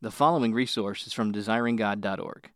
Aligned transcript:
The 0.00 0.12
following 0.12 0.54
resource 0.54 1.08
is 1.08 1.12
from 1.12 1.32
desiringgod.org. 1.32 2.50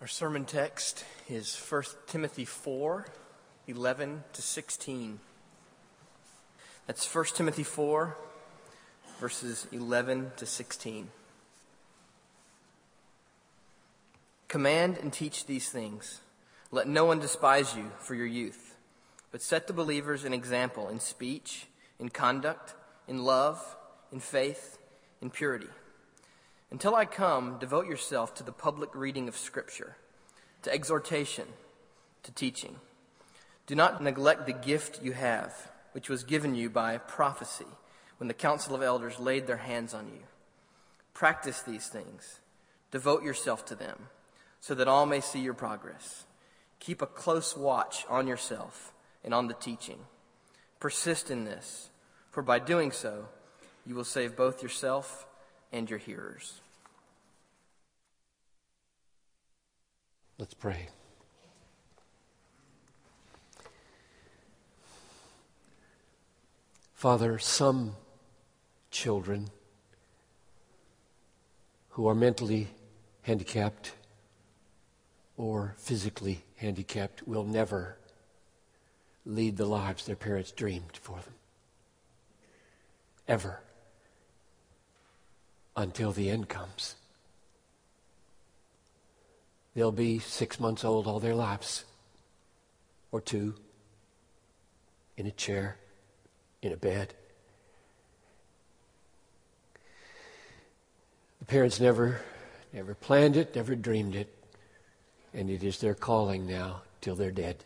Our 0.00 0.08
sermon 0.08 0.46
text 0.46 1.04
is 1.28 1.56
1 1.56 1.82
Timothy 2.08 2.44
4 2.44 3.06
11 3.68 4.24
to 4.32 4.42
16. 4.42 5.20
That's 6.88 7.14
1 7.14 7.24
Timothy 7.36 7.62
4, 7.62 8.16
verses 9.20 9.68
11 9.70 10.32
to 10.38 10.46
16. 10.46 11.08
Command 14.48 14.98
and 15.00 15.12
teach 15.12 15.46
these 15.46 15.68
things. 15.68 16.20
Let 16.72 16.88
no 16.88 17.04
one 17.04 17.20
despise 17.20 17.76
you 17.76 17.92
for 18.00 18.16
your 18.16 18.26
youth, 18.26 18.74
but 19.30 19.40
set 19.40 19.68
the 19.68 19.72
believers 19.72 20.24
an 20.24 20.34
example 20.34 20.88
in 20.88 20.98
speech, 20.98 21.68
in 22.00 22.08
conduct, 22.08 22.74
in 23.06 23.22
love, 23.22 23.76
in 24.10 24.18
faith, 24.18 24.78
in 25.22 25.30
purity. 25.30 25.68
Until 26.70 26.94
I 26.94 27.06
come, 27.06 27.58
devote 27.58 27.86
yourself 27.86 28.34
to 28.34 28.42
the 28.42 28.52
public 28.52 28.94
reading 28.94 29.26
of 29.26 29.36
Scripture, 29.36 29.96
to 30.62 30.72
exhortation, 30.72 31.46
to 32.24 32.32
teaching. 32.32 32.76
Do 33.66 33.74
not 33.74 34.02
neglect 34.02 34.46
the 34.46 34.52
gift 34.52 35.02
you 35.02 35.12
have, 35.12 35.70
which 35.92 36.08
was 36.08 36.24
given 36.24 36.54
you 36.54 36.68
by 36.68 36.98
prophecy 36.98 37.66
when 38.18 38.28
the 38.28 38.34
council 38.34 38.74
of 38.74 38.82
elders 38.82 39.18
laid 39.18 39.46
their 39.46 39.56
hands 39.56 39.94
on 39.94 40.08
you. 40.08 40.22
Practice 41.14 41.62
these 41.62 41.86
things, 41.86 42.40
devote 42.90 43.22
yourself 43.22 43.64
to 43.66 43.74
them 43.74 44.08
so 44.60 44.74
that 44.74 44.88
all 44.88 45.06
may 45.06 45.20
see 45.20 45.40
your 45.40 45.54
progress. 45.54 46.24
Keep 46.80 47.02
a 47.02 47.06
close 47.06 47.56
watch 47.56 48.04
on 48.08 48.26
yourself 48.26 48.92
and 49.24 49.32
on 49.32 49.48
the 49.48 49.54
teaching. 49.54 49.98
Persist 50.80 51.30
in 51.30 51.44
this, 51.44 51.90
for 52.30 52.42
by 52.42 52.58
doing 52.58 52.92
so, 52.92 53.26
you 53.86 53.94
will 53.94 54.04
save 54.04 54.36
both 54.36 54.62
yourself 54.62 55.26
and 55.72 55.88
your 55.88 55.98
hearers. 55.98 56.60
Let's 60.38 60.54
pray. 60.54 60.88
Father, 66.94 67.38
some 67.38 67.94
children 68.90 69.48
who 71.90 72.06
are 72.06 72.14
mentally 72.14 72.68
handicapped 73.22 73.92
or 75.36 75.74
physically 75.78 76.42
handicapped 76.56 77.26
will 77.26 77.44
never 77.44 77.96
lead 79.24 79.56
the 79.56 79.66
lives 79.66 80.06
their 80.06 80.16
parents 80.16 80.50
dreamed 80.50 80.96
for 80.96 81.18
them. 81.18 81.34
Ever. 83.28 83.60
Until 85.78 86.10
the 86.10 86.28
end 86.28 86.48
comes. 86.48 86.96
They'll 89.74 89.92
be 89.92 90.18
six 90.18 90.58
months 90.58 90.84
old 90.84 91.06
all 91.06 91.20
their 91.20 91.36
lives, 91.36 91.84
or 93.12 93.20
two, 93.20 93.54
in 95.16 95.26
a 95.26 95.30
chair, 95.30 95.76
in 96.62 96.72
a 96.72 96.76
bed. 96.76 97.14
The 101.38 101.44
parents 101.44 101.78
never, 101.78 102.20
never 102.72 102.94
planned 102.94 103.36
it, 103.36 103.54
never 103.54 103.76
dreamed 103.76 104.16
it 104.16 104.34
and 105.34 105.50
it 105.50 105.62
is 105.62 105.78
their 105.78 105.94
calling 105.94 106.46
now 106.46 106.82
till 107.00 107.14
they're 107.14 107.30
dead. 107.30 107.62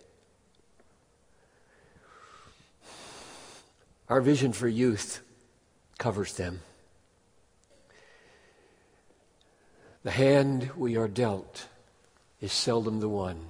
Our 4.09 4.21
vision 4.21 4.53
for 4.53 4.69
youth 4.69 5.23
covers 5.99 6.35
them. 6.35 6.61
The 10.03 10.11
hand 10.11 10.71
we 10.77 10.97
are 10.97 11.09
dealt 11.09 11.69
is 12.41 12.53
seldom 12.53 12.99
the 12.99 13.09
one 13.09 13.49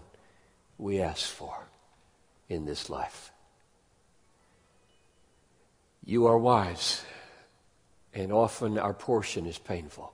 we 0.77 1.01
ask 1.01 1.27
for 1.27 1.67
in 2.49 2.67
this 2.67 2.91
life. 2.91 3.31
You 6.05 6.27
are 6.27 6.37
wise, 6.37 7.03
and 8.13 8.33
often 8.33 8.77
our 8.77 8.93
portion 8.93 9.47
is 9.47 9.57
painful. 9.57 10.13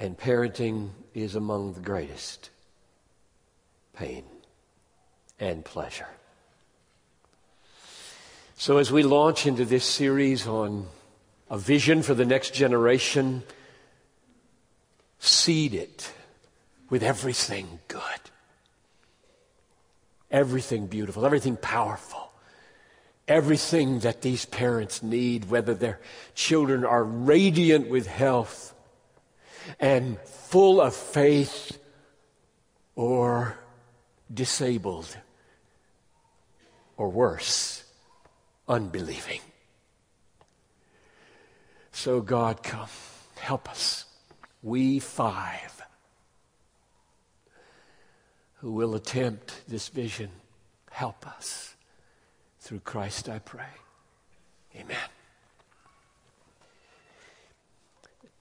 And 0.00 0.18
parenting 0.18 0.90
is 1.14 1.36
among 1.36 1.74
the 1.74 1.80
greatest 1.80 2.50
pain 3.94 4.24
and 5.38 5.64
pleasure. 5.64 6.08
So, 8.56 8.78
as 8.78 8.90
we 8.90 9.04
launch 9.04 9.46
into 9.46 9.64
this 9.64 9.84
series 9.84 10.48
on 10.48 10.86
a 11.52 11.58
vision 11.58 12.02
for 12.02 12.14
the 12.14 12.24
next 12.24 12.54
generation, 12.54 13.42
seed 15.18 15.74
it 15.74 16.10
with 16.88 17.02
everything 17.02 17.78
good, 17.88 18.00
everything 20.30 20.86
beautiful, 20.86 21.26
everything 21.26 21.58
powerful, 21.58 22.32
everything 23.28 23.98
that 23.98 24.22
these 24.22 24.46
parents 24.46 25.02
need, 25.02 25.50
whether 25.50 25.74
their 25.74 26.00
children 26.34 26.86
are 26.86 27.04
radiant 27.04 27.90
with 27.90 28.06
health 28.06 28.74
and 29.78 30.18
full 30.20 30.80
of 30.80 30.96
faith 30.96 31.78
or 32.96 33.58
disabled 34.32 35.18
or 36.96 37.10
worse, 37.10 37.84
unbelieving. 38.66 39.40
So, 41.92 42.20
God, 42.20 42.62
come, 42.62 42.88
help 43.36 43.68
us. 43.68 44.06
We 44.62 44.98
five 44.98 45.82
who 48.62 48.70
will 48.70 48.94
attempt 48.94 49.60
this 49.66 49.88
vision, 49.88 50.30
help 50.90 51.26
us. 51.26 51.74
Through 52.60 52.80
Christ 52.80 53.28
I 53.28 53.40
pray. 53.40 53.64
Amen. 54.76 54.96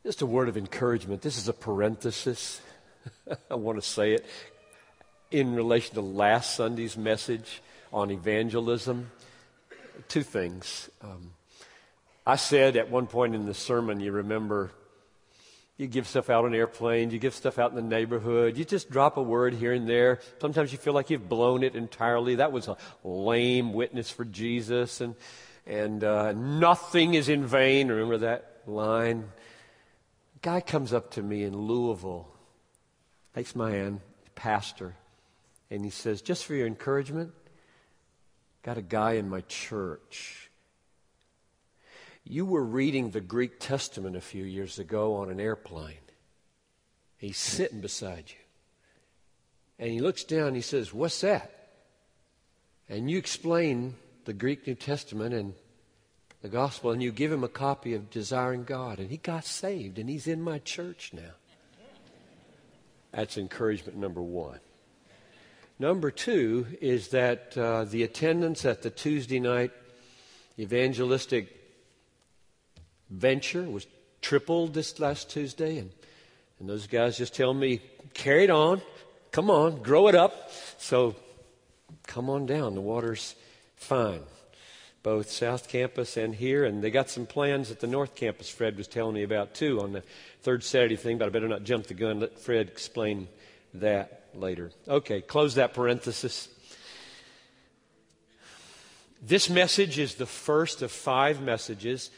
Just 0.06 0.22
a 0.22 0.28
word 0.28 0.48
of 0.48 0.58
encouragement. 0.58 1.24
This 1.24 1.40
is 1.40 1.48
a 1.48 1.54
parenthesis. 1.54 2.62
I 3.52 3.56
want 3.56 3.82
to 3.82 3.88
say 3.88 4.14
it 4.14 4.26
in 5.32 5.56
relation 5.56 5.96
to 5.96 6.02
last 6.02 6.56
Sunday's 6.56 6.96
message 6.96 7.64
on 7.92 8.12
evangelism. 8.12 9.10
Two 10.08 10.24
things. 10.24 10.90
Um, 11.02 11.32
I 12.26 12.36
said 12.36 12.76
at 12.76 12.90
one 12.90 13.08
point 13.08 13.36
in 13.36 13.46
the 13.46 13.54
sermon, 13.54 14.00
you 14.00 14.12
remember, 14.12 14.72
you 15.78 15.88
give 15.88 16.08
stuff 16.08 16.30
out 16.30 16.46
on 16.46 16.54
airplanes, 16.54 17.14
you 17.14 17.20
give 17.20 17.34
stuff 17.34 17.58
out 17.58 17.72
in 17.72 17.76
the 17.76 17.82
neighborhood, 17.82 18.58
you 18.58 18.66
just 18.66 18.92
drop 18.92 19.18
a 19.18 19.24
word 19.24 19.54
here 19.54 19.74
and 19.74 19.90
there. 19.90 20.20
Sometimes 20.40 20.72
you 20.72 20.78
feel 20.78 20.94
like 20.94 21.09
you've 21.09 21.28
blown 21.28 21.64
it 21.64 21.76
entirely. 21.76 22.36
That 22.36 22.52
was 22.52 22.68
a 22.68 22.78
lame 23.04 23.74
witness 23.74 24.09
for 24.09 24.26
Jesus, 24.26 25.02
and 25.02 25.16
and 25.66 26.04
uh, 26.04 26.32
nothing 26.34 27.14
is 27.14 27.30
in 27.30 27.46
vain. 27.46 27.88
Remember 27.88 28.18
that 28.20 28.62
line? 28.68 29.30
guy 30.42 30.59
comes 30.59 30.94
up 30.94 31.12
to 31.12 31.22
me 31.22 31.44
in 31.44 31.56
Louisville, 31.56 32.28
takes 33.36 33.56
my 33.56 33.72
hand, 33.72 34.02
pastor, 34.36 34.96
and 35.70 35.86
he 35.86 35.92
says, 35.92 36.22
Just 36.22 36.46
for 36.46 36.53
your 36.53 36.68
encouragement, 36.68 37.32
got 38.64 38.78
a 38.78 38.82
guy 38.82 39.14
in 39.14 39.30
my 39.30 39.42
church. 39.42 40.50
You 42.24 42.46
were 42.46 42.64
reading 42.64 43.12
the 43.12 43.22
Greek 43.22 43.59
Testament 43.59 44.16
a 44.16 44.22
few 44.22 44.44
years 44.44 44.80
ago 44.80 45.16
on 45.16 45.30
an 45.30 45.40
airplane. 45.40 45.96
He's 47.18 47.38
sitting 47.38 47.82
beside 47.82 48.26
you. 48.28 48.36
And 49.80 49.92
he 49.92 50.00
looks 50.00 50.24
down 50.24 50.48
and 50.48 50.56
he 50.56 50.62
says, 50.62 50.94
What's 50.94 51.22
that? 51.22 51.52
And 52.90 53.09
you 53.09 53.18
explain 53.18 53.96
the 54.26 54.34
Greek 54.34 54.68
New 54.68 54.76
Testament, 54.76 55.34
and 55.34 55.54
the 56.42 56.50
gospel 56.50 56.92
and 56.92 57.02
you 57.02 57.12
give 57.12 57.32
him 57.32 57.44
a 57.44 57.50
copy 57.50 57.94
of 57.94 58.09
Desiring 58.09 58.64
God, 58.64 59.00
and 59.00 59.09
he 59.09 59.18
got 59.18 59.46
saved, 59.46 59.97
and 59.97 60.09
he's 60.09 60.28
in 60.28 60.41
my 60.41 60.59
church 60.59 61.12
now. 61.14 61.34
That's 63.12 63.38
encouragement 63.38 63.97
number 63.97 64.22
one. 64.22 64.59
Number 65.79 66.12
two 66.12 66.68
is 66.79 67.09
that 67.09 67.58
uh, 67.58 67.85
the 67.85 68.03
attendance 68.03 68.66
at 68.66 68.84
the 68.84 68.90
Tuesday 68.90 69.40
night 69.40 69.72
evangelistic 70.59 71.60
venture 73.11 73.63
was 73.63 73.85
tripled 74.22 74.73
this 74.73 74.99
last 74.99 75.29
Tuesday, 75.29 75.78
and, 75.78 75.91
and 76.59 76.67
those 76.67 76.87
guys 76.87 77.17
just 77.17 77.35
tell 77.35 77.53
me, 77.53 77.81
carry 78.13 78.46
it 78.46 78.49
on, 78.49 78.81
come 79.31 79.52
on, 79.52 79.84
grow 79.84 80.08
it 80.08 80.16
up. 80.16 80.49
So 80.79 81.16
come 82.08 82.29
on 82.29 82.47
down, 82.47 82.73
the 82.73 82.81
water's 82.81 83.35
fine 83.75 84.22
both 85.03 85.31
South 85.31 85.67
Campus 85.67 86.16
and 86.16 86.35
here, 86.35 86.63
and 86.63 86.84
they 86.84 86.91
got 86.91 87.09
some 87.09 87.25
plans 87.25 87.72
at 87.72 87.79
the 87.79 87.87
North 87.87 88.16
Campus. 88.16 88.49
Fred 88.49 88.78
was 88.78 88.87
telling 88.87 89.16
me 89.16 89.23
about 89.23 89.53
too 89.53 89.81
on 89.81 89.93
the 89.93 90.03
third 90.41 90.63
Saturday 90.63 90.96
thing, 90.96 91.17
but 91.17 91.25
I 91.25 91.29
better 91.29 91.47
not 91.47 91.63
jump 91.63 91.87
the 91.87 91.93
gun. 91.93 92.19
Let 92.19 92.37
Fred 92.37 92.67
explain 92.67 93.28
that 93.75 94.25
later. 94.35 94.72
Okay, 94.87 95.22
close 95.22 95.55
that 95.55 95.73
parenthesis. 95.73 96.49
This 99.23 99.49
message 99.49 99.97
is 99.97 100.16
the 100.16 100.25
first 100.25 100.81
of 100.81 100.91
five 100.91 101.41
messages 101.41 102.09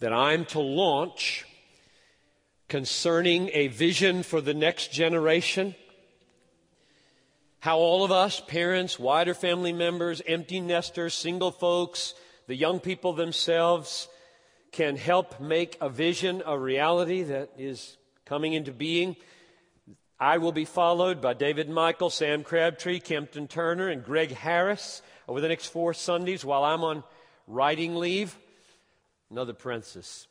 that 0.00 0.12
I'm 0.12 0.44
to 0.46 0.60
launch 0.60 1.44
concerning 2.68 3.50
a 3.52 3.68
vision 3.68 4.22
for 4.22 4.40
the 4.40 4.54
next 4.54 4.92
generation. 4.92 5.74
How 7.60 7.78
all 7.78 8.04
of 8.04 8.12
us, 8.12 8.40
parents, 8.46 8.98
wider 8.98 9.34
family 9.34 9.72
members, 9.72 10.22
empty 10.26 10.60
nesters, 10.60 11.14
single 11.14 11.50
folks, 11.50 12.14
the 12.46 12.54
young 12.54 12.78
people 12.78 13.12
themselves, 13.12 14.08
can 14.70 14.96
help 14.96 15.40
make 15.40 15.76
a 15.80 15.88
vision 15.88 16.42
a 16.46 16.58
reality 16.58 17.22
that 17.22 17.50
is 17.58 17.96
coming 18.26 18.52
into 18.52 18.70
being. 18.70 19.16
I 20.20 20.38
will 20.38 20.52
be 20.52 20.64
followed 20.64 21.20
by 21.20 21.34
David 21.34 21.68
Michael, 21.68 22.10
Sam 22.10 22.44
Crabtree, 22.44 23.00
Kempton 23.00 23.48
Turner, 23.48 23.88
and 23.88 24.04
Greg 24.04 24.32
Harris 24.32 25.00
over 25.26 25.40
the 25.40 25.48
next 25.48 25.66
four 25.66 25.94
Sundays 25.94 26.44
while 26.44 26.64
I'm 26.64 26.84
on 26.84 27.02
writing 27.46 27.96
leave. 27.96 28.36
Another 29.30 29.52
parenthesis. 29.52 30.26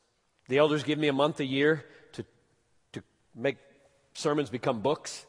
The 0.48 0.58
elders 0.58 0.84
give 0.84 0.98
me 0.98 1.08
a 1.08 1.14
month 1.14 1.40
a 1.40 1.46
year 1.46 1.86
to, 2.14 2.26
to 2.94 3.04
make 3.36 3.58
sermons 4.14 4.50
become 4.50 4.82
books. 4.82 5.26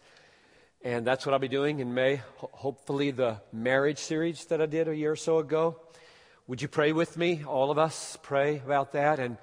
And 0.83 1.07
that's 1.07 1.27
what 1.27 1.33
I'll 1.33 1.39
be 1.39 1.49
doing 1.49 1.81
in 1.81 1.93
May. 1.93 2.17
Ho- 2.37 2.51
hopefully, 2.53 3.11
the 3.11 3.43
marriage 3.53 3.99
series 3.99 4.45
that 4.47 4.63
I 4.63 4.67
did 4.67 4.89
a 4.89 4.97
year 4.97 5.13
or 5.13 5.17
so 5.17 5.39
ago. 5.39 5.81
Would 6.47 6.63
you 6.63 6.69
pray 6.69 6.93
with 6.93 7.19
me? 7.19 7.43
All 7.45 7.71
of 7.71 7.77
us 7.77 8.17
pray 8.23 8.63
about 8.65 8.93
that. 8.93 9.19
And 9.19 9.37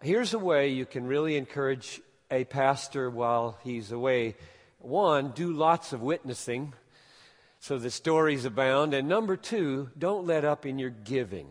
here's 0.00 0.32
a 0.32 0.38
way 0.38 0.68
you 0.68 0.86
can 0.86 1.06
really 1.06 1.36
encourage 1.36 2.00
a 2.30 2.44
pastor 2.44 3.10
while 3.10 3.58
he's 3.64 3.92
away. 3.92 4.36
One, 4.78 5.32
do 5.32 5.52
lots 5.52 5.92
of 5.92 6.00
witnessing 6.00 6.72
so 7.60 7.76
the 7.76 7.90
stories 7.90 8.46
abound. 8.46 8.94
And 8.94 9.08
number 9.08 9.36
two, 9.36 9.90
don't 9.98 10.26
let 10.26 10.44
up 10.44 10.64
in 10.64 10.78
your 10.78 10.90
giving. 10.90 11.48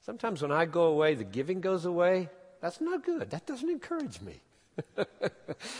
Sometimes 0.00 0.42
when 0.42 0.52
I 0.52 0.64
go 0.64 0.84
away, 0.84 1.14
the 1.14 1.24
giving 1.24 1.60
goes 1.60 1.84
away. 1.84 2.28
That's 2.60 2.80
not 2.80 3.04
good. 3.04 3.30
That 3.30 3.46
doesn't 3.46 3.68
encourage 3.68 4.20
me. 4.20 4.40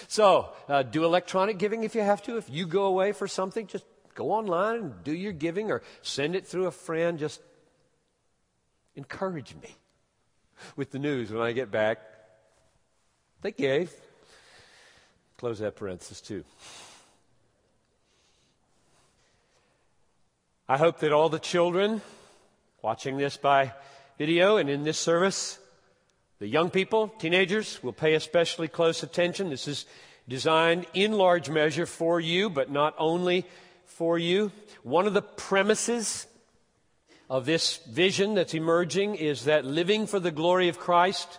so, 0.08 0.50
uh, 0.69 0.82
do 0.82 1.05
electronic 1.05 1.58
giving 1.58 1.84
if 1.84 1.94
you 1.94 2.02
have 2.02 2.22
to. 2.25 2.37
If 2.37 2.50
you 2.50 2.67
go 2.67 2.84
away 2.84 3.12
for 3.12 3.26
something, 3.26 3.67
just 3.67 3.84
go 4.14 4.32
online 4.32 4.76
and 4.76 5.05
do 5.05 5.12
your 5.12 5.32
giving 5.32 5.70
or 5.70 5.82
send 6.02 6.37
it 6.37 6.46
through 6.46 6.67
a 6.67 6.70
friend. 6.70 7.19
Just 7.19 7.40
encourage 8.94 9.55
me 9.62 9.75
with 10.76 10.90
the 10.90 10.99
news 10.99 11.31
when 11.32 11.43
I 11.43 11.52
get 11.52 11.70
back. 11.70 12.00
They 13.43 13.52
gave. 13.52 13.93
Close 15.38 15.61
that 15.61 15.76
parenthesis 15.76 16.20
too. 16.20 16.44
I 20.69 20.76
hope 20.76 21.00
that 21.00 21.12
all 21.12 21.28
the 21.28 21.38
children 21.38 22.02
watching 22.82 23.16
this 23.16 23.37
by 23.37 23.73
video 24.20 24.58
and 24.58 24.69
in 24.69 24.84
this 24.84 24.99
service, 24.99 25.58
the 26.40 26.46
young 26.46 26.69
people, 26.69 27.08
teenagers, 27.08 27.82
will 27.82 27.94
pay 27.94 28.12
especially 28.12 28.69
close 28.69 29.02
attention. 29.02 29.49
This 29.49 29.67
is 29.67 29.87
designed 30.28 30.84
in 30.93 31.12
large 31.12 31.49
measure 31.49 31.87
for 31.87 32.20
you, 32.20 32.50
but 32.50 32.70
not 32.70 32.94
only 32.99 33.46
for 33.87 34.19
you. 34.19 34.52
One 34.82 35.06
of 35.06 35.14
the 35.14 35.22
premises 35.22 36.26
of 37.31 37.46
this 37.46 37.78
vision 37.88 38.34
that's 38.34 38.52
emerging 38.52 39.14
is 39.14 39.46
that 39.46 39.64
living 39.64 40.06
for 40.06 40.20
the 40.20 40.31
glory 40.31 40.69
of 40.69 40.78
Christ 40.78 41.38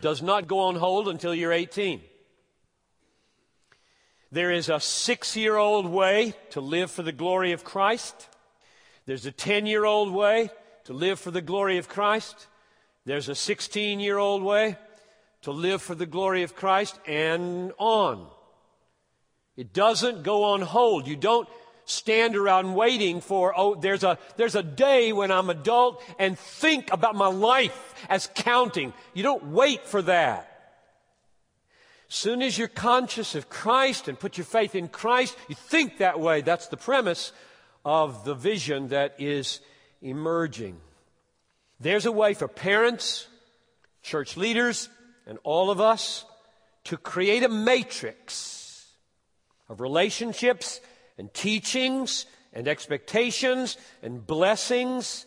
does 0.00 0.20
not 0.20 0.48
go 0.48 0.58
on 0.62 0.74
hold 0.74 1.06
until 1.06 1.32
you're 1.32 1.52
18. 1.52 2.00
There 4.32 4.50
is 4.50 4.68
a 4.68 4.80
six 4.80 5.36
year 5.36 5.54
old 5.54 5.86
way 5.86 6.34
to 6.50 6.60
live 6.60 6.90
for 6.90 7.04
the 7.04 7.12
glory 7.12 7.52
of 7.52 7.62
Christ. 7.62 8.28
There's 9.06 9.26
a 9.26 9.32
10 9.32 9.66
year 9.66 9.84
old 9.84 10.12
way 10.12 10.50
to 10.90 10.96
live 10.96 11.20
for 11.20 11.30
the 11.30 11.40
glory 11.40 11.78
of 11.78 11.88
Christ. 11.88 12.48
There's 13.04 13.28
a 13.28 13.34
16 13.36 14.00
year 14.00 14.18
old 14.18 14.42
way 14.42 14.76
to 15.42 15.52
live 15.52 15.80
for 15.80 15.94
the 15.94 16.04
glory 16.04 16.42
of 16.42 16.56
Christ 16.56 16.98
and 17.06 17.70
on. 17.78 18.26
It 19.56 19.72
doesn't 19.72 20.24
go 20.24 20.42
on 20.42 20.62
hold. 20.62 21.06
You 21.06 21.14
don't 21.14 21.48
stand 21.84 22.34
around 22.34 22.74
waiting 22.74 23.20
for, 23.20 23.54
oh, 23.56 23.76
there's 23.76 24.02
a, 24.02 24.18
there's 24.36 24.56
a 24.56 24.64
day 24.64 25.12
when 25.12 25.30
I'm 25.30 25.48
adult 25.48 26.02
and 26.18 26.36
think 26.36 26.92
about 26.92 27.14
my 27.14 27.28
life 27.28 27.94
as 28.08 28.28
counting. 28.34 28.92
You 29.14 29.22
don't 29.22 29.52
wait 29.52 29.86
for 29.86 30.02
that. 30.02 30.74
Soon 32.08 32.42
as 32.42 32.58
you're 32.58 32.66
conscious 32.66 33.36
of 33.36 33.48
Christ 33.48 34.08
and 34.08 34.18
put 34.18 34.38
your 34.38 34.44
faith 34.44 34.74
in 34.74 34.88
Christ, 34.88 35.36
you 35.46 35.54
think 35.54 35.98
that 35.98 36.18
way. 36.18 36.40
That's 36.40 36.66
the 36.66 36.76
premise 36.76 37.30
of 37.84 38.24
the 38.24 38.34
vision 38.34 38.88
that 38.88 39.14
is 39.20 39.60
emerging. 40.02 40.80
There's 41.78 42.06
a 42.06 42.12
way 42.12 42.34
for 42.34 42.48
parents, 42.48 43.26
church 44.02 44.36
leaders, 44.36 44.88
and 45.26 45.38
all 45.44 45.70
of 45.70 45.80
us 45.80 46.24
to 46.84 46.96
create 46.96 47.42
a 47.42 47.48
matrix 47.48 48.86
of 49.68 49.80
relationships 49.80 50.80
and 51.18 51.32
teachings 51.32 52.26
and 52.52 52.66
expectations 52.66 53.76
and 54.02 54.26
blessings 54.26 55.26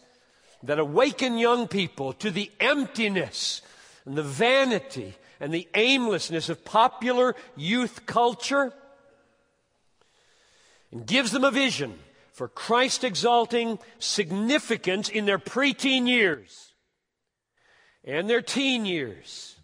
that 0.64 0.80
awaken 0.80 1.38
young 1.38 1.68
people 1.68 2.14
to 2.14 2.32
the 2.32 2.52
emptiness 2.60 3.62
and 4.06 4.16
the 4.16 4.24
vanity 4.24 5.14
and 5.40 5.54
the 5.54 5.68
aimlessness 5.76 6.50
of 6.50 6.66
popular 6.66 7.36
youth 7.56 8.06
culture 8.06 8.74
and 10.92 11.06
gives 11.06 11.32
them 11.32 11.44
a 11.44 11.52
vision 11.52 11.98
for 12.34 12.48
Christ 12.48 13.04
exalting 13.04 13.80
significance 14.00 15.08
in 15.08 15.26
their 15.26 15.40
preteen 15.40 16.08
years 16.08 16.74
and 18.04 18.30
their 18.30 18.42
teen 18.42 18.86
years. 18.86 19.56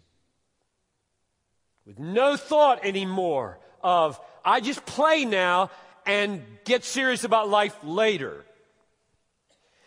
With 1.84 1.98
no 1.98 2.36
thought 2.36 2.84
anymore 2.84 3.58
of, 3.82 4.20
I 4.44 4.60
just 4.60 4.86
play 4.86 5.24
now 5.24 5.70
and 6.06 6.42
get 6.64 6.84
serious 6.84 7.24
about 7.24 7.48
life 7.48 7.76
later. 7.82 8.44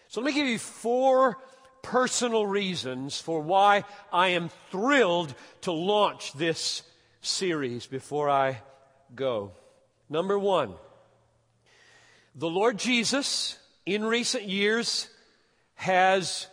So 0.09 0.19
let 0.21 0.27
me 0.27 0.33
give 0.33 0.47
you 0.47 0.59
four 0.59 1.37
personal 1.81 2.45
reasons 2.45 3.19
for 3.19 3.41
why 3.41 3.85
I 4.11 4.29
am 4.29 4.49
thrilled 4.71 5.33
to 5.61 5.71
launch 5.71 6.33
this 6.33 6.83
series 7.21 7.87
before 7.87 8.29
I 8.29 8.61
go. 9.15 9.53
Number 10.09 10.37
one, 10.37 10.73
the 12.35 12.49
Lord 12.49 12.77
Jesus, 12.77 13.57
in 13.85 14.03
recent 14.05 14.45
years, 14.45 15.07
has 15.75 16.47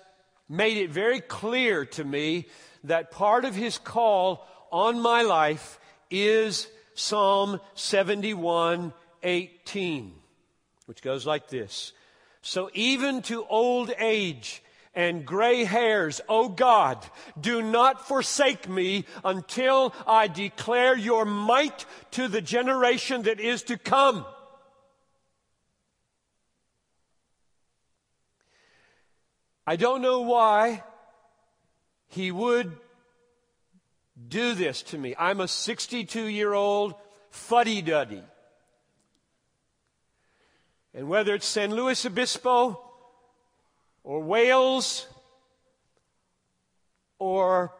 made 0.49 0.77
it 0.77 0.91
very 0.91 1.21
clear 1.21 1.85
to 1.87 2.05
me 2.05 2.47
that 2.85 3.11
part 3.11 3.45
of 3.45 3.55
his 3.55 3.79
call 3.79 4.47
on 4.71 5.01
my 5.01 5.23
life 5.23 5.79
is 6.11 6.69
Psalm 6.95 7.61
71 7.75 8.93
18, 9.23 10.13
which 10.87 11.03
goes 11.03 11.27
like 11.27 11.49
this. 11.49 11.93
So 12.43 12.71
even 12.73 13.23
to 13.23 13.45
old 13.47 13.93
age 13.99 14.63
and 14.95 15.27
gray 15.27 15.65
hairs, 15.65 16.21
O 16.29 16.49
God, 16.49 16.99
do 17.39 17.63
not 17.63 18.09
forsake 18.09 18.69
me 18.69 19.05
until 19.25 19.95
I 20.07 20.27
declare 20.27 20.97
your 20.97 21.25
might 21.25 21.85
to 22.13 22.29
the 22.29 22.41
generation 22.41 23.23
that 23.23 23.41
is 23.41 23.63
to 23.65 23.77
come. 23.77 24.25
I 29.71 29.77
don't 29.77 30.03
know 30.03 30.23
why 30.23 30.83
he 32.09 32.33
would 32.33 32.77
do 34.27 34.55
this 34.55 34.83
to 34.83 34.99
me. 34.99 35.15
I'm 35.17 35.41
a 35.41 35.47
62 35.47 36.25
year 36.25 36.53
old 36.53 36.95
fuddy 37.31 37.81
duddy. 37.81 38.25
And 40.93 41.09
whether 41.09 41.37
it's 41.37 41.47
San 41.47 41.73
Luis 41.73 42.05
Obispo 42.05 42.83
or 44.03 44.21
Wales 44.25 45.07
or 47.21 47.73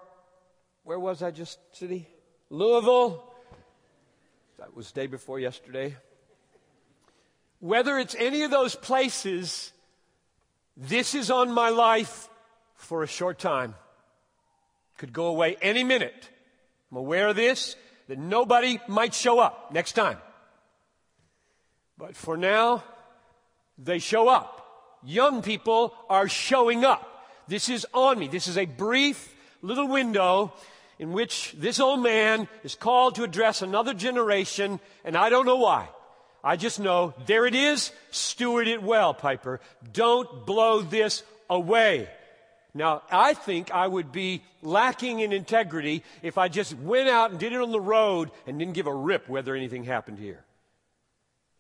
where 0.85 1.01
was 1.01 1.25
I 1.25 1.33
just 1.33 1.59
city? 1.77 2.07
Louisville. 2.51 3.35
That 4.61 4.77
was 4.77 4.93
day 4.93 5.09
before 5.09 5.41
yesterday. 5.41 5.97
Whether 7.59 7.99
it's 7.99 8.15
any 8.15 8.45
of 8.45 8.53
those 8.53 8.77
places, 8.77 9.73
this 10.81 11.15
is 11.15 11.31
on 11.31 11.53
my 11.53 11.69
life 11.69 12.29
for 12.75 13.03
a 13.03 13.07
short 13.07 13.39
time. 13.39 13.75
Could 14.97 15.13
go 15.13 15.27
away 15.27 15.57
any 15.61 15.85
minute. 15.85 16.31
I'm 16.91 16.97
aware 16.97 17.29
of 17.29 17.37
this, 17.37 17.77
that 18.09 18.19
nobody 18.19 18.81
might 18.89 19.15
show 19.15 19.39
up 19.39 19.73
next 19.73 19.93
time. 19.93 20.17
But 21.99 22.17
for 22.17 22.37
now, 22.37 22.83
they 23.79 23.99
show 23.99 24.29
up. 24.29 24.67
Young 25.05 25.43
people 25.43 25.95
are 26.09 26.29
showing 26.29 26.85
up. 26.85 27.27
This 27.47 27.69
is 27.69 27.87
on 27.93 28.19
me. 28.19 28.29
This 28.29 28.49
is 28.49 28.57
a 28.57 28.65
brief 28.65 29.35
little 29.61 29.87
window 29.87 30.55
in 30.99 31.13
which 31.13 31.55
this 31.59 31.79
old 31.79 32.03
man 32.03 32.49
is 32.65 32.75
called 32.75 33.17
to 33.17 33.25
address 33.25 33.63
another 33.63 33.93
generation, 33.93 34.81
and 35.05 35.17
I 35.17 35.29
don't 35.29 35.47
know 35.47 35.57
why. 35.57 35.89
I 36.43 36.57
just 36.57 36.81
know 36.81 37.15
there 37.27 37.47
it 37.47 37.55
is. 37.55 37.93
Steward 38.11 38.69
it 38.69 38.83
well, 38.83 39.15
Piper. 39.15 39.61
Don't 39.93 40.47
blow 40.47 40.81
this 40.81 41.23
away. 41.49 42.09
Now, 42.73 43.03
I 43.11 43.35
think 43.35 43.73
I 43.73 43.87
would 43.87 44.13
be 44.13 44.43
lacking 44.63 45.21
in 45.21 45.33
integrity 45.33 46.05
if 46.23 46.39
I 46.39 46.49
just 46.49 46.77
went 46.77 47.09
out 47.09 47.31
and 47.31 47.41
did 47.41 47.53
it 47.53 47.61
on 47.61 47.73
the 47.73 47.81
road 47.81 48.31
and 48.47 48.59
didn't 48.59 48.75
give 48.75 48.87
a 48.87 48.95
rip 48.95 49.29
whether 49.29 49.55
anything 49.55 49.85
happened 49.85 50.19
here. 50.19 50.45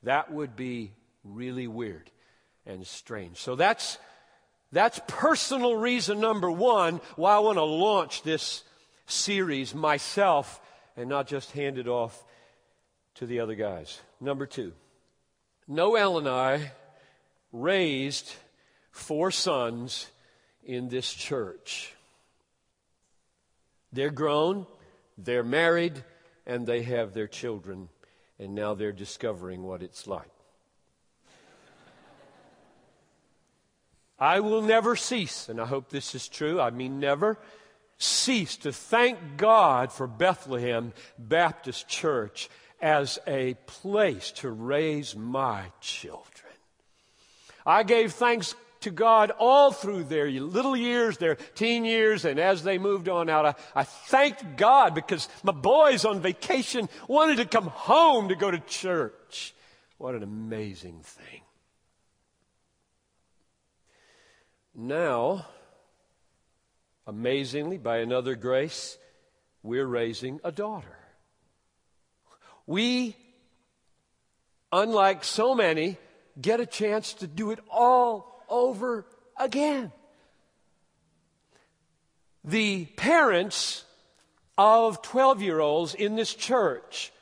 That 0.05 0.33
would 0.33 0.55
be 0.57 0.93
really 1.25 1.67
weird 1.67 2.11
and 2.65 2.87
strange. 2.87 3.39
So 3.39 3.57
that's, 3.57 3.99
that's 4.71 5.01
personal 5.09 5.75
reason 5.77 6.21
number 6.21 6.51
one 6.51 7.01
why 7.17 7.35
I 7.35 7.41
want 7.41 7.59
to 7.59 7.65
launch 7.65 8.23
this 8.23 8.63
series 9.07 9.75
myself 9.75 10.61
and 10.97 11.09
not 11.09 11.27
just 11.27 11.51
hand 11.53 11.77
it 11.77 11.89
off 11.89 12.25
to 13.17 13.27
the 13.27 13.41
other 13.41 13.57
guys. 13.57 14.01
Number 14.21 14.47
two, 14.47 14.73
Noel 15.67 16.19
and 16.19 16.29
I 16.29 16.73
raised 17.53 18.33
four 18.91 19.31
sons 19.31 20.09
in 20.63 20.89
this 20.89 21.13
church. 21.13 21.95
They're 23.93 24.11
grown, 24.11 24.67
they're 25.17 25.43
married, 25.43 26.05
and 26.47 26.67
they 26.67 26.83
have 26.83 27.15
their 27.15 27.27
children, 27.27 27.89
and 28.39 28.55
now 28.55 28.75
they're 28.75 28.93
discovering 28.93 29.63
what 29.63 29.83
it's 29.83 30.07
like. 30.07 30.31
I 34.19 34.41
will 34.41 34.61
never 34.61 34.97
cease, 34.97 35.49
and 35.49 35.59
I 35.59 35.65
hope 35.65 35.89
this 35.89 36.15
is 36.15 36.29
true, 36.29 36.61
I 36.61 36.71
mean 36.71 37.01
never 37.01 37.39
cease 37.97 38.57
to 38.59 38.73
thank 38.73 39.19
God 39.37 39.93
for 39.93 40.07
Bethlehem 40.07 40.93
Baptist 41.19 41.89
Church 41.89 42.49
as 42.81 43.19
a 43.27 43.55
place 43.67 44.33
to 44.33 44.51
raise 44.51 45.15
my 45.15 45.65
children. 45.81 46.27
I 47.67 47.83
gave 47.83 48.13
thanks 48.13 48.55
to 48.81 48.91
God 48.91 49.31
all 49.39 49.73
through 49.73 50.05
their 50.05 50.31
little 50.31 50.77
years, 50.77 51.19
their 51.19 51.35
teen 51.35 51.85
years, 51.85 52.25
and 52.25 52.41
as 52.41 52.63
they 52.63 52.79
moved 52.79 53.09
on 53.09 53.29
out, 53.29 53.47
I, 53.47 53.81
I 53.81 53.85
thanked 53.85 54.57
God 54.57 54.95
because 54.95 55.29
my 55.43 55.53
boys 55.53 56.05
on 56.05 56.21
vacation 56.21 56.89
wanted 57.07 57.37
to 57.37 57.45
come 57.45 57.67
home 57.67 58.29
to 58.29 58.37
go 58.37 58.51
to 58.51 58.59
church. 58.61 59.55
What 59.99 60.15
an 60.15 60.23
amazing 60.23 61.01
thing. 61.03 61.43
Now, 64.75 65.47
amazingly, 67.07 67.77
by 67.77 67.99
another 67.99 68.35
grace, 68.35 68.97
we're 69.63 69.87
raising 69.87 70.41
a 70.43 70.51
daughter. 70.51 71.00
We, 72.71 73.17
unlike 74.71 75.25
so 75.25 75.57
many, 75.57 75.99
get 76.41 76.61
a 76.61 76.67
chance 76.67 77.15
to 77.15 77.27
do 77.27 77.51
it 77.51 77.59
all 77.69 78.45
over 78.49 79.07
again. 79.37 79.91
The 82.45 82.85
parents 82.85 83.85
of 84.57 85.03
12 85.03 85.43
year 85.43 85.59
olds 85.59 85.97
in 85.97 86.15
this 86.15 86.33
church 86.33 87.13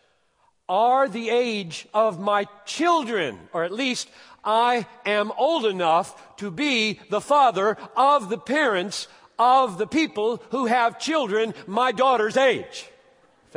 are 0.69 1.09
the 1.09 1.31
age 1.31 1.89
of 1.95 2.21
my 2.21 2.47
children, 2.67 3.39
or 3.55 3.65
at 3.65 3.73
least 3.73 4.11
I 4.45 4.87
am 5.07 5.33
old 5.39 5.65
enough 5.65 6.37
to 6.37 6.51
be 6.51 7.01
the 7.09 7.23
father 7.23 7.79
of 7.97 8.29
the 8.29 8.37
parents 8.37 9.09
of 9.39 9.79
the 9.79 9.87
people 9.87 10.43
who 10.51 10.67
have 10.67 10.99
children 10.99 11.55
my 11.67 11.91
daughter's 11.91 12.37
age. 12.37 12.91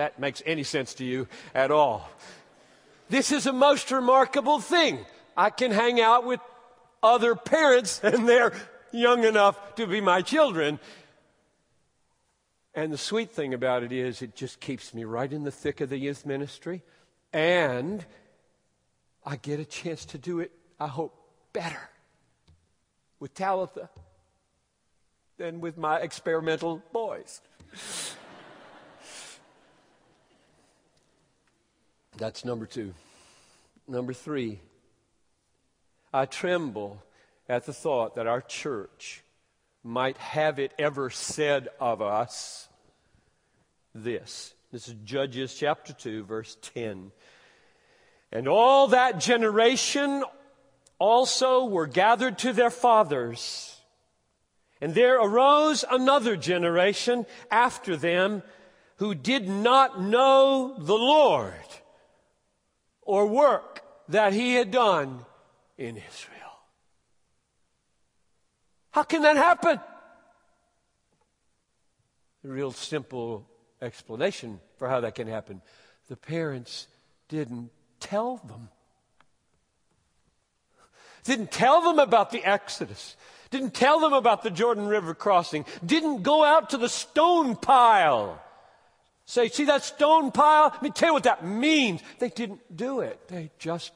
That 0.01 0.17
makes 0.17 0.41
any 0.47 0.63
sense 0.63 0.95
to 0.95 1.05
you 1.05 1.27
at 1.53 1.69
all. 1.69 2.09
This 3.11 3.31
is 3.31 3.45
a 3.45 3.53
most 3.53 3.91
remarkable 3.91 4.59
thing. 4.59 5.05
I 5.37 5.51
can 5.51 5.69
hang 5.69 6.01
out 6.01 6.25
with 6.25 6.39
other 7.03 7.35
parents 7.35 7.99
and 8.03 8.27
they're 8.27 8.51
young 8.91 9.25
enough 9.25 9.75
to 9.75 9.85
be 9.85 10.01
my 10.01 10.23
children. 10.23 10.79
And 12.73 12.91
the 12.91 12.97
sweet 12.97 13.29
thing 13.29 13.53
about 13.53 13.83
it 13.83 13.91
is, 13.91 14.23
it 14.23 14.35
just 14.35 14.59
keeps 14.59 14.91
me 14.91 15.03
right 15.03 15.31
in 15.31 15.43
the 15.43 15.51
thick 15.51 15.81
of 15.81 15.91
the 15.91 15.99
youth 15.99 16.25
ministry. 16.25 16.81
And 17.31 18.03
I 19.23 19.35
get 19.35 19.59
a 19.59 19.65
chance 19.65 20.03
to 20.05 20.17
do 20.17 20.39
it, 20.39 20.51
I 20.79 20.87
hope, 20.87 21.15
better 21.53 21.91
with 23.19 23.35
Talitha 23.35 23.87
than 25.37 25.61
with 25.61 25.77
my 25.77 25.99
experimental 25.99 26.81
boys. 26.91 27.41
That's 32.17 32.45
number 32.45 32.65
two. 32.65 32.93
Number 33.87 34.13
three, 34.13 34.59
I 36.13 36.25
tremble 36.25 37.01
at 37.47 37.65
the 37.65 37.73
thought 37.73 38.15
that 38.15 38.27
our 38.27 38.41
church 38.41 39.23
might 39.83 40.17
have 40.17 40.59
it 40.59 40.73
ever 40.77 41.09
said 41.09 41.69
of 41.79 42.01
us 42.01 42.67
this. 43.95 44.53
This 44.71 44.87
is 44.87 44.95
Judges 45.03 45.53
chapter 45.53 45.93
2, 45.93 46.23
verse 46.23 46.57
10. 46.73 47.11
And 48.31 48.47
all 48.47 48.87
that 48.87 49.19
generation 49.19 50.23
also 50.99 51.65
were 51.65 51.87
gathered 51.87 52.37
to 52.39 52.53
their 52.53 52.69
fathers. 52.69 53.81
And 54.79 54.93
there 54.93 55.19
arose 55.19 55.83
another 55.89 56.37
generation 56.37 57.25
after 57.49 57.97
them 57.97 58.43
who 58.97 59.15
did 59.15 59.49
not 59.49 60.01
know 60.01 60.75
the 60.77 60.97
Lord 60.97 61.53
or 63.11 63.25
work 63.25 63.81
that 64.07 64.31
he 64.31 64.53
had 64.53 64.71
done 64.71 65.25
in 65.77 65.97
Israel. 65.97 66.53
How 68.91 69.03
can 69.03 69.23
that 69.23 69.35
happen? 69.35 69.81
The 72.41 72.49
real 72.49 72.71
simple 72.71 73.45
explanation 73.81 74.61
for 74.77 74.87
how 74.87 75.01
that 75.01 75.15
can 75.15 75.27
happen. 75.27 75.61
The 76.07 76.15
parents 76.15 76.87
didn't 77.27 77.71
tell 77.99 78.37
them. 78.37 78.69
Didn't 81.25 81.51
tell 81.51 81.81
them 81.81 81.99
about 81.99 82.31
the 82.31 82.45
Exodus. 82.45 83.17
Didn't 83.49 83.73
tell 83.73 83.99
them 83.99 84.13
about 84.13 84.41
the 84.41 84.49
Jordan 84.49 84.87
River 84.87 85.13
crossing. 85.13 85.65
Didn't 85.85 86.23
go 86.23 86.45
out 86.45 86.69
to 86.69 86.77
the 86.77 86.87
stone 86.87 87.57
pile. 87.57 88.41
Say, 89.31 89.47
see 89.47 89.63
that 89.63 89.81
stone 89.81 90.31
pile? 90.31 90.71
Let 90.73 90.81
me 90.81 90.89
tell 90.89 91.07
you 91.07 91.13
what 91.13 91.23
that 91.23 91.45
means. 91.45 92.01
They 92.19 92.27
didn't 92.27 92.75
do 92.75 92.99
it. 92.99 93.29
They 93.29 93.49
just 93.59 93.93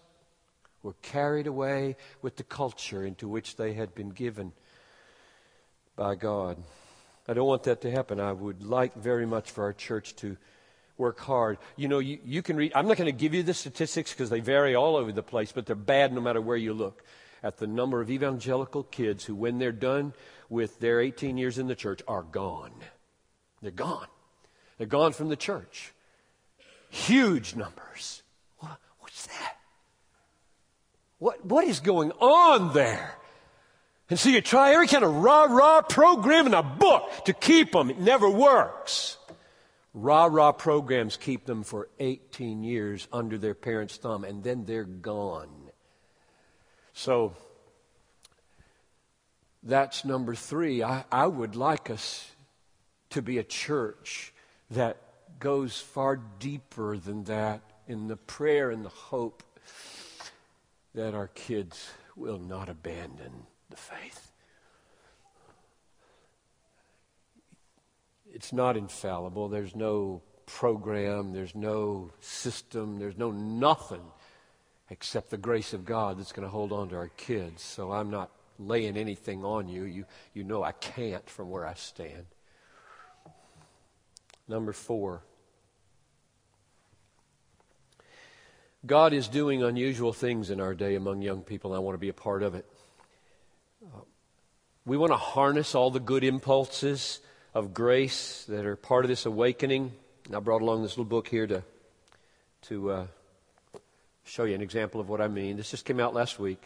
were 0.81 0.95
carried 1.01 1.45
away 1.45 1.97
with 2.21 2.37
the 2.37 2.43
culture 2.43 3.03
into 3.03 3.27
which 3.27 3.57
they 3.57 3.73
had 3.73 3.93
been 3.93 4.11
given 4.11 4.53
by 5.97 6.15
God. 6.15 6.63
I 7.27 7.33
don't 7.33 7.47
want 7.47 7.63
that 7.63 7.81
to 7.81 7.91
happen. 7.91 8.21
I 8.21 8.31
would 8.31 8.63
like 8.63 8.93
very 8.95 9.25
much 9.25 9.51
for 9.51 9.65
our 9.65 9.73
church 9.73 10.15
to 10.17 10.37
work 10.97 11.19
hard. 11.19 11.57
You 11.75 11.89
know, 11.89 11.99
you, 11.99 12.17
you 12.23 12.41
can 12.41 12.55
read, 12.55 12.71
I'm 12.73 12.87
not 12.87 12.95
going 12.95 13.11
to 13.11 13.11
give 13.11 13.33
you 13.33 13.43
the 13.43 13.53
statistics 13.53 14.13
because 14.13 14.29
they 14.29 14.39
vary 14.39 14.73
all 14.73 14.95
over 14.95 15.11
the 15.11 15.21
place, 15.21 15.51
but 15.51 15.65
they're 15.65 15.75
bad 15.75 16.13
no 16.13 16.21
matter 16.21 16.39
where 16.39 16.55
you 16.55 16.73
look. 16.73 17.03
At 17.43 17.57
the 17.57 17.67
number 17.67 17.99
of 17.99 18.09
evangelical 18.09 18.83
kids 18.83 19.25
who, 19.25 19.35
when 19.35 19.59
they're 19.59 19.73
done 19.73 20.13
with 20.47 20.79
their 20.79 21.01
18 21.01 21.35
years 21.35 21.57
in 21.57 21.67
the 21.67 21.75
church, 21.75 22.01
are 22.07 22.23
gone. 22.23 22.71
They're 23.61 23.71
gone. 23.71 24.07
They're 24.77 24.87
gone 24.87 25.13
from 25.13 25.29
the 25.29 25.35
church. 25.35 25.93
Huge 26.89 27.55
numbers. 27.55 28.23
What, 28.59 28.77
what's 28.99 29.27
that? 29.27 29.57
What, 31.19 31.45
what 31.45 31.65
is 31.65 31.79
going 31.79 32.11
on 32.13 32.73
there? 32.73 33.15
And 34.09 34.19
so 34.19 34.29
you 34.29 34.41
try 34.41 34.73
every 34.73 34.87
kind 34.87 35.03
of 35.03 35.15
rah 35.15 35.45
rah 35.45 35.81
program 35.81 36.45
in 36.45 36.53
a 36.53 36.61
book 36.61 37.25
to 37.25 37.33
keep 37.33 37.71
them. 37.71 37.89
It 37.89 37.99
never 37.99 38.29
works. 38.29 39.17
Rah 39.93 40.25
rah 40.25 40.51
programs 40.51 41.17
keep 41.17 41.45
them 41.45 41.63
for 41.63 41.89
18 41.99 42.63
years 42.63 43.07
under 43.11 43.37
their 43.37 43.55
parents' 43.55 43.97
thumb, 43.97 44.23
and 44.23 44.43
then 44.43 44.65
they're 44.65 44.83
gone. 44.83 45.49
So 46.93 47.33
that's 49.63 50.05
number 50.05 50.35
three. 50.35 50.83
I, 50.83 51.05
I 51.11 51.25
would 51.25 51.55
like 51.55 51.89
us 51.89 52.29
to 53.11 53.21
be 53.21 53.37
a 53.37 53.43
church 53.43 54.33
that 54.71 54.97
goes 55.39 55.79
far 55.79 56.19
deeper 56.39 56.97
than 56.97 57.23
that 57.25 57.61
in 57.87 58.07
the 58.07 58.17
prayer 58.17 58.71
and 58.71 58.83
the 58.83 58.89
hope 58.89 59.43
that 60.93 61.13
our 61.13 61.27
kids 61.27 61.89
will 62.15 62.39
not 62.39 62.69
abandon 62.69 63.45
the 63.69 63.75
faith. 63.75 64.31
It's 68.33 68.51
not 68.51 68.75
infallible. 68.75 69.49
There's 69.49 69.75
no 69.75 70.21
program, 70.45 71.33
there's 71.33 71.55
no 71.55 72.11
system, 72.19 72.99
there's 72.99 73.17
no 73.17 73.31
nothing 73.31 74.03
except 74.89 75.31
the 75.31 75.37
grace 75.37 75.73
of 75.73 75.85
God 75.85 76.19
that's 76.19 76.31
going 76.31 76.45
to 76.45 76.51
hold 76.51 76.71
on 76.71 76.89
to 76.89 76.95
our 76.95 77.07
kids. 77.17 77.61
So 77.61 77.91
I'm 77.91 78.09
not 78.09 78.31
laying 78.59 78.97
anything 78.97 79.43
on 79.43 79.67
you. 79.67 79.83
You, 79.83 80.05
you 80.33 80.43
know 80.43 80.63
I 80.63 80.71
can't 80.73 81.27
from 81.29 81.49
where 81.49 81.65
I 81.65 81.73
stand. 81.73 82.25
Number 84.47 84.73
four. 84.73 85.21
God 88.85 89.13
is 89.13 89.27
doing 89.27 89.63
unusual 89.63 90.13
things 90.13 90.51
in 90.51 90.61
our 90.61 90.75
day 90.75 90.93
among 90.95 91.23
young 91.23 91.41
people, 91.41 91.71
and 91.71 91.77
I 91.77 91.79
want 91.79 91.95
to 91.95 91.99
be 91.99 92.09
a 92.09 92.13
part 92.13 92.43
of 92.43 92.53
it. 92.53 92.65
Uh, 93.83 94.01
We 94.85 94.97
want 94.97 95.11
to 95.11 95.17
harness 95.17 95.73
all 95.73 95.89
the 95.89 95.99
good 95.99 96.23
impulses 96.23 97.19
of 97.55 97.73
grace 97.73 98.45
that 98.47 98.65
are 98.67 98.75
part 98.75 99.05
of 99.05 99.09
this 99.09 99.25
awakening. 99.25 99.91
And 100.27 100.35
I 100.35 100.39
brought 100.39 100.61
along 100.61 100.83
this 100.83 100.91
little 100.91 101.05
book 101.05 101.27
here 101.27 101.47
to, 101.47 101.63
to 102.63 102.91
uh, 102.91 103.07
show 104.25 104.43
you 104.43 104.53
an 104.53 104.61
example 104.61 105.01
of 105.01 105.09
what 105.09 105.21
I 105.21 105.27
mean. 105.27 105.57
This 105.57 105.71
just 105.71 105.85
came 105.85 105.99
out 105.99 106.13
last 106.13 106.37
week. 106.37 106.61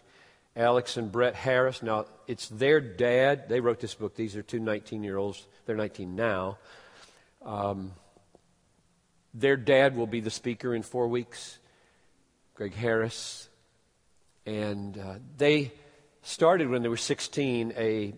Alex 0.56 0.98
and 0.98 1.10
Brett 1.10 1.36
Harris. 1.36 1.82
Now, 1.82 2.08
it's 2.28 2.50
their 2.50 2.82
dad. 2.82 3.48
They 3.48 3.62
wrote 3.62 3.80
this 3.80 3.94
book. 3.94 4.16
These 4.16 4.36
are 4.36 4.42
two 4.42 4.60
19 4.60 5.04
year 5.04 5.16
olds. 5.16 5.48
They're 5.66 5.78
19 5.78 6.16
now. 6.16 6.58
Um, 7.46 7.94
their 9.34 9.58
dad 9.58 9.96
will 9.96 10.08
be 10.08 10.20
the 10.20 10.32
speaker 10.32 10.74
in 10.74 10.82
four 10.84 11.08
weeks, 11.08 11.60
Greg 12.56 12.74
Harris. 12.74 13.50
And 14.46 14.98
uh, 14.98 15.16
they 15.38 15.72
started 16.24 16.70
when 16.70 16.82
they 16.82 16.90
were 16.90 16.98
16 16.98 17.74
a, 17.78 18.14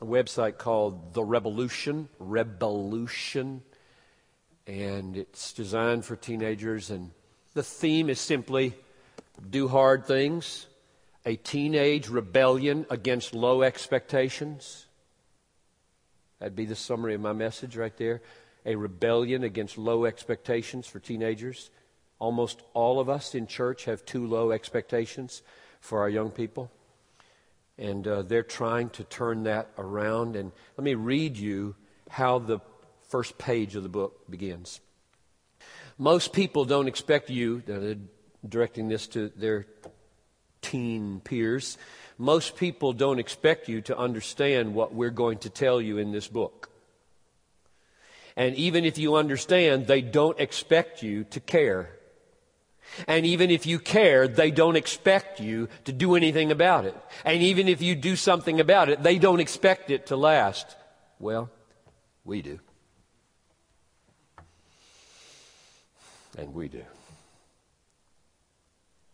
a 0.00 0.04
website 0.04 0.58
called 0.58 1.14
The 1.14 1.22
Rebelution. 1.22 2.08
Rebelution. 2.20 3.60
And 4.66 5.16
it's 5.16 5.52
designed 5.52 6.04
for 6.04 6.16
teenagers. 6.16 6.90
And 6.90 7.10
the 7.54 7.62
theme 7.62 8.10
is 8.10 8.20
simply 8.20 8.74
do 9.50 9.68
hard 9.68 10.06
things, 10.06 10.66
a 11.24 11.36
teenage 11.36 12.08
rebellion 12.08 12.86
against 12.90 13.34
low 13.34 13.62
expectations. 13.62 14.86
That'd 16.38 16.56
be 16.56 16.66
the 16.66 16.76
summary 16.76 17.14
of 17.14 17.20
my 17.20 17.32
message 17.32 17.76
right 17.76 17.96
there. 17.96 18.22
A 18.68 18.76
rebellion 18.76 19.42
against 19.42 19.78
low 19.78 20.04
expectations 20.04 20.86
for 20.86 21.00
teenagers. 21.00 21.70
Almost 22.20 22.62
all 22.74 23.00
of 23.00 23.08
us 23.08 23.34
in 23.34 23.46
church 23.46 23.86
have 23.86 24.04
too 24.04 24.26
low 24.26 24.52
expectations 24.52 25.42
for 25.80 26.00
our 26.00 26.08
young 26.08 26.30
people. 26.30 26.70
And 27.78 28.06
uh, 28.06 28.22
they're 28.22 28.42
trying 28.42 28.90
to 28.90 29.04
turn 29.04 29.44
that 29.44 29.70
around. 29.78 30.36
And 30.36 30.52
let 30.76 30.84
me 30.84 30.94
read 30.94 31.36
you 31.36 31.74
how 32.10 32.38
the 32.38 32.60
first 33.08 33.38
page 33.38 33.74
of 33.74 33.82
the 33.82 33.88
book 33.88 34.30
begins. 34.30 34.80
Most 35.96 36.32
people 36.32 36.64
don't 36.64 36.88
expect 36.88 37.30
you, 37.30 37.62
directing 38.46 38.88
this 38.88 39.06
to 39.08 39.30
their 39.30 39.66
teen 40.60 41.20
peers, 41.20 41.78
most 42.18 42.56
people 42.56 42.92
don't 42.92 43.20
expect 43.20 43.68
you 43.68 43.80
to 43.82 43.96
understand 43.96 44.74
what 44.74 44.92
we're 44.92 45.10
going 45.10 45.38
to 45.38 45.50
tell 45.50 45.80
you 45.80 45.98
in 45.98 46.10
this 46.10 46.26
book. 46.26 46.68
And 48.38 48.54
even 48.54 48.84
if 48.84 48.98
you 48.98 49.16
understand, 49.16 49.88
they 49.88 50.00
don't 50.00 50.38
expect 50.38 51.02
you 51.02 51.24
to 51.24 51.40
care. 51.40 51.90
And 53.08 53.26
even 53.26 53.50
if 53.50 53.66
you 53.66 53.80
care, 53.80 54.28
they 54.28 54.52
don't 54.52 54.76
expect 54.76 55.40
you 55.40 55.68
to 55.86 55.92
do 55.92 56.14
anything 56.14 56.52
about 56.52 56.84
it. 56.84 56.94
And 57.24 57.42
even 57.42 57.66
if 57.66 57.82
you 57.82 57.96
do 57.96 58.14
something 58.14 58.60
about 58.60 58.90
it, 58.90 59.02
they 59.02 59.18
don't 59.18 59.40
expect 59.40 59.90
it 59.90 60.06
to 60.06 60.16
last. 60.16 60.76
Well, 61.18 61.50
we 62.24 62.40
do. 62.40 62.60
And 66.38 66.54
we 66.54 66.68
do. 66.68 66.84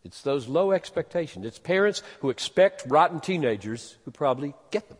It's 0.05 0.21
those 0.21 0.49
low 0.49 0.73
expectations. 0.73 1.47
It's 1.47 1.59
parents 1.59 2.03
who 2.21 2.29
expect 2.29 2.85
rotten 2.89 3.21
teenagers 3.21 3.97
who 4.05 4.11
probably 4.11 4.53
get 4.71 4.87
them. 4.91 4.99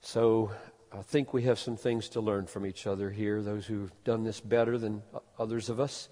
So 0.00 0.50
I 0.92 1.02
think 1.02 1.32
we 1.32 1.42
have 1.42 1.58
some 1.58 1.76
things 1.76 2.08
to 2.10 2.20
learn 2.20 2.46
from 2.46 2.66
each 2.66 2.86
other 2.86 3.10
here, 3.10 3.42
those 3.42 3.66
who've 3.66 3.92
done 4.04 4.24
this 4.24 4.40
better 4.40 4.78
than 4.78 5.02
others 5.38 5.68
of 5.68 5.78
us. 5.78 6.08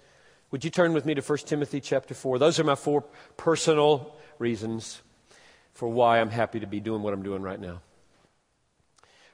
Would 0.51 0.63
you 0.63 0.69
turn 0.69 0.93
with 0.93 1.05
me 1.05 1.13
to 1.15 1.21
1 1.21 1.37
Timothy 1.39 1.81
chapter 1.81 2.13
4? 2.13 2.39
Those 2.39 2.59
are 2.59 2.63
my 2.63 2.75
four 2.75 3.01
personal 3.37 4.15
reasons 4.37 5.01
for 5.73 5.87
why 5.87 6.19
I'm 6.19 6.29
happy 6.29 6.59
to 6.59 6.67
be 6.67 6.79
doing 6.79 7.01
what 7.01 7.13
I'm 7.13 7.23
doing 7.23 7.41
right 7.41 7.59
now. 7.59 7.81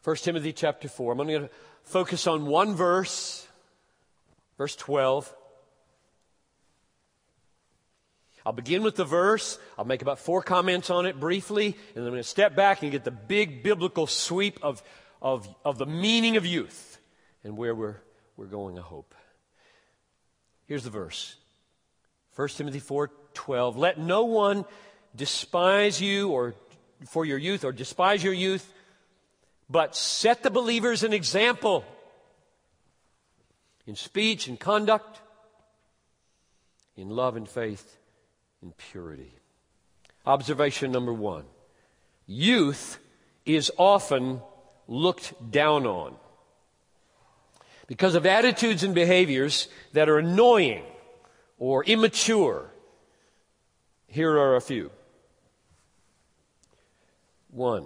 1 0.03 0.15
Timothy 0.17 0.53
chapter 0.53 0.87
4. 0.87 1.13
I'm 1.13 1.19
only 1.19 1.33
going 1.33 1.47
to 1.47 1.53
focus 1.83 2.27
on 2.27 2.45
one 2.45 2.75
verse, 2.75 3.47
verse 4.57 4.75
12. 4.75 5.33
I'll 8.45 8.53
begin 8.53 8.83
with 8.83 8.95
the 8.95 9.05
verse. 9.05 9.57
I'll 9.77 9.85
make 9.85 10.03
about 10.03 10.19
four 10.19 10.43
comments 10.43 10.91
on 10.91 11.07
it 11.07 11.19
briefly, 11.19 11.65
and 11.65 11.95
then 11.95 12.03
I'm 12.03 12.11
going 12.11 12.21
to 12.21 12.27
step 12.29 12.55
back 12.55 12.83
and 12.83 12.91
get 12.91 13.03
the 13.03 13.11
big 13.11 13.63
biblical 13.63 14.05
sweep 14.05 14.59
of, 14.61 14.83
of, 15.21 15.47
of 15.65 15.79
the 15.79 15.87
meaning 15.87 16.37
of 16.37 16.45
youth 16.45 16.99
and 17.43 17.57
where 17.57 17.73
we're, 17.73 17.97
we're 18.37 18.45
going, 18.45 18.77
I 18.77 18.83
hope. 18.83 19.15
Here's 20.67 20.83
the 20.83 20.91
verse 20.91 21.35
1 22.35 22.49
Timothy 22.49 22.79
4 22.79 23.09
12. 23.33 23.77
Let 23.77 23.99
no 23.99 24.25
one 24.25 24.65
despise 25.15 25.99
you 25.99 26.29
or 26.29 26.53
for 27.07 27.25
your 27.25 27.37
youth 27.37 27.65
or 27.65 27.71
despise 27.71 28.23
your 28.23 28.33
youth, 28.33 28.71
but 29.69 29.95
set 29.95 30.43
the 30.43 30.49
believers 30.49 31.03
an 31.03 31.13
example 31.13 31.83
in 33.85 33.95
speech 33.95 34.47
and 34.47 34.59
conduct, 34.59 35.19
in 36.95 37.09
love 37.09 37.35
and 37.35 37.47
faith 37.47 37.97
and 38.65 38.75
purity. 38.77 39.31
Observation 40.25 40.91
number 40.91 41.13
one 41.13 41.45
youth 42.25 42.97
is 43.45 43.71
often 43.77 44.41
looked 44.87 45.51
down 45.51 45.85
on 45.85 46.15
because 47.85 48.15
of 48.15 48.25
attitudes 48.25 48.83
and 48.83 48.95
behaviors 48.95 49.67
that 49.93 50.09
are 50.09 50.17
annoying 50.17 50.83
or 51.59 51.83
immature. 51.83 52.71
Here 54.07 54.31
are 54.31 54.55
a 54.55 54.61
few. 54.61 54.89
One, 57.51 57.85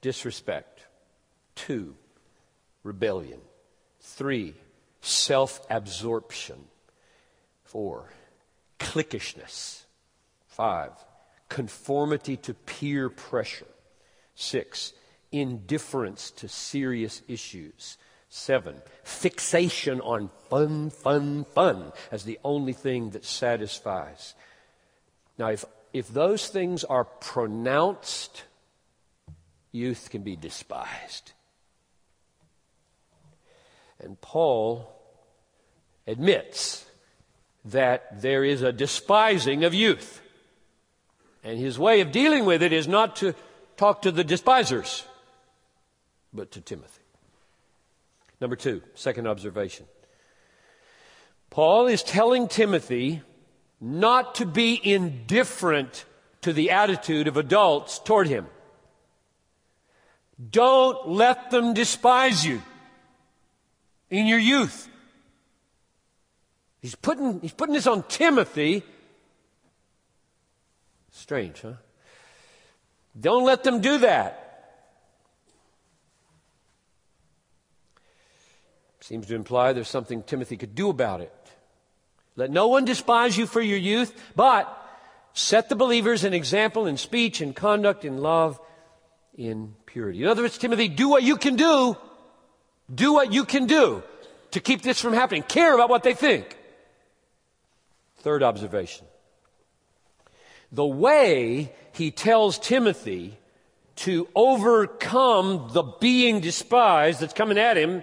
disrespect. 0.00 0.86
Two, 1.56 1.96
rebellion. 2.84 3.40
Three, 4.00 4.54
self 5.00 5.60
absorption. 5.68 6.64
Four, 7.64 8.10
cliquishness. 8.78 9.81
Five, 10.52 10.92
conformity 11.48 12.36
to 12.36 12.52
peer 12.52 13.08
pressure. 13.08 13.66
Six, 14.34 14.92
indifference 15.30 16.30
to 16.32 16.48
serious 16.48 17.22
issues. 17.26 17.96
Seven, 18.28 18.76
fixation 19.02 20.00
on 20.02 20.30
fun, 20.50 20.90
fun, 20.90 21.44
fun 21.54 21.92
as 22.10 22.24
the 22.24 22.38
only 22.44 22.74
thing 22.74 23.10
that 23.10 23.24
satisfies. 23.24 24.34
Now, 25.38 25.48
if, 25.48 25.64
if 25.92 26.08
those 26.08 26.48
things 26.48 26.84
are 26.84 27.04
pronounced, 27.04 28.44
youth 29.70 30.08
can 30.10 30.22
be 30.22 30.36
despised. 30.36 31.32
And 33.98 34.20
Paul 34.20 34.94
admits 36.06 36.84
that 37.64 38.22
there 38.22 38.44
is 38.44 38.62
a 38.62 38.72
despising 38.72 39.64
of 39.64 39.74
youth. 39.74 40.21
And 41.42 41.58
his 41.58 41.78
way 41.78 42.00
of 42.00 42.12
dealing 42.12 42.44
with 42.44 42.62
it 42.62 42.72
is 42.72 42.86
not 42.86 43.16
to 43.16 43.34
talk 43.76 44.02
to 44.02 44.12
the 44.12 44.24
despisers, 44.24 45.04
but 46.32 46.50
to 46.52 46.60
Timothy. 46.60 47.02
Number 48.40 48.56
two, 48.56 48.82
second 48.94 49.26
observation. 49.26 49.86
Paul 51.50 51.86
is 51.86 52.02
telling 52.02 52.48
Timothy 52.48 53.22
not 53.80 54.36
to 54.36 54.46
be 54.46 54.80
indifferent 54.82 56.04
to 56.42 56.52
the 56.52 56.70
attitude 56.70 57.28
of 57.28 57.36
adults 57.36 57.98
toward 57.98 58.28
him. 58.28 58.46
Don't 60.50 61.08
let 61.08 61.50
them 61.50 61.74
despise 61.74 62.44
you 62.44 62.62
in 64.10 64.26
your 64.26 64.38
youth. 64.38 64.88
He's 66.80 66.94
putting, 66.94 67.40
he's 67.40 67.52
putting 67.52 67.74
this 67.74 67.86
on 67.86 68.02
Timothy 68.04 68.82
Strange, 71.12 71.60
huh? 71.60 71.74
Don't 73.18 73.44
let 73.44 73.62
them 73.62 73.80
do 73.80 73.98
that. 73.98 74.38
Seems 79.00 79.26
to 79.26 79.34
imply 79.34 79.72
there's 79.72 79.88
something 79.88 80.22
Timothy 80.22 80.56
could 80.56 80.74
do 80.74 80.88
about 80.88 81.20
it. 81.20 81.32
Let 82.34 82.50
no 82.50 82.68
one 82.68 82.86
despise 82.86 83.36
you 83.36 83.46
for 83.46 83.60
your 83.60 83.78
youth, 83.78 84.18
but 84.34 84.66
set 85.34 85.68
the 85.68 85.76
believers 85.76 86.24
an 86.24 86.32
example 86.32 86.86
in 86.86 86.96
speech, 86.96 87.42
in 87.42 87.52
conduct, 87.52 88.04
in 88.04 88.18
love, 88.18 88.58
in 89.36 89.74
purity. 89.84 90.22
In 90.22 90.28
other 90.28 90.42
words, 90.42 90.56
Timothy, 90.56 90.88
do 90.88 91.08
what 91.08 91.22
you 91.22 91.36
can 91.36 91.56
do. 91.56 91.96
Do 92.92 93.12
what 93.12 93.32
you 93.32 93.44
can 93.44 93.66
do 93.66 94.02
to 94.52 94.60
keep 94.60 94.82
this 94.82 95.00
from 95.00 95.12
happening. 95.12 95.42
Care 95.42 95.74
about 95.74 95.90
what 95.90 96.02
they 96.04 96.14
think. 96.14 96.56
Third 98.18 98.42
observation 98.42 99.06
the 100.72 100.86
way 100.86 101.72
he 101.92 102.10
tells 102.10 102.58
Timothy 102.58 103.38
to 103.96 104.26
overcome 104.34 105.68
the 105.72 105.82
being 105.82 106.40
despised 106.40 107.20
that's 107.20 107.34
coming 107.34 107.58
at 107.58 107.76
him 107.76 108.02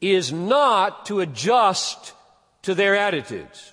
is 0.00 0.32
not 0.32 1.06
to 1.06 1.20
adjust 1.20 2.14
to 2.62 2.74
their 2.74 2.96
attitudes. 2.96 3.72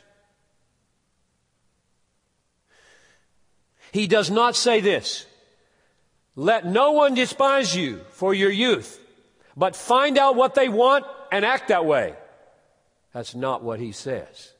He 3.91 4.07
does 4.07 4.29
not 4.29 4.57
say 4.57 4.81
this. 4.81 5.25
Let 6.35 6.65
no 6.65 6.91
one 6.91 7.13
despise 7.13 7.73
you 7.73 8.01
for 8.09 8.33
your 8.33 8.51
youth, 8.51 8.99
but 9.55 9.73
find 9.73 10.17
out 10.17 10.35
what 10.35 10.53
they 10.53 10.67
want 10.67 11.05
and 11.31 11.45
act 11.45 11.69
that 11.69 11.85
way. 11.85 12.13
That's 13.13 13.33
not 13.33 13.63
what 13.63 13.79
he 13.79 13.93
says. 13.93 14.51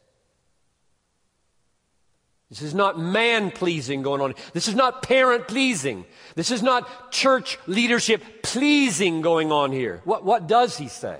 This 2.49 2.61
is 2.61 2.75
not 2.75 2.99
man 2.99 3.49
pleasing 3.51 4.03
going 4.03 4.21
on. 4.21 4.35
This 4.53 4.67
is 4.67 4.75
not 4.75 5.01
parent 5.01 5.47
pleasing. 5.47 6.05
This 6.35 6.51
is 6.51 6.61
not 6.61 7.11
church 7.11 7.57
leadership 7.65 8.43
pleasing 8.43 9.21
going 9.21 9.51
on 9.51 9.71
here. 9.71 10.01
What, 10.05 10.23
what 10.23 10.47
does 10.47 10.77
he 10.77 10.87
say? 10.87 11.19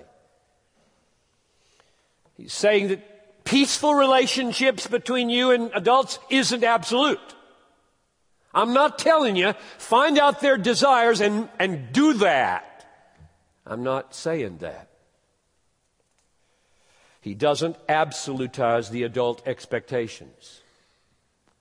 He's 2.37 2.53
saying 2.53 2.89
that 2.89 3.43
peaceful 3.43 3.95
relationships 3.95 4.87
between 4.87 5.29
you 5.29 5.51
and 5.51 5.71
adults 5.73 6.19
isn't 6.29 6.63
absolute. 6.63 7.19
I'm 8.53 8.73
not 8.73 8.99
telling 8.99 9.35
you, 9.35 9.53
find 9.77 10.17
out 10.17 10.41
their 10.41 10.57
desires 10.57 11.21
and, 11.21 11.49
and 11.59 11.91
do 11.91 12.13
that. 12.13 12.85
I'm 13.65 13.83
not 13.83 14.13
saying 14.13 14.59
that. 14.59 14.89
He 17.19 17.33
doesn't 17.33 17.75
absolutize 17.87 18.91
the 18.91 19.03
adult 19.03 19.45
expectations. 19.47 20.61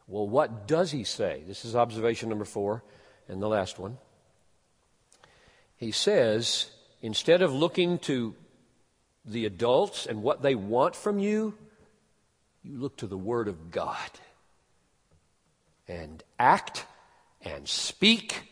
Well, 0.06 0.28
what 0.28 0.68
does 0.68 0.90
he 0.90 1.04
say? 1.04 1.42
This 1.46 1.64
is 1.64 1.74
observation 1.74 2.28
number 2.28 2.44
four 2.44 2.82
and 3.28 3.42
the 3.42 3.48
last 3.48 3.78
one. 3.78 3.98
He 5.76 5.90
says, 5.90 6.70
instead 7.00 7.42
of 7.42 7.52
looking 7.52 7.98
to 8.00 8.34
the 9.24 9.46
adults 9.46 10.06
and 10.06 10.22
what 10.22 10.42
they 10.42 10.54
want 10.54 10.94
from 10.94 11.18
you, 11.18 11.54
you 12.62 12.78
look 12.78 12.96
to 12.98 13.06
the 13.06 13.18
Word 13.18 13.48
of 13.48 13.70
God 13.70 14.10
and 15.88 16.22
act 16.38 16.86
and 17.42 17.68
speak 17.68 18.42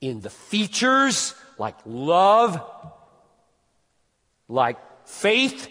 in 0.00 0.20
the 0.20 0.30
features 0.30 1.34
like 1.58 1.76
love, 1.84 2.60
like 4.48 4.78
faith, 5.06 5.68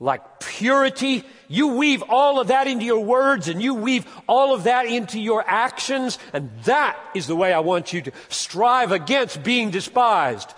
like 0.00 0.40
purity. 0.40 1.24
You 1.46 1.74
weave 1.76 2.02
all 2.08 2.40
of 2.40 2.48
that 2.48 2.66
into 2.66 2.86
your 2.86 3.04
words 3.04 3.48
and 3.48 3.62
you 3.62 3.74
weave 3.74 4.06
all 4.26 4.54
of 4.54 4.64
that 4.64 4.86
into 4.86 5.20
your 5.20 5.44
actions. 5.46 6.18
And 6.32 6.50
that 6.64 6.98
is 7.14 7.26
the 7.26 7.36
way 7.36 7.52
I 7.52 7.60
want 7.60 7.92
you 7.92 8.00
to 8.02 8.12
strive 8.30 8.90
against 8.90 9.42
being 9.42 9.70
despised. 9.70 10.52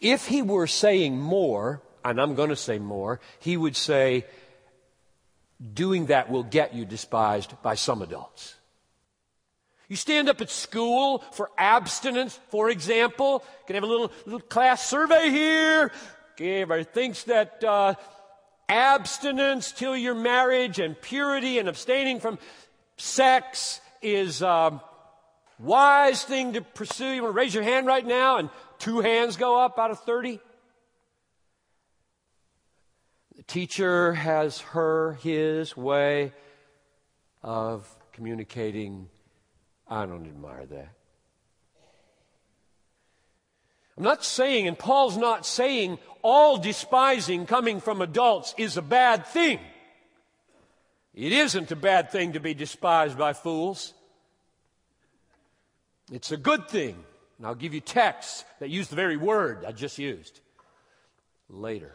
If 0.00 0.26
he 0.26 0.40
were 0.40 0.68
saying 0.68 1.20
more, 1.20 1.82
and 2.04 2.20
I'm 2.20 2.36
going 2.36 2.48
to 2.48 2.56
say 2.56 2.78
more, 2.78 3.20
he 3.40 3.56
would 3.56 3.76
say, 3.76 4.24
doing 5.74 6.06
that 6.06 6.30
will 6.30 6.44
get 6.44 6.72
you 6.72 6.86
despised 6.86 7.60
by 7.62 7.74
some 7.74 8.00
adults. 8.00 8.54
You 9.88 9.96
stand 9.96 10.28
up 10.28 10.40
at 10.40 10.48
school 10.48 11.18
for 11.32 11.50
abstinence, 11.58 12.38
for 12.50 12.70
example. 12.70 13.44
You 13.62 13.66
can 13.66 13.74
have 13.74 13.82
a 13.82 13.88
little, 13.88 14.12
little 14.24 14.40
class 14.40 14.88
survey 14.88 15.30
here. 15.30 15.90
Everybody 16.40 16.84
thinks 16.84 17.24
that 17.24 17.62
uh, 17.62 17.94
abstinence 18.66 19.72
till 19.72 19.94
your 19.94 20.14
marriage 20.14 20.78
and 20.78 20.98
purity 20.98 21.58
and 21.58 21.68
abstaining 21.68 22.18
from 22.18 22.38
sex 22.96 23.82
is 24.00 24.40
a 24.40 24.48
um, 24.48 24.80
wise 25.58 26.24
thing 26.24 26.54
to 26.54 26.62
pursue. 26.62 27.08
You 27.08 27.22
want 27.22 27.34
to 27.34 27.36
raise 27.36 27.54
your 27.54 27.62
hand 27.62 27.86
right 27.86 28.06
now, 28.06 28.38
and 28.38 28.48
two 28.78 29.00
hands 29.00 29.36
go 29.36 29.60
up 29.60 29.78
out 29.78 29.90
of 29.90 30.00
30? 30.00 30.40
The 33.36 33.42
teacher 33.42 34.14
has 34.14 34.60
her, 34.60 35.18
his 35.22 35.76
way 35.76 36.32
of 37.42 37.86
communicating. 38.14 39.10
I 39.86 40.06
don't 40.06 40.24
admire 40.24 40.64
that. 40.64 40.99
I'm 44.00 44.04
not 44.04 44.24
saying, 44.24 44.66
and 44.66 44.78
Paul's 44.78 45.18
not 45.18 45.44
saying, 45.44 45.98
all 46.22 46.56
despising 46.56 47.44
coming 47.44 47.82
from 47.82 48.00
adults 48.00 48.54
is 48.56 48.78
a 48.78 48.82
bad 48.82 49.26
thing. 49.26 49.60
It 51.12 51.32
isn't 51.32 51.70
a 51.70 51.76
bad 51.76 52.10
thing 52.10 52.32
to 52.32 52.40
be 52.40 52.54
despised 52.54 53.18
by 53.18 53.34
fools. 53.34 53.92
It's 56.10 56.32
a 56.32 56.38
good 56.38 56.66
thing. 56.66 56.96
And 57.36 57.46
I'll 57.46 57.54
give 57.54 57.74
you 57.74 57.82
texts 57.82 58.46
that 58.58 58.70
use 58.70 58.88
the 58.88 58.96
very 58.96 59.18
word 59.18 59.66
I 59.66 59.72
just 59.72 59.98
used 59.98 60.40
later. 61.50 61.94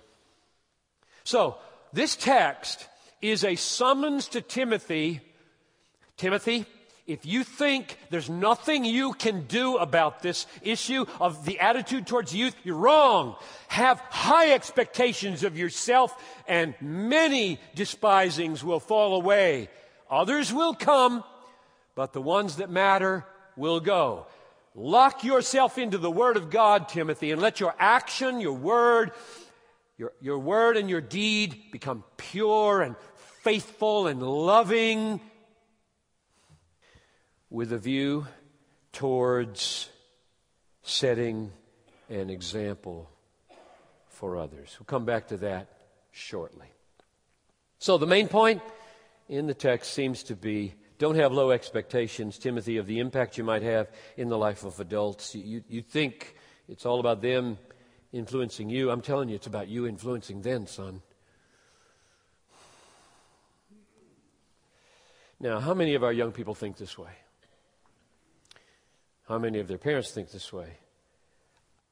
So, 1.24 1.58
this 1.91 2.15
text 2.15 2.88
is 3.20 3.44
a 3.44 3.56
summons 3.56 4.28
to 4.28 4.41
Timothy. 4.41 5.22
Timothy, 6.18 6.68
if 7.08 7.26
you 7.26 7.44
think 7.44 7.98
there's 8.10 8.30
nothing 8.30 8.84
you 8.84 9.13
can 9.13 9.46
do 9.46 9.78
about 9.78 10.24
this 10.24 10.48
issue 10.63 11.06
of 11.22 11.46
the 11.46 11.60
attitude 11.60 12.08
towards 12.08 12.34
youth, 12.34 12.56
you're 12.63 12.76
wrong. 12.76 13.36
Have 13.68 14.00
high 14.10 14.54
expectations 14.54 15.44
of 15.44 15.58
yourself, 15.58 16.15
and 16.48 16.74
many 16.82 17.60
despisings 17.76 18.63
will 18.63 18.80
fall 18.80 19.15
away. 19.15 19.70
Others 20.10 20.52
will 20.52 20.74
come, 20.74 21.24
but 21.94 22.13
the 22.13 22.22
ones 22.22 22.58
that 22.58 22.72
matter 22.72 23.24
will 23.56 23.80
go. 23.80 24.26
Lock 24.74 25.24
yourself 25.24 25.78
into 25.78 26.00
the 26.00 26.12
Word 26.12 26.38
of 26.38 26.50
God, 26.50 26.89
Timothy, 26.89 27.32
and 27.32 27.41
let 27.41 27.60
your 27.60 27.76
action, 27.78 28.41
your 28.41 28.54
word, 28.54 29.12
your, 29.98 30.12
your 30.20 30.39
word 30.39 30.76
and 30.76 30.89
your 30.89 31.02
deed 31.02 31.72
become 31.72 32.04
pure 32.18 32.82
and 32.82 32.96
faithful 33.41 34.08
and 34.08 34.22
loving 34.22 35.22
with 37.56 37.72
a 37.72 37.78
view 37.78 38.28
towards 38.91 39.89
setting 40.84 41.50
an 42.10 42.30
example 42.30 43.10
for 44.10 44.36
others. 44.36 44.76
We'll 44.78 44.86
come 44.88 45.06
back 45.06 45.30
to 45.30 45.38
that 45.38 45.70
shortly. 46.12 46.68
So, 47.80 47.98
the 47.98 48.08
main 48.08 48.28
point 48.28 48.62
in 49.30 49.48
the 49.48 49.54
text 49.54 49.94
seems 49.94 50.24
to 50.24 50.36
be 50.36 50.74
don't 50.98 51.15
have 51.15 51.32
low 51.32 51.52
expectations, 51.52 52.38
Timothy, 52.38 52.76
of 52.76 52.88
the 52.88 53.00
impact 53.00 53.38
you 53.38 53.46
might 53.46 53.63
have 53.63 53.88
in 54.18 54.28
the 54.28 54.38
life 54.38 54.65
of 54.65 54.78
adults. 54.82 55.34
You, 55.34 55.63
you 55.70 55.82
think 55.82 56.36
it's 56.68 56.86
all 56.86 57.00
about 57.00 57.22
them 57.22 57.58
influencing 58.12 58.70
you. 58.70 58.91
I'm 58.91 59.02
telling 59.02 59.30
you, 59.30 59.36
it's 59.36 59.48
about 59.48 59.70
you 59.70 59.88
influencing 59.88 60.41
them, 60.41 60.68
son. 60.68 61.02
Now, 65.39 65.62
how 65.62 65.74
many 65.74 65.96
of 65.96 66.04
our 66.04 66.13
young 66.13 66.34
people 66.34 66.54
think 66.54 66.76
this 66.76 66.98
way? 66.98 67.12
How 69.27 69.39
many 69.39 69.59
of 69.59 69.67
their 69.67 69.77
parents 69.77 70.11
think 70.11 70.31
this 70.31 70.53
way? 70.53 70.77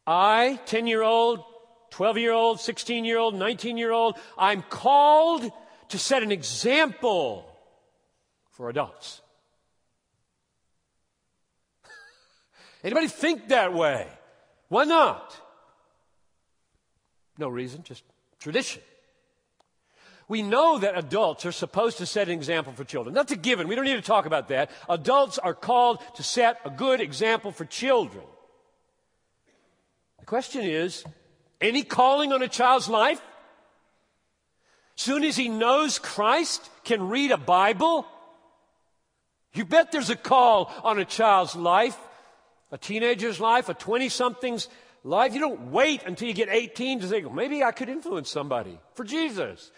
I, 0.05 0.59
10 0.65 0.87
year 0.87 1.01
old, 1.01 1.43
12 1.91 2.17
year 2.17 2.31
old, 2.31 2.59
16 2.59 3.05
year 3.05 3.17
old, 3.17 3.35
19 3.35 3.77
year 3.77 3.91
old, 3.91 4.17
I'm 4.37 4.61
called 4.63 5.51
to 5.89 5.99
set 5.99 6.23
an 6.23 6.31
example 6.31 7.49
for 8.51 8.69
adults. 8.69 9.21
Anybody 12.83 13.07
think 13.07 13.49
that 13.49 13.73
way? 13.73 14.07
Why 14.69 14.83
not? 14.83 15.39
No 17.37 17.49
reason, 17.49 17.83
just 17.83 18.03
tradition. 18.39 18.81
We 20.33 20.41
know 20.41 20.79
that 20.79 20.97
adults 20.97 21.45
are 21.45 21.51
supposed 21.51 21.99
to 21.99 22.07
set 22.07 22.27
an 22.27 22.33
example 22.33 22.73
for 22.73 22.83
children. 22.83 23.13
That's 23.13 23.31
a 23.31 23.35
given. 23.35 23.67
We 23.67 23.75
don't 23.75 23.85
need 23.85 23.97
to 23.97 24.01
talk 24.01 24.25
about 24.25 24.47
that. 24.47 24.71
Adults 24.89 25.37
are 25.37 25.53
called 25.53 25.99
to 26.15 26.23
set 26.23 26.59
a 26.65 26.71
good 26.71 27.01
example 27.01 27.51
for 27.51 27.65
children. 27.65 28.23
The 30.17 30.25
question 30.25 30.63
is 30.63 31.03
any 31.61 31.83
calling 31.83 32.33
on 32.33 32.41
a 32.41 32.47
child's 32.47 32.89
life? 32.89 33.21
Soon 34.95 35.23
as 35.23 35.35
he 35.35 35.49
knows 35.49 35.99
Christ, 35.99 36.67
can 36.83 37.09
read 37.09 37.29
a 37.29 37.37
Bible? 37.37 38.07
You 39.53 39.65
bet 39.65 39.91
there's 39.91 40.09
a 40.09 40.15
call 40.15 40.73
on 40.83 40.97
a 40.97 41.05
child's 41.05 41.55
life, 41.55 41.99
a 42.71 42.79
teenager's 42.79 43.39
life, 43.39 43.69
a 43.69 43.75
20 43.75 44.09
something's 44.09 44.67
life. 45.03 45.35
You 45.35 45.41
don't 45.41 45.69
wait 45.69 46.01
until 46.07 46.27
you 46.27 46.33
get 46.33 46.49
18 46.49 47.01
to 47.01 47.07
think, 47.07 47.27
well, 47.27 47.35
maybe 47.35 47.63
I 47.63 47.71
could 47.71 47.87
influence 47.87 48.31
somebody 48.31 48.79
for 48.95 49.03
Jesus. 49.03 49.69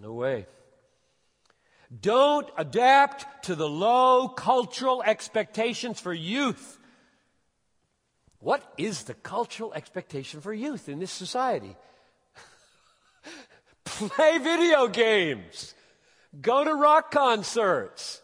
No 0.00 0.12
way. 0.12 0.46
Don't 2.00 2.48
adapt 2.56 3.44
to 3.44 3.54
the 3.54 3.68
low 3.68 4.28
cultural 4.28 5.02
expectations 5.02 6.00
for 6.00 6.12
youth. 6.12 6.78
What 8.38 8.62
is 8.76 9.04
the 9.04 9.14
cultural 9.14 9.72
expectation 9.72 10.40
for 10.40 10.52
youth 10.52 10.88
in 10.88 10.98
this 10.98 11.12
society? 11.12 11.76
Play 13.84 14.38
video 14.38 14.88
games, 14.88 15.74
go 16.40 16.64
to 16.64 16.74
rock 16.74 17.10
concerts, 17.10 18.20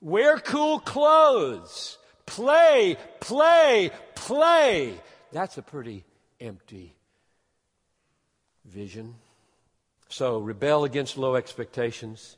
wear 0.00 0.38
cool 0.38 0.80
clothes, 0.80 1.96
play, 2.26 2.96
play, 3.20 3.90
play. 4.14 5.00
That's 5.32 5.58
a 5.58 5.62
pretty 5.62 6.04
empty 6.40 6.94
vision. 8.64 9.14
So 10.08 10.38
rebel 10.38 10.84
against 10.84 11.18
low 11.18 11.34
expectations. 11.34 12.36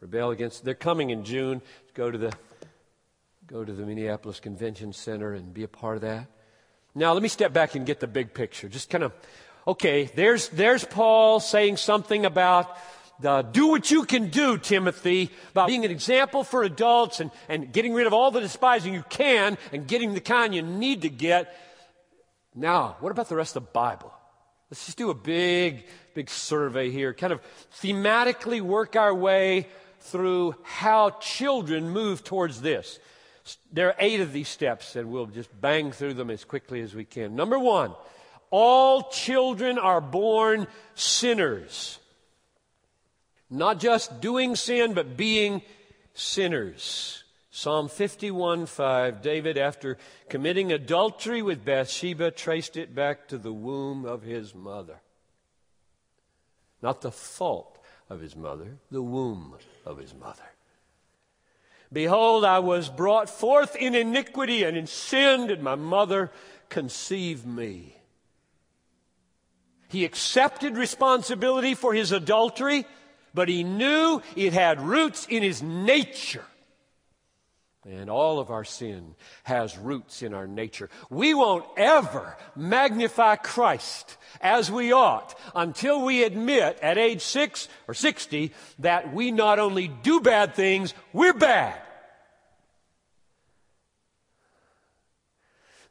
rebel 0.00 0.30
against. 0.30 0.64
They're 0.64 0.74
coming 0.74 1.10
in 1.10 1.24
June. 1.24 1.62
Go 1.94 2.10
to 2.10 2.18
the 2.18 2.32
go 3.46 3.64
to 3.64 3.72
the 3.72 3.84
Minneapolis 3.84 4.38
Convention 4.38 4.92
Center 4.92 5.34
and 5.34 5.52
be 5.52 5.64
a 5.64 5.68
part 5.68 5.96
of 5.96 6.02
that. 6.02 6.28
Now, 6.94 7.12
let 7.12 7.22
me 7.22 7.28
step 7.28 7.52
back 7.52 7.74
and 7.74 7.84
get 7.84 7.98
the 7.98 8.06
big 8.06 8.32
picture. 8.32 8.68
Just 8.68 8.90
kind 8.90 9.02
of, 9.02 9.12
okay, 9.66 10.10
there's, 10.14 10.48
there's 10.50 10.84
Paul 10.84 11.40
saying 11.40 11.76
something 11.76 12.26
about 12.26 12.76
do 13.52 13.66
what 13.66 13.90
you 13.90 14.04
can 14.04 14.28
do, 14.28 14.56
Timothy, 14.56 15.30
about 15.50 15.68
being 15.68 15.84
an 15.84 15.90
example 15.90 16.42
for 16.42 16.62
adults 16.62 17.20
and, 17.20 17.30
and 17.48 17.72
getting 17.72 17.92
rid 17.92 18.06
of 18.06 18.12
all 18.12 18.30
the 18.30 18.40
despising 18.40 18.94
you 18.94 19.04
can 19.10 19.58
and 19.72 19.86
getting 19.86 20.14
the 20.14 20.20
kind 20.20 20.54
you 20.54 20.62
need 20.62 21.02
to 21.02 21.10
get. 21.10 21.54
Now, 22.54 22.96
what 23.00 23.12
about 23.12 23.28
the 23.28 23.36
rest 23.36 23.56
of 23.56 23.64
the 23.64 23.70
Bible? 23.72 24.12
Let's 24.70 24.86
just 24.86 24.98
do 24.98 25.10
a 25.10 25.14
big, 25.14 25.84
big 26.14 26.30
survey 26.30 26.90
here, 26.90 27.12
kind 27.12 27.32
of 27.32 27.40
thematically 27.82 28.60
work 28.60 28.94
our 28.94 29.12
way 29.12 29.66
through 29.98 30.54
how 30.62 31.10
children 31.10 31.90
move 31.90 32.22
towards 32.22 32.60
this. 32.60 33.00
There 33.72 33.88
are 33.88 33.96
eight 33.98 34.20
of 34.20 34.32
these 34.32 34.48
steps, 34.48 34.94
and 34.94 35.10
we'll 35.10 35.26
just 35.26 35.48
bang 35.60 35.90
through 35.90 36.14
them 36.14 36.30
as 36.30 36.44
quickly 36.44 36.82
as 36.82 36.94
we 36.94 37.04
can. 37.04 37.34
Number 37.34 37.58
one, 37.58 37.94
all 38.50 39.10
children 39.10 39.76
are 39.76 40.00
born 40.00 40.68
sinners. 40.94 41.98
Not 43.50 43.80
just 43.80 44.20
doing 44.20 44.54
sin, 44.54 44.94
but 44.94 45.16
being 45.16 45.62
sinners. 46.14 47.19
Psalm 47.52 47.88
51 47.88 48.66
5, 48.66 49.22
David, 49.22 49.58
after 49.58 49.98
committing 50.28 50.72
adultery 50.72 51.42
with 51.42 51.64
Bathsheba, 51.64 52.30
traced 52.30 52.76
it 52.76 52.94
back 52.94 53.26
to 53.28 53.38
the 53.38 53.52
womb 53.52 54.04
of 54.04 54.22
his 54.22 54.54
mother. 54.54 55.00
Not 56.80 57.00
the 57.00 57.10
fault 57.10 57.78
of 58.08 58.20
his 58.20 58.36
mother, 58.36 58.78
the 58.90 59.02
womb 59.02 59.56
of 59.84 59.98
his 59.98 60.14
mother. 60.14 60.44
Behold, 61.92 62.44
I 62.44 62.60
was 62.60 62.88
brought 62.88 63.28
forth 63.28 63.74
in 63.74 63.96
iniquity, 63.96 64.62
and 64.62 64.76
in 64.76 64.86
sin 64.86 65.48
did 65.48 65.60
my 65.60 65.74
mother 65.74 66.30
conceive 66.68 67.44
me. 67.44 67.96
He 69.88 70.04
accepted 70.04 70.76
responsibility 70.76 71.74
for 71.74 71.92
his 71.92 72.12
adultery, 72.12 72.86
but 73.34 73.48
he 73.48 73.64
knew 73.64 74.22
it 74.36 74.52
had 74.52 74.80
roots 74.80 75.26
in 75.28 75.42
his 75.42 75.64
nature. 75.64 76.44
And 77.88 78.10
all 78.10 78.38
of 78.38 78.50
our 78.50 78.64
sin 78.64 79.14
has 79.44 79.78
roots 79.78 80.22
in 80.22 80.34
our 80.34 80.46
nature. 80.46 80.90
We 81.08 81.32
won't 81.32 81.64
ever 81.78 82.36
magnify 82.54 83.36
Christ 83.36 84.18
as 84.42 84.70
we 84.70 84.92
ought 84.92 85.38
until 85.54 86.04
we 86.04 86.22
admit 86.22 86.78
at 86.82 86.98
age 86.98 87.22
six 87.22 87.68
or 87.88 87.94
60 87.94 88.52
that 88.80 89.14
we 89.14 89.30
not 89.30 89.58
only 89.58 89.88
do 89.88 90.20
bad 90.20 90.54
things, 90.54 90.92
we're 91.14 91.32
bad. 91.32 91.80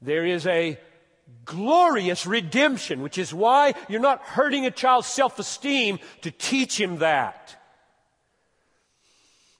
There 0.02 0.26
is 0.26 0.46
a 0.46 0.80
glorious 1.44 2.28
redemption, 2.28 3.02
which 3.02 3.18
is 3.18 3.34
why 3.34 3.74
you're 3.90 4.00
not 4.00 4.22
hurting 4.22 4.66
a 4.66 4.72
child's 4.72 5.08
self 5.08 5.40
esteem 5.40 6.00
to 6.22 6.30
teach 6.30 6.80
him 6.80 7.00
that. 7.00 7.59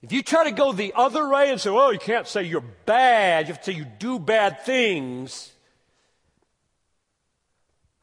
If 0.02 0.14
you 0.14 0.24
try 0.24 0.46
to 0.46 0.52
go 0.52 0.72
the 0.72 0.94
other 0.96 1.28
way 1.28 1.52
and 1.52 1.60
say, 1.60 1.70
oh, 1.70 1.90
you 1.90 2.00
can't 2.00 2.28
say 2.28 2.44
you're 2.44 2.62
bad, 2.62 3.48
you 3.48 3.54
have 3.54 3.62
to 3.64 3.72
say 3.72 3.78
you 3.78 3.86
do 3.86 4.18
bad 4.18 4.62
things, 4.62 5.52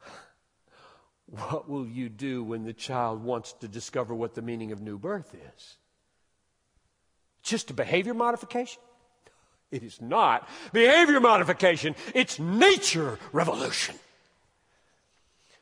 what 1.25 1.67
will 1.67 1.87
you 1.87 2.09
do 2.09 2.43
when 2.43 2.65
the 2.65 2.73
child 2.73 3.23
wants 3.23 3.53
to 3.53 3.67
discover 3.67 4.13
what 4.13 4.35
the 4.35 4.43
meaning 4.43 4.71
of 4.71 4.79
new 4.79 4.99
birth 4.99 5.33
is? 5.55 5.77
Just 7.41 7.71
a 7.71 7.73
behavior 7.73 8.13
modification? 8.13 8.81
It 9.69 9.83
is 9.83 10.01
not 10.01 10.47
behavior 10.71 11.19
modification, 11.19 11.95
it's 12.15 12.39
nature 12.39 13.19
revolution. 13.33 13.95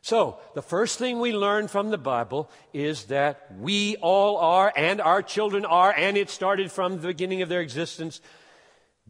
So, 0.05 0.37
the 0.53 0.61
first 0.61 0.99
thing 0.99 1.19
we 1.19 1.33
learn 1.33 1.67
from 1.67 1.89
the 1.89 1.97
Bible 1.97 2.47
is 2.73 3.05
that 3.05 3.51
we 3.59 3.95
all 3.95 4.37
are, 4.37 4.71
and 4.77 5.01
our 5.01 5.23
children 5.23 5.65
are, 5.65 5.91
and 5.91 6.15
it 6.15 6.29
started 6.29 6.71
from 6.71 6.97
the 6.97 7.07
beginning 7.07 7.41
of 7.41 7.49
their 7.49 7.61
existence, 7.61 8.21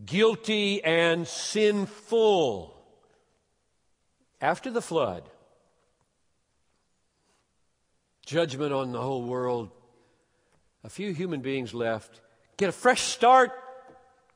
guilty 0.06 0.82
and 0.86 1.28
sinful. 1.28 2.82
After 4.40 4.72
the 4.72 4.82
flood, 4.82 5.24
judgment 8.26 8.72
on 8.72 8.94
the 8.94 9.02
whole 9.02 9.24
world, 9.24 9.72
a 10.86 10.90
few 10.90 11.14
human 11.14 11.42
beings 11.42 11.74
left, 11.74 12.22
get 12.56 12.70
a 12.70 12.72
fresh 12.72 13.02
start. 13.02 13.52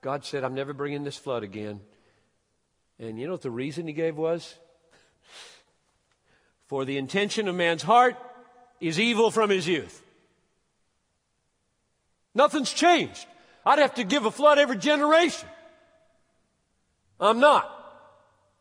God 0.01 0.25
said, 0.25 0.43
I'm 0.43 0.55
never 0.55 0.73
bringing 0.73 1.05
this 1.05 1.15
flood 1.15 1.43
again. 1.43 1.79
And 2.99 3.17
you 3.17 3.27
know 3.27 3.31
what 3.31 3.43
the 3.43 3.49
reason 3.49 3.87
he 3.87 3.93
gave 3.93 4.17
was? 4.17 4.55
For 6.69 6.85
the 6.85 6.97
intention 6.97 7.47
of 7.47 7.55
man's 7.55 7.81
heart 7.81 8.15
is 8.79 8.99
evil 8.99 9.31
from 9.31 9.49
his 9.49 9.67
youth. 9.67 10.03
Nothing's 12.35 12.71
changed. 12.71 13.25
I'd 13.65 13.79
have 13.79 13.95
to 13.95 14.03
give 14.03 14.25
a 14.25 14.31
flood 14.31 14.59
every 14.59 14.77
generation. 14.77 15.49
I'm 17.19 17.39
not. 17.39 17.75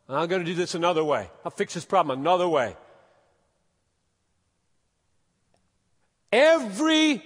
I'm 0.09 0.27
going 0.27 0.41
to 0.41 0.47
do 0.47 0.55
this 0.55 0.75
another 0.75 1.05
way. 1.05 1.31
I'll 1.45 1.51
fix 1.51 1.75
this 1.75 1.85
problem 1.85 2.19
another 2.19 2.49
way. 2.49 2.77
Every 6.33 7.23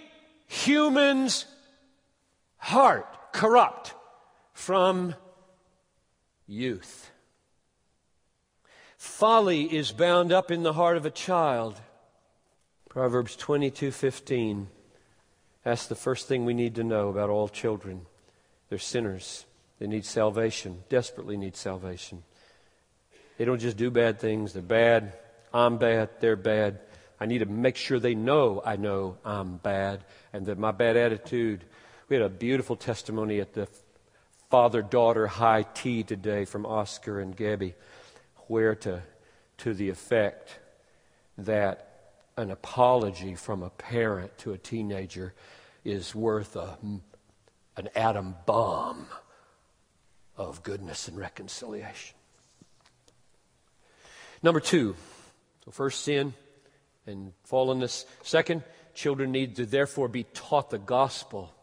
human's 0.49 1.47
heart 2.57 3.07
corrupt 3.33 3.95
from 4.53 5.15
youth. 6.49 7.12
Folly 9.03 9.65
is 9.65 9.91
bound 9.91 10.31
up 10.31 10.53
in 10.53 10.63
the 10.63 10.75
heart 10.75 10.97
of 10.97 11.05
a 11.05 11.11
child. 11.11 11.81
Proverbs 12.89 13.35
22:15. 13.35 14.69
That's 15.65 15.89
the 15.89 15.97
first 15.97 16.29
thing 16.29 16.45
we 16.45 16.55
need 16.55 16.77
to 16.77 16.85
know 16.85 17.09
about 17.09 17.29
all 17.29 17.49
children. 17.49 18.07
They're 18.69 18.79
sinners. 18.79 19.45
They 19.81 19.89
need 19.89 20.05
salvation, 20.05 20.85
desperately 20.89 21.37
need 21.37 21.57
salvation. 21.57 22.23
They 23.39 23.45
don't 23.45 23.59
just 23.59 23.77
do 23.77 23.91
bad 23.91 24.21
things, 24.21 24.53
they're 24.53 24.63
bad. 24.63 25.15
I'm 25.53 25.79
bad, 25.79 26.11
they're 26.21 26.37
bad. 26.37 26.79
I 27.19 27.27
need 27.27 27.39
to 27.39 27.47
make 27.47 27.75
sure 27.75 27.99
they 27.99 28.15
know 28.15 28.63
I 28.65 28.77
know 28.77 29.19
I'm 29.25 29.57
bad 29.57 30.05
and 30.33 30.47
that 30.47 30.59
my 30.59 30.71
bad 30.71 30.97
attitude. 30.97 31.65
We 32.09 32.15
had 32.15 32.25
a 32.25 32.29
beautiful 32.29 32.77
testimony 32.77 33.41
at 33.41 33.53
the 33.53 33.67
father 34.49 34.81
daughter 34.81 35.27
high 35.27 35.65
tea 35.75 36.05
today 36.05 36.45
from 36.45 36.65
Oscar 36.65 37.19
and 37.19 37.37
Gabby 37.37 37.75
where 38.49 38.75
to, 38.75 39.03
to 39.59 39.75
the 39.75 39.89
effect 39.91 40.59
that 41.39 41.89
an 42.37 42.51
apology 42.51 43.35
from 43.35 43.63
a 43.63 43.71
parent 43.71 44.37
to 44.39 44.53
a 44.53 44.59
teenager 44.59 45.35
is 45.85 46.15
worth 46.15 46.57
a, 46.57 46.79
an 47.77 47.89
atom 47.95 48.35
bomb 48.47 49.07
of 50.37 50.63
goodness 50.63 51.09
and 51.09 51.19
reconciliation. 51.19 52.17
Number 54.43 54.61
two, 54.61 54.97
so 55.65 55.71
first 55.71 56.03
sin 56.03 56.35
and 57.07 57.33
fallenness. 57.49 58.05
Second, 58.23 58.63
children 58.95 59.31
need 59.31 59.57
to 59.57 59.67
therefore 59.67 60.09
be 60.09 60.25
taught 60.25 60.71
the 60.71 60.79
gospel, 60.79 61.55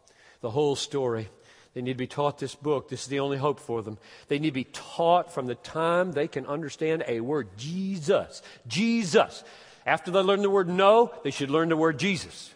the 0.41 0.49
whole 0.49 0.75
story. 0.75 1.29
They 1.73 1.81
need 1.81 1.93
to 1.93 1.97
be 1.97 2.07
taught 2.07 2.39
this 2.39 2.55
book. 2.55 2.89
This 2.89 3.03
is 3.03 3.07
the 3.07 3.19
only 3.19 3.37
hope 3.37 3.59
for 3.59 3.81
them. 3.81 3.97
They 4.27 4.39
need 4.39 4.49
to 4.49 4.53
be 4.53 4.63
taught 4.65 5.31
from 5.31 5.45
the 5.45 5.55
time 5.55 6.11
they 6.11 6.27
can 6.27 6.45
understand 6.45 7.03
a 7.07 7.21
word 7.21 7.49
Jesus. 7.57 8.41
Jesus. 8.67 9.43
After 9.85 10.11
they 10.11 10.19
learn 10.19 10.41
the 10.41 10.49
word 10.49 10.67
no, 10.67 11.13
they 11.23 11.31
should 11.31 11.49
learn 11.49 11.69
the 11.69 11.77
word 11.77 11.99
Jesus. 11.99 12.53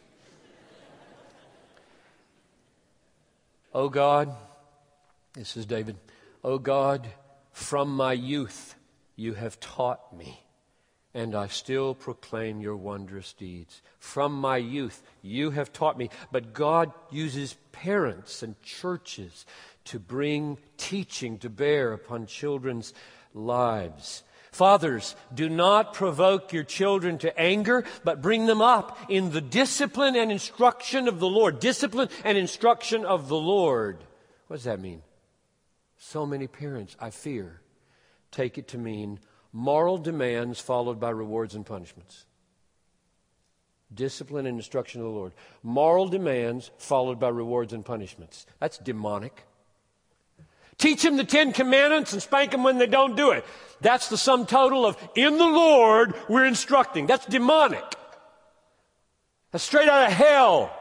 oh 3.74 3.90
God, 3.90 4.36
this 5.34 5.58
is 5.58 5.66
David. 5.66 5.98
Oh 6.44 6.58
God, 6.58 7.08
from 7.52 7.96
my 7.96 8.14
youth 8.14 8.76
you 9.16 9.34
have 9.34 9.60
taught 9.60 10.16
me 10.16 10.44
and 11.14 11.36
I 11.36 11.48
still 11.48 11.94
proclaim 11.94 12.60
your 12.60 12.76
wondrous 12.76 13.34
deeds. 13.34 13.82
From 14.00 14.34
my 14.34 14.58
youth, 14.58 15.04
you 15.22 15.52
have 15.52 15.72
taught 15.72 15.98
me. 15.98 16.10
But 16.32 16.54
God 16.54 16.92
uses 17.12 17.56
parents 17.72 18.42
and 18.42 18.60
churches 18.64 19.46
to 19.86 20.00
bring 20.00 20.58
teaching 20.78 21.38
to 21.40 21.50
bear 21.50 21.94
upon 21.94 22.26
children's 22.26 22.94
lives. 23.34 24.24
Fathers, 24.52 25.16
do 25.34 25.50
not 25.50 25.94
provoke 25.94 26.54
your 26.54 26.64
children 26.64 27.18
to 27.20 27.40
anger, 27.40 27.84
but 28.04 28.22
bring 28.22 28.46
them 28.46 28.62
up 28.62 28.98
in 29.10 29.32
the 29.32 29.42
discipline 29.42 30.16
and 30.16 30.32
instruction 30.32 31.08
of 31.08 31.20
the 31.20 31.28
Lord. 31.28 31.60
Discipline 31.60 32.10
and 32.24 32.38
instruction 32.38 33.04
of 33.04 33.30
the 33.30 33.36
Lord. 33.36 34.04
What 34.48 34.58
does 34.58 34.66
that 34.66 34.80
mean? 34.80 35.02
So 35.98 36.26
many 36.26 36.48
parents, 36.48 36.96
I 37.00 37.10
fear, 37.10 37.62
take 38.32 38.58
it 38.58 38.68
to 38.70 38.78
mean 38.78 39.20
moral 39.54 39.98
demands 39.98 40.60
followed 40.60 41.00
by 41.00 41.12
rewards 41.12 41.56
and 41.56 41.66
punishments. 41.66 42.26
Discipline 43.94 44.48
and 44.48 44.58
instruction 44.58 45.02
of 45.02 45.06
the 45.06 45.14
Lord. 45.14 45.34
Moral 45.62 46.08
demands 46.08 46.72
followed 46.78 47.20
by 47.20 47.30
rewards 47.30 47.72
and 47.74 47.86
punishments. 47.86 48.48
That's 48.60 48.80
demonic. 48.80 49.46
Teach 50.80 51.04
them 51.04 51.18
the 51.18 51.24
Ten 51.24 51.54
Commandments 51.54 52.14
and 52.14 52.22
spank 52.22 52.52
them 52.52 52.64
when 52.64 52.80
they 52.80 52.88
don't 52.88 53.16
do 53.16 53.32
it. 53.32 53.46
That's 53.82 54.10
the 54.10 54.18
sum 54.18 54.48
total 54.48 54.86
of 54.86 54.98
in 55.16 55.38
the 55.38 55.46
Lord 55.46 56.16
we're 56.28 56.46
instructing. 56.46 57.06
That's 57.06 57.26
demonic. 57.28 57.84
That's 59.52 59.64
straight 59.64 59.88
out 59.88 60.08
of 60.08 60.14
hell. 60.14 60.76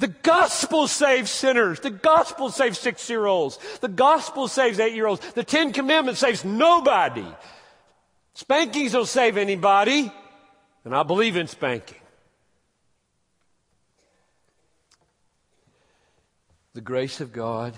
The 0.00 0.08
gospel 0.08 0.88
saves 0.88 1.30
sinners. 1.30 1.78
The 1.80 1.90
gospel 1.90 2.50
saves 2.50 2.78
six 2.78 3.10
year 3.10 3.26
olds. 3.26 3.58
The 3.82 3.88
gospel 3.88 4.48
saves 4.48 4.80
eight 4.80 4.94
year 4.94 5.06
olds. 5.06 5.20
The 5.34 5.44
Ten 5.44 5.74
Commandments 5.74 6.20
saves 6.20 6.42
nobody. 6.42 7.26
Spankings 8.32 8.92
don't 8.92 9.06
save 9.06 9.36
anybody. 9.36 10.10
And 10.86 10.96
I 10.96 11.02
believe 11.02 11.36
in 11.36 11.46
spanking. 11.48 11.98
The 16.72 16.80
grace 16.80 17.20
of 17.20 17.30
God 17.30 17.74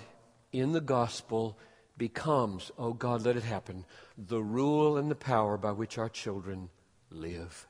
in 0.53 0.71
the 0.71 0.81
gospel 0.81 1.59
becomes, 1.99 2.71
oh 2.79 2.93
God, 2.93 3.25
let 3.25 3.37
it 3.37 3.43
happen, 3.43 3.85
the 4.17 4.41
rule 4.41 4.97
and 4.97 5.11
the 5.11 5.17
power 5.17 5.59
by 5.59 5.73
which 5.73 5.99
our 5.99 6.09
children 6.09 6.69
live. 7.11 7.67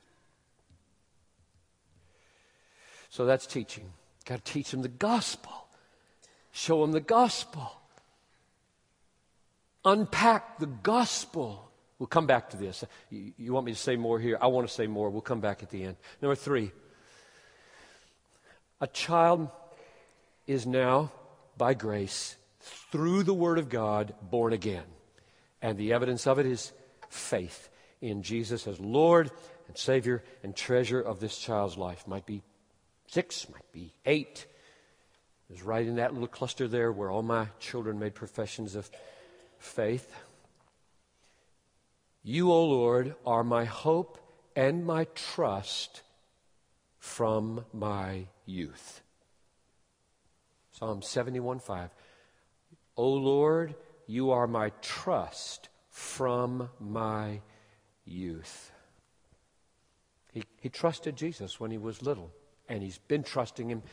So 3.09 3.25
that's 3.25 3.47
teaching. 3.47 3.93
Got 4.25 4.45
to 4.45 4.53
teach 4.53 4.71
them 4.71 4.81
the 4.81 4.87
gospel, 4.87 5.51
show 6.51 6.81
them 6.81 6.91
the 6.91 7.01
gospel, 7.01 7.71
unpack 9.83 10.59
the 10.59 10.67
gospel. 10.67 11.69
We'll 11.99 12.07
come 12.07 12.27
back 12.27 12.49
to 12.51 12.57
this. 12.57 12.83
You, 13.09 13.33
you, 13.37 13.53
want 13.53 13.65
me 13.65 13.73
to 13.73 13.77
say 13.77 13.95
more 13.95 14.19
here? 14.19 14.37
I 14.41 14.47
want 14.47 14.67
to 14.67 14.73
say 14.73 14.87
more. 14.87 15.09
We'll 15.09 15.21
come 15.21 15.41
back 15.41 15.63
at 15.63 15.69
the 15.69 15.83
end. 15.83 15.97
Number 16.21 16.35
three 16.35 16.71
a 18.81 18.87
child 18.87 19.49
is 20.47 20.65
now, 20.65 21.11
by 21.57 21.73
grace, 21.73 22.35
through 22.91 23.23
the 23.23 23.33
Word 23.33 23.57
of 23.57 23.69
God, 23.69 24.13
born 24.21 24.51
again. 24.51 24.83
And 25.61 25.77
the 25.77 25.93
evidence 25.93 26.27
of 26.27 26.39
it 26.39 26.45
is 26.45 26.73
faith 27.09 27.69
in 28.01 28.23
Jesus 28.23 28.67
as 28.67 28.79
Lord 28.79 29.31
and 29.67 29.77
Savior 29.77 30.23
and 30.43 30.53
treasure 30.53 30.99
of 30.99 31.21
this 31.21 31.37
child's 31.37 31.77
life. 31.77 32.05
Might 32.07 32.25
be 32.25 32.41
six, 33.13 33.47
might 33.49 33.71
be 33.71 33.93
eight. 34.05 34.47
It 35.47 35.53
was 35.53 35.61
right 35.61 35.85
in 35.85 35.97
that 35.97 36.13
little 36.13 36.27
cluster 36.27 36.67
there 36.67 36.91
where 36.91 37.11
all 37.11 37.21
my 37.21 37.47
children 37.59 37.99
made 37.99 38.15
professions 38.15 38.73
of 38.73 38.89
faith. 39.59 40.11
You, 42.23 42.51
O 42.51 42.65
Lord, 42.65 43.15
are 43.23 43.43
my 43.43 43.65
hope 43.65 44.17
and 44.55 44.83
my 44.83 45.05
trust 45.13 46.01
from 46.97 47.65
my 47.71 48.25
youth. 48.47 49.01
Psalm 50.71 51.03
71 51.03 51.59
5. 51.59 51.89
O 52.97 53.09
Lord, 53.09 53.75
you 54.07 54.31
are 54.31 54.47
my 54.47 54.71
trust 54.81 55.69
from 55.89 56.69
my 56.79 57.41
youth. 58.05 58.71
He, 60.31 60.43
he 60.59 60.69
trusted 60.69 61.15
Jesus 61.15 61.59
when 61.59 61.69
he 61.69 61.77
was 61.77 62.01
little, 62.01 62.31
and 62.69 62.81
he's 62.81 62.97
been 62.97 63.23
trusting 63.23 63.69
him 63.69 63.83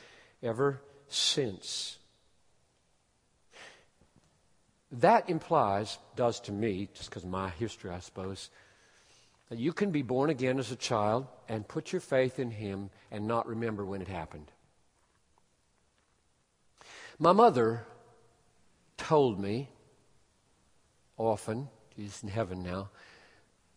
ever 0.42 0.80
since. 1.08 1.98
That 4.92 5.30
implies, 5.30 5.98
does 6.16 6.40
to 6.40 6.52
me, 6.52 6.88
just 6.94 7.10
because 7.10 7.24
my 7.24 7.50
history, 7.50 7.90
I 7.90 8.00
suppose, 8.00 8.50
that 9.48 9.58
you 9.58 9.72
can 9.72 9.90
be 9.90 10.02
born 10.02 10.30
again 10.30 10.58
as 10.58 10.72
a 10.72 10.76
child 10.76 11.26
and 11.48 11.66
put 11.66 11.92
your 11.92 12.00
faith 12.00 12.38
in 12.38 12.50
Him 12.50 12.90
and 13.10 13.26
not 13.26 13.46
remember 13.46 13.84
when 13.84 14.02
it 14.02 14.08
happened. 14.08 14.50
My 17.18 17.32
mother 17.32 17.84
told 18.96 19.38
me 19.38 19.68
often, 21.16 21.68
she's 21.94 22.22
in 22.22 22.28
heaven 22.28 22.62
now, 22.62 22.90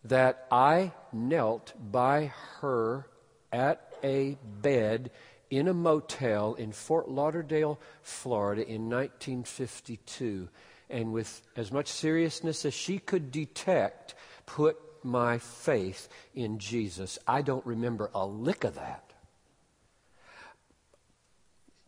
that 0.04 0.46
I 0.50 0.92
knelt 1.12 1.72
by 1.92 2.32
her 2.60 3.06
at 3.52 3.93
a 4.04 4.38
bed 4.60 5.10
in 5.50 5.66
a 5.66 5.74
motel 5.74 6.54
in 6.54 6.70
Fort 6.72 7.08
Lauderdale, 7.08 7.80
Florida 8.02 8.62
in 8.62 8.90
1952 8.90 10.48
and 10.90 11.12
with 11.12 11.42
as 11.56 11.72
much 11.72 11.88
seriousness 11.88 12.64
as 12.64 12.74
she 12.74 12.98
could 12.98 13.32
detect, 13.32 14.14
put 14.46 14.76
my 15.02 15.38
faith 15.38 16.08
in 16.34 16.58
Jesus. 16.58 17.18
I 17.26 17.42
don't 17.42 17.64
remember 17.66 18.10
a 18.14 18.26
lick 18.26 18.64
of 18.64 18.76
that. 18.76 19.12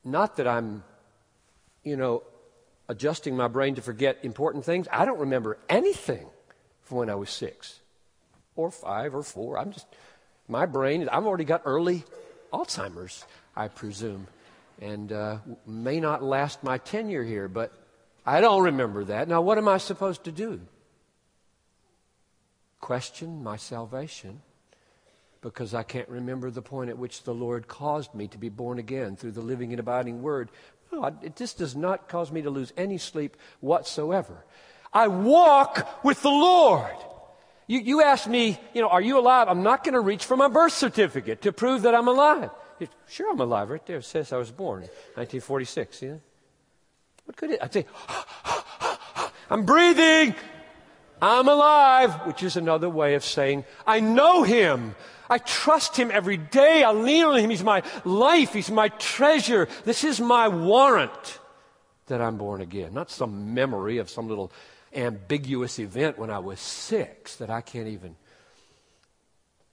Not 0.04 0.36
that 0.36 0.46
I'm, 0.46 0.84
you 1.82 1.96
know, 1.96 2.22
adjusting 2.88 3.36
my 3.36 3.48
brain 3.48 3.74
to 3.74 3.82
forget 3.82 4.18
important 4.22 4.64
things. 4.64 4.86
I 4.92 5.04
don't 5.04 5.18
remember 5.18 5.58
anything 5.68 6.26
from 6.82 6.98
when 6.98 7.10
I 7.10 7.16
was 7.16 7.30
six 7.30 7.80
or 8.54 8.70
five 8.70 9.14
or 9.14 9.22
four. 9.22 9.58
I'm 9.58 9.72
just, 9.72 9.86
my 10.48 10.66
brain, 10.66 11.08
I've 11.08 11.26
already 11.26 11.44
got 11.44 11.62
early 11.64 12.04
Alzheimer's, 12.52 13.24
I 13.54 13.68
presume, 13.68 14.26
and 14.80 15.12
uh, 15.12 15.38
may 15.66 16.00
not 16.00 16.22
last 16.22 16.62
my 16.62 16.78
tenure 16.78 17.24
here, 17.24 17.48
but 17.48 17.72
I 18.24 18.40
don't 18.40 18.64
remember 18.64 19.04
that. 19.04 19.28
Now, 19.28 19.40
what 19.40 19.58
am 19.58 19.68
I 19.68 19.78
supposed 19.78 20.24
to 20.24 20.32
do? 20.32 20.60
Question 22.80 23.42
my 23.42 23.56
salvation 23.56 24.40
because 25.40 25.74
I 25.74 25.82
can't 25.82 26.08
remember 26.08 26.50
the 26.50 26.62
point 26.62 26.90
at 26.90 26.98
which 26.98 27.22
the 27.22 27.34
Lord 27.34 27.68
caused 27.68 28.14
me 28.14 28.26
to 28.28 28.38
be 28.38 28.48
born 28.48 28.78
again 28.78 29.16
through 29.16 29.32
the 29.32 29.40
living 29.40 29.72
and 29.72 29.80
abiding 29.80 30.22
Word. 30.22 30.50
No, 30.92 31.04
it 31.22 31.36
just 31.36 31.58
does 31.58 31.76
not 31.76 32.08
cause 32.08 32.32
me 32.32 32.42
to 32.42 32.50
lose 32.50 32.72
any 32.76 32.98
sleep 32.98 33.36
whatsoever. 33.60 34.44
I 34.92 35.08
walk 35.08 36.04
with 36.04 36.22
the 36.22 36.30
Lord. 36.30 36.96
You, 37.66 37.80
you 37.80 38.02
ask 38.02 38.28
me, 38.28 38.58
you 38.74 38.80
know, 38.80 38.88
are 38.88 39.00
you 39.00 39.18
alive? 39.18 39.48
I'm 39.48 39.62
not 39.62 39.82
going 39.82 39.94
to 39.94 40.00
reach 40.00 40.24
for 40.24 40.36
my 40.36 40.48
birth 40.48 40.72
certificate 40.72 41.42
to 41.42 41.52
prove 41.52 41.82
that 41.82 41.94
I'm 41.94 42.08
alive. 42.08 42.50
It, 42.78 42.90
sure, 43.08 43.30
I'm 43.30 43.40
alive. 43.40 43.70
Right 43.70 43.84
there 43.86 43.98
it 43.98 44.04
says 44.04 44.32
I 44.32 44.36
was 44.36 44.50
born 44.50 44.82
in 44.82 44.88
1946. 45.14 46.02
Yeah. 46.02 46.14
What 47.24 47.36
could 47.36 47.50
it? 47.50 47.60
I'd 47.62 47.72
say, 47.72 47.86
I'm 49.50 49.64
breathing. 49.64 50.34
I'm 51.20 51.48
alive, 51.48 52.12
which 52.26 52.42
is 52.42 52.56
another 52.56 52.90
way 52.90 53.14
of 53.14 53.24
saying, 53.24 53.64
I 53.86 54.00
know 54.00 54.42
him. 54.42 54.94
I 55.28 55.38
trust 55.38 55.96
him 55.96 56.10
every 56.12 56.36
day. 56.36 56.84
I 56.84 56.92
lean 56.92 57.24
on 57.24 57.38
him. 57.38 57.50
He's 57.50 57.64
my 57.64 57.82
life. 58.04 58.52
He's 58.52 58.70
my 58.70 58.88
treasure. 58.88 59.66
This 59.84 60.04
is 60.04 60.20
my 60.20 60.48
warrant 60.48 61.40
that 62.06 62.20
I'm 62.20 62.36
born 62.36 62.60
again. 62.60 62.94
Not 62.94 63.10
some 63.10 63.54
memory 63.54 63.98
of 63.98 64.08
some 64.08 64.28
little 64.28 64.52
ambiguous 64.96 65.78
event 65.78 66.18
when 66.18 66.30
I 66.30 66.38
was 66.38 66.58
six 66.58 67.36
that 67.36 67.50
I 67.50 67.60
can't 67.60 67.88
even 67.88 68.16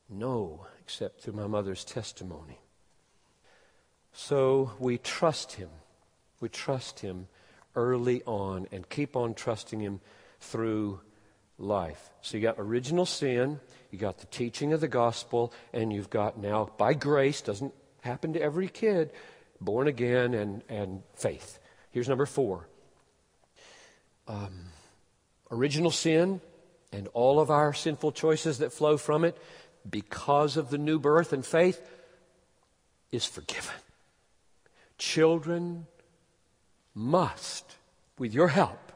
know 0.09 0.65
except 0.81 1.21
through 1.21 1.33
my 1.33 1.47
mother's 1.47 1.83
testimony. 1.83 2.59
So 4.11 4.73
we 4.79 4.97
trust 4.97 5.53
him. 5.53 5.69
We 6.39 6.49
trust 6.49 6.99
him 6.99 7.27
early 7.75 8.21
on 8.25 8.67
and 8.71 8.87
keep 8.89 9.15
on 9.15 9.33
trusting 9.33 9.79
Him 9.79 9.99
through 10.39 10.99
life. 11.57 12.09
So 12.21 12.37
you 12.37 12.43
got 12.43 12.55
original 12.57 13.05
sin, 13.05 13.59
you 13.91 13.97
got 13.97 14.19
the 14.19 14.25
teaching 14.27 14.73
of 14.73 14.81
the 14.81 14.87
gospel, 14.87 15.53
and 15.71 15.91
you've 15.93 16.09
got 16.09 16.37
now, 16.37 16.69
by 16.77 16.93
grace, 16.93 17.41
doesn't 17.41 17.73
happen 18.01 18.33
to 18.33 18.41
every 18.41 18.67
kid, 18.67 19.11
born 19.61 19.87
again 19.87 20.33
and, 20.33 20.63
and 20.69 21.03
faith. 21.15 21.59
Here's 21.91 22.09
number 22.09 22.25
four 22.25 22.67
um, 24.27 24.65
original 25.51 25.91
sin 25.91 26.41
and 26.91 27.07
all 27.13 27.39
of 27.39 27.49
our 27.49 27.73
sinful 27.73 28.11
choices 28.11 28.59
that 28.59 28.71
flow 28.71 28.97
from 28.97 29.25
it, 29.25 29.37
because 29.89 30.57
of 30.57 30.69
the 30.69 30.77
new 30.77 30.99
birth 30.99 31.33
and 31.33 31.45
faith, 31.45 31.81
is 33.11 33.25
forgiven. 33.25 33.75
Children 34.97 35.87
must, 36.95 37.75
with 38.17 38.33
your 38.33 38.49
help, 38.49 38.91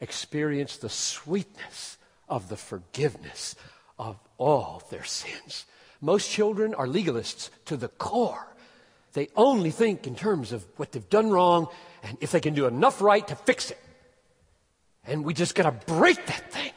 experience 0.00 0.76
the 0.76 0.88
sweetness 0.88 1.98
of 2.28 2.48
the 2.48 2.56
forgiveness 2.56 3.56
of 3.98 4.18
all 4.38 4.82
their 4.90 5.04
sins. 5.04 5.64
Most 6.00 6.30
children 6.30 6.74
are 6.74 6.86
legalists 6.86 7.50
to 7.66 7.76
the 7.76 7.88
core. 7.88 8.46
They 9.14 9.28
only 9.34 9.70
think 9.70 10.06
in 10.06 10.14
terms 10.14 10.52
of 10.52 10.64
what 10.76 10.92
they've 10.92 11.08
done 11.08 11.30
wrong 11.30 11.68
and 12.02 12.18
if 12.20 12.30
they 12.30 12.40
can 12.40 12.54
do 12.54 12.66
enough 12.66 13.00
right 13.00 13.26
to 13.28 13.34
fix 13.34 13.70
it. 13.70 13.78
And 15.06 15.24
we 15.24 15.34
just 15.34 15.54
got 15.54 15.64
to 15.64 15.92
break 15.92 16.24
that 16.26 16.52
thing 16.52 16.72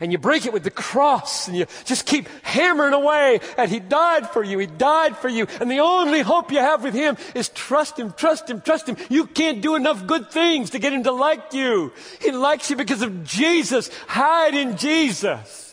and 0.00 0.10
you 0.10 0.18
break 0.18 0.46
it 0.46 0.52
with 0.52 0.64
the 0.64 0.70
cross 0.70 1.46
and 1.46 1.56
you 1.56 1.66
just 1.84 2.06
keep 2.06 2.26
hammering 2.42 2.94
away 2.94 3.40
and 3.56 3.70
he 3.70 3.78
died 3.78 4.28
for 4.30 4.42
you. 4.42 4.58
He 4.58 4.66
died 4.66 5.16
for 5.16 5.28
you. 5.28 5.46
And 5.60 5.70
the 5.70 5.80
only 5.80 6.20
hope 6.20 6.50
you 6.50 6.58
have 6.58 6.82
with 6.82 6.94
him 6.94 7.16
is 7.34 7.50
trust 7.50 7.98
him, 7.98 8.12
trust 8.12 8.48
him, 8.48 8.62
trust 8.62 8.88
him. 8.88 8.96
You 9.10 9.26
can't 9.26 9.60
do 9.60 9.74
enough 9.74 10.06
good 10.06 10.30
things 10.30 10.70
to 10.70 10.78
get 10.78 10.92
him 10.92 11.04
to 11.04 11.12
like 11.12 11.52
you. 11.52 11.92
He 12.20 12.32
likes 12.32 12.70
you 12.70 12.76
because 12.76 13.02
of 13.02 13.24
Jesus. 13.24 13.90
Hide 14.08 14.54
in 14.54 14.76
Jesus. 14.78 15.69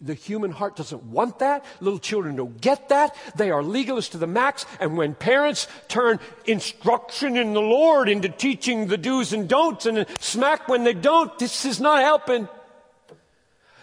The 0.00 0.14
human 0.14 0.50
heart 0.50 0.76
doesn't 0.76 1.02
want 1.04 1.38
that. 1.40 1.64
Little 1.80 1.98
children 1.98 2.36
don't 2.36 2.60
get 2.60 2.88
that. 2.88 3.14
They 3.36 3.50
are 3.50 3.62
legalists 3.62 4.10
to 4.12 4.18
the 4.18 4.26
max. 4.26 4.66
And 4.80 4.96
when 4.96 5.14
parents 5.14 5.68
turn 5.88 6.18
instruction 6.44 7.36
in 7.36 7.52
the 7.52 7.60
Lord 7.60 8.08
into 8.08 8.28
teaching 8.28 8.86
the 8.86 8.98
do's 8.98 9.32
and 9.32 9.48
don'ts 9.48 9.86
and 9.86 10.06
smack 10.20 10.68
when 10.68 10.84
they 10.84 10.94
don't, 10.94 11.36
this 11.38 11.64
is 11.64 11.80
not 11.80 12.00
helping. 12.00 12.48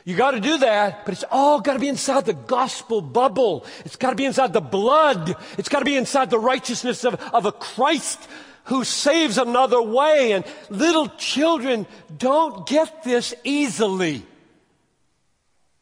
You 0.06 0.18
got 0.18 0.32
to 0.32 0.42
do 0.42 0.58
that, 0.58 1.06
but 1.06 1.14
it's 1.14 1.24
all 1.32 1.62
got 1.62 1.74
to 1.74 1.80
be 1.80 1.88
inside 1.88 2.26
the 2.26 2.34
gospel 2.34 3.02
bubble. 3.02 3.66
It's 3.86 3.96
got 3.96 4.10
to 4.10 4.16
be 4.16 4.26
inside 4.26 4.52
the 4.52 4.62
blood. 4.62 5.36
It's 5.58 5.70
got 5.70 5.80
to 5.80 5.86
be 5.86 5.96
inside 5.96 6.30
the 6.30 6.40
righteousness 6.40 7.06
of, 7.06 7.16
of 7.34 7.46
a 7.46 7.54
Christ 7.54 8.28
who 8.66 8.84
saves 8.84 9.38
another 9.38 9.82
way. 9.82 10.34
And 10.34 10.44
little 10.70 11.08
children 11.08 11.88
don't 12.18 12.68
get 12.68 13.04
this 13.04 13.34
easily 13.44 14.26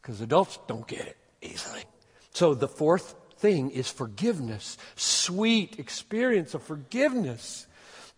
because 0.02 0.22
adults 0.22 0.60
don't 0.68 0.88
get 0.88 1.08
it 1.08 1.18
easily. 1.41 1.84
So 2.34 2.54
the 2.54 2.68
fourth 2.68 3.16
thing 3.38 3.72
is 3.72 3.89
forgiveness, 3.89 4.78
sweet 4.95 5.80
experience 5.80 6.54
of 6.54 6.64
forgiveness 6.64 7.68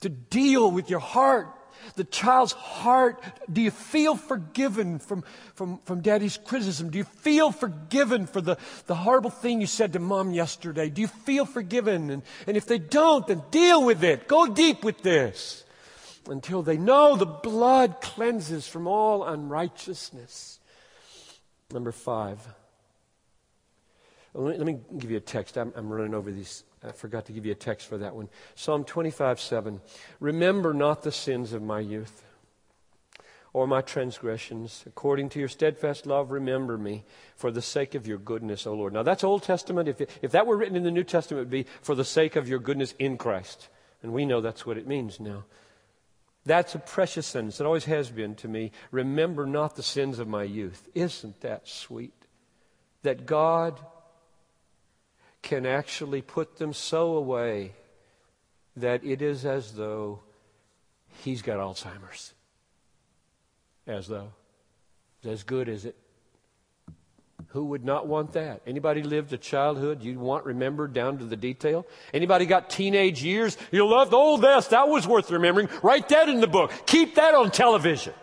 to 0.02 0.10
deal 0.10 0.70
with 0.70 0.90
your 0.90 1.00
heart 1.00 1.48
the 1.96 2.04
child's 2.04 2.54
heart. 2.54 3.22
Do 3.52 3.62
you 3.62 3.72
feel 3.72 4.16
forgiven 4.16 5.00
from, 5.00 5.24
from, 5.56 5.80
from 5.86 6.02
daddy's 6.02 6.38
criticism? 6.38 6.90
Do 6.90 6.98
you 6.98 7.04
feel 7.04 7.52
forgiven 7.52 8.26
for 8.26 8.42
the, 8.42 8.58
the 8.88 8.96
horrible 8.96 9.30
thing 9.30 9.62
you 9.62 9.68
said 9.68 9.94
to 9.94 10.00
mom 10.00 10.34
yesterday? 10.34 10.90
Do 10.90 11.02
you 11.02 11.08
feel 11.08 11.46
forgiven? 11.46 12.10
And, 12.10 12.24
and 12.48 12.58
if 12.58 12.66
they 12.66 12.80
don't, 12.80 13.28
then 13.28 13.44
deal 13.52 13.84
with 13.84 14.04
it. 14.04 14.28
Go 14.28 14.48
deep 14.48 14.84
with 14.84 15.02
this 15.02 15.64
until 16.30 16.62
they 16.62 16.78
know 16.78 17.16
the 17.16 17.26
blood 17.26 18.02
cleanses 18.02 18.68
from 18.68 18.88
all 18.88 19.24
unrighteousness. 19.24 20.60
Number 21.72 21.91
five. 21.91 22.39
Let 24.34 24.53
me, 24.53 24.57
let 24.57 24.66
me 24.66 24.80
give 24.97 25.11
you 25.11 25.18
a 25.18 25.22
text. 25.22 25.57
I'm, 25.57 25.72
I'm 25.76 25.91
running 25.91 26.14
over 26.14 26.32
these 26.32 26.64
I 26.86 26.91
forgot 26.91 27.26
to 27.28 27.32
give 27.32 27.45
you 27.45 27.53
a 27.53 27.55
text 27.55 27.88
for 27.88 27.97
that 27.99 28.16
one. 28.16 28.30
Psalm 28.55 28.84
25, 28.84 29.39
7. 29.39 29.80
Remember 30.20 30.74
not 30.74 31.03
the 31.03 31.11
sins 31.11 31.53
of 31.53 31.61
my 31.61 31.80
youth 31.80 32.24
or 33.53 33.68
my 33.68 33.82
transgressions. 33.82 34.84
According 34.86 35.30
to 35.30 35.39
your 35.39 35.47
steadfast 35.47 36.05
love, 36.05 36.32
remember 36.32 36.78
me 36.78 37.05
for 37.36 37.51
the 37.51 37.61
sake 37.61 37.95
of 37.95 38.05
your 38.05 38.18
goodness, 38.18 38.68
O 38.68 38.74
Lord. 38.74 38.93
Now, 38.93 39.03
that's 39.03 39.24
Old 39.24 39.43
Testament. 39.43 39.88
If, 39.88 40.01
if 40.22 40.32
that 40.32 40.45
were 40.45 40.57
written 40.57 40.76
in 40.76 40.84
the 40.84 40.91
New 40.91 41.03
Testament, 41.05 41.39
it 41.39 41.43
would 41.45 41.49
be 41.49 41.66
for 41.82 41.95
the 41.95 42.03
sake 42.03 42.36
of 42.36 42.49
your 42.49 42.59
goodness 42.59 42.93
in 42.99 43.18
Christ. 43.18 43.70
And 44.01 44.11
we 44.11 44.26
know 44.26 44.41
that's 44.41 44.66
what 44.66 44.78
it 44.78 44.88
means 44.88 45.20
now. 45.22 45.45
That's 46.46 46.76
a 46.76 46.80
precious 46.80 47.26
sentence. 47.26 47.60
It 47.60 47.66
always 47.66 47.86
has 47.86 48.10
been 48.10 48.36
to 48.36 48.48
me. 48.48 48.72
Remember 48.91 49.46
not 49.46 49.76
the 49.76 49.84
sins 49.84 50.20
of 50.20 50.28
my 50.28 50.44
youth. 50.44 50.89
Isn't 50.94 51.39
that 51.41 51.68
sweet? 51.68 52.14
That 53.04 53.26
God 53.26 53.80
can 55.41 55.66
actually 55.66 56.22
put 56.22 56.58
them 56.58 56.74
so 56.74 57.16
away 57.16 57.74
that 58.76 59.04
it 59.04 59.22
is 59.22 59.46
as 59.46 59.74
though 59.74 60.22
he's 61.24 61.41
got 61.41 61.60
Alzheimer's. 61.60 62.34
As 63.86 64.08
though. 64.08 64.32
As 65.24 65.44
good 65.44 65.70
as 65.70 65.86
it. 65.86 65.96
Who 67.50 67.66
would 67.66 67.86
not 67.86 68.08
want 68.08 68.34
that? 68.34 68.62
Anybody 68.66 69.04
lived 69.04 69.32
a 69.32 69.38
childhood 69.38 70.02
you 70.02 70.18
want 70.20 70.46
remembered 70.46 70.94
down 70.94 71.20
to 71.20 71.26
the 71.26 71.38
detail? 71.38 71.86
Anybody 72.14 72.46
got 72.46 72.70
teenage 72.70 73.24
years? 73.24 73.58
You 73.72 73.88
loved, 73.88 74.12
oh, 74.16 74.38
this, 74.38 74.68
that 74.68 74.88
was 74.88 75.08
worth 75.08 75.30
remembering. 75.30 75.70
Write 75.84 76.10
that 76.10 76.30
in 76.30 76.42
the 76.42 76.48
book. 76.48 76.72
Keep 76.88 77.16
that 77.16 77.36
on 77.36 77.52
television. 77.52 78.14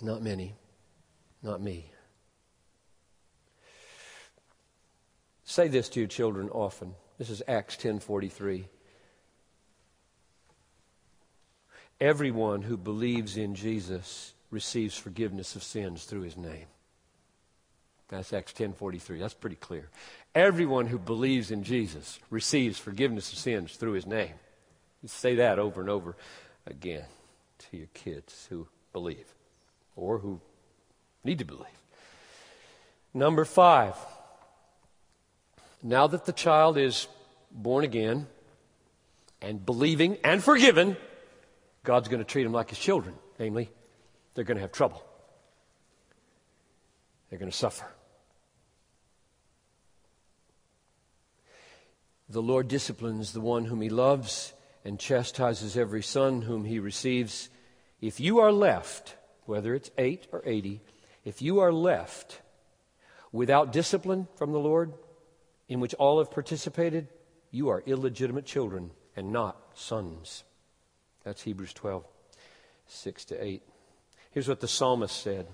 Not 0.00 0.22
many. 0.22 0.56
Not 1.42 1.60
me. 1.62 1.86
Say 5.44 5.68
this 5.68 5.88
to 5.90 6.00
your 6.00 6.08
children 6.08 6.48
often. 6.48 6.94
This 7.18 7.30
is 7.30 7.42
Acts 7.46 7.76
10:43. 7.76 8.64
Everyone 12.00 12.62
who 12.62 12.76
believes 12.76 13.36
in 13.36 13.54
Jesus 13.54 14.34
receives 14.50 14.96
forgiveness 14.96 15.54
of 15.54 15.62
sins 15.62 16.04
through 16.04 16.22
his 16.22 16.36
name. 16.36 16.66
That's 18.12 18.32
Acts 18.34 18.52
10:43. 18.52 19.18
That's 19.18 19.32
pretty 19.32 19.56
clear. 19.56 19.88
Everyone 20.34 20.86
who 20.86 20.98
believes 20.98 21.50
in 21.50 21.64
Jesus 21.64 22.18
receives 22.28 22.78
forgiveness 22.78 23.32
of 23.32 23.38
sins 23.38 23.76
through 23.76 23.92
his 23.92 24.06
name. 24.06 24.34
You 25.02 25.08
say 25.08 25.36
that 25.36 25.58
over 25.58 25.80
and 25.80 25.88
over 25.88 26.14
again 26.66 27.06
to 27.58 27.76
your 27.78 27.88
kids 27.94 28.46
who 28.50 28.68
believe 28.92 29.34
or 29.96 30.18
who 30.18 30.40
need 31.24 31.38
to 31.38 31.44
believe. 31.46 31.66
Number 33.14 33.46
5 33.46 33.96
now 35.82 36.06
that 36.06 36.26
the 36.26 36.32
child 36.32 36.76
is 36.78 37.08
born 37.50 37.82
again 37.82 38.28
and 39.40 39.64
believing 39.64 40.16
and 40.22 40.44
forgiven, 40.44 40.96
God's 41.82 42.08
going 42.08 42.20
to 42.20 42.24
treat 42.24 42.44
them 42.44 42.52
like 42.52 42.68
his 42.68 42.78
children. 42.78 43.16
Namely, 43.38 43.68
they're 44.34 44.44
going 44.44 44.58
to 44.58 44.60
have 44.60 44.70
trouble, 44.70 45.02
they're 47.30 47.38
going 47.38 47.50
to 47.50 47.56
suffer. 47.56 47.86
The 52.32 52.40
Lord 52.40 52.66
disciplines 52.66 53.34
the 53.34 53.42
one 53.42 53.66
whom 53.66 53.82
he 53.82 53.90
loves 53.90 54.54
and 54.86 54.98
chastises 54.98 55.76
every 55.76 56.02
son 56.02 56.40
whom 56.40 56.64
he 56.64 56.78
receives. 56.78 57.50
If 58.00 58.20
you 58.20 58.38
are 58.38 58.50
left, 58.50 59.16
whether 59.44 59.74
it's 59.74 59.90
8 59.98 60.28
or 60.32 60.42
80, 60.46 60.80
if 61.26 61.42
you 61.42 61.60
are 61.60 61.70
left 61.70 62.40
without 63.32 63.70
discipline 63.70 64.28
from 64.36 64.52
the 64.52 64.58
Lord, 64.58 64.94
in 65.68 65.78
which 65.78 65.92
all 65.94 66.20
have 66.20 66.30
participated, 66.30 67.08
you 67.50 67.68
are 67.68 67.82
illegitimate 67.84 68.46
children 68.46 68.92
and 69.14 69.30
not 69.30 69.58
sons. 69.74 70.42
That's 71.24 71.42
Hebrews 71.42 71.74
12, 71.74 72.02
6 72.86 73.24
to 73.26 73.44
8. 73.44 73.62
Here's 74.30 74.48
what 74.48 74.60
the 74.60 74.68
psalmist 74.68 75.22
said. 75.22 75.48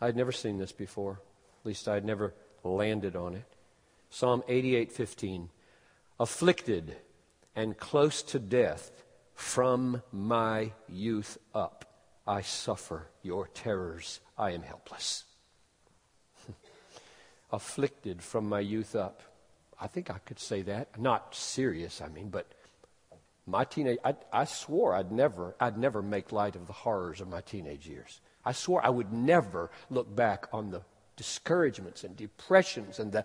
I'd 0.00 0.16
never 0.16 0.32
seen 0.32 0.58
this 0.58 0.72
before. 0.72 1.20
At 1.60 1.66
least 1.66 1.86
I'd 1.86 2.04
never 2.04 2.34
landed 2.64 3.14
on 3.14 3.36
it. 3.36 3.46
Psalm 4.10 4.42
88, 4.48 4.90
15. 4.90 5.50
Afflicted 6.20 6.96
and 7.54 7.76
close 7.76 8.22
to 8.24 8.38
death 8.38 8.90
from 9.34 10.02
my 10.12 10.72
youth 10.88 11.38
up. 11.54 11.84
I 12.26 12.42
suffer 12.42 13.06
your 13.22 13.48
terrors. 13.48 14.20
I 14.36 14.50
am 14.50 14.62
helpless. 14.62 15.24
Afflicted 17.52 18.22
from 18.22 18.48
my 18.48 18.60
youth 18.60 18.96
up. 18.96 19.22
I 19.80 19.86
think 19.86 20.10
I 20.10 20.18
could 20.18 20.40
say 20.40 20.62
that. 20.62 21.00
Not 21.00 21.34
serious, 21.34 22.00
I 22.00 22.08
mean, 22.08 22.30
but 22.30 22.46
my 23.46 23.64
teenage, 23.64 23.98
I, 24.04 24.14
I 24.32 24.44
swore 24.44 24.94
I'd 24.94 25.12
never, 25.12 25.54
I'd 25.58 25.78
never 25.78 26.02
make 26.02 26.32
light 26.32 26.56
of 26.56 26.66
the 26.66 26.72
horrors 26.72 27.20
of 27.20 27.28
my 27.28 27.40
teenage 27.40 27.86
years. 27.86 28.20
I 28.44 28.52
swore 28.52 28.84
I 28.84 28.90
would 28.90 29.12
never 29.12 29.70
look 29.88 30.14
back 30.14 30.48
on 30.52 30.70
the 30.70 30.82
discouragements 31.16 32.04
and 32.04 32.16
depressions 32.16 32.98
and 32.98 33.10
the 33.12 33.24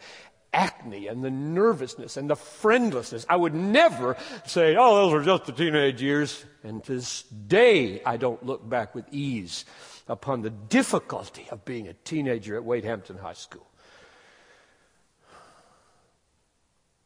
acne 0.53 1.07
and 1.07 1.23
the 1.23 1.31
nervousness 1.31 2.17
and 2.17 2.29
the 2.29 2.35
friendlessness. 2.35 3.25
I 3.27 3.35
would 3.35 3.53
never 3.53 4.15
say, 4.45 4.75
oh, 4.77 4.95
those 4.95 5.13
were 5.13 5.23
just 5.23 5.45
the 5.45 5.51
teenage 5.51 6.01
years. 6.01 6.45
And 6.63 6.83
to 6.85 6.95
this 6.95 7.23
day, 7.23 8.01
I 8.05 8.17
don't 8.17 8.45
look 8.45 8.67
back 8.67 8.95
with 8.95 9.05
ease 9.11 9.65
upon 10.07 10.41
the 10.41 10.49
difficulty 10.49 11.47
of 11.49 11.65
being 11.65 11.87
a 11.87 11.93
teenager 11.93 12.55
at 12.55 12.63
Wade 12.63 12.85
Hampton 12.85 13.17
High 13.17 13.33
School. 13.33 13.67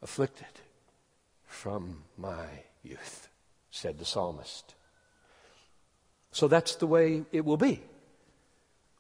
afflicted 0.01 0.47
from 1.45 2.03
my 2.17 2.45
youth, 2.83 3.29
said 3.71 3.97
the 3.97 4.05
psalmist. 4.05 4.75
So 6.31 6.47
that's 6.47 6.75
the 6.75 6.87
way 6.87 7.23
it 7.31 7.45
will 7.45 7.57
be. 7.57 7.81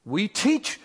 We 0.05 0.27
teach 0.27 0.79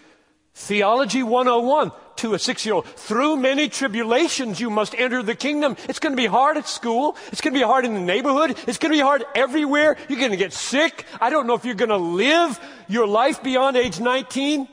Theology 0.54 1.22
101 1.22 1.92
to 2.16 2.34
a 2.34 2.38
six 2.38 2.66
year 2.66 2.74
old. 2.74 2.86
Through 2.86 3.36
many 3.36 3.68
tribulations, 3.68 4.60
you 4.60 4.68
must 4.68 4.94
enter 4.94 5.22
the 5.22 5.34
kingdom. 5.34 5.76
It's 5.88 5.98
going 5.98 6.12
to 6.12 6.16
be 6.16 6.26
hard 6.26 6.58
at 6.58 6.68
school. 6.68 7.16
It's 7.32 7.40
going 7.40 7.54
to 7.54 7.58
be 7.58 7.64
hard 7.64 7.84
in 7.86 7.94
the 7.94 8.00
neighborhood. 8.00 8.50
It's 8.66 8.78
going 8.78 8.92
to 8.92 8.98
be 8.98 9.00
hard 9.00 9.24
everywhere. 9.34 9.96
You're 10.08 10.18
going 10.18 10.30
to 10.30 10.36
get 10.36 10.52
sick. 10.52 11.06
I 11.20 11.30
don't 11.30 11.46
know 11.46 11.54
if 11.54 11.64
you're 11.64 11.74
going 11.74 11.88
to 11.88 11.96
live 11.96 12.60
your 12.86 13.06
life 13.06 13.42
beyond 13.42 13.76
age 13.76 13.98
19. 13.98 14.68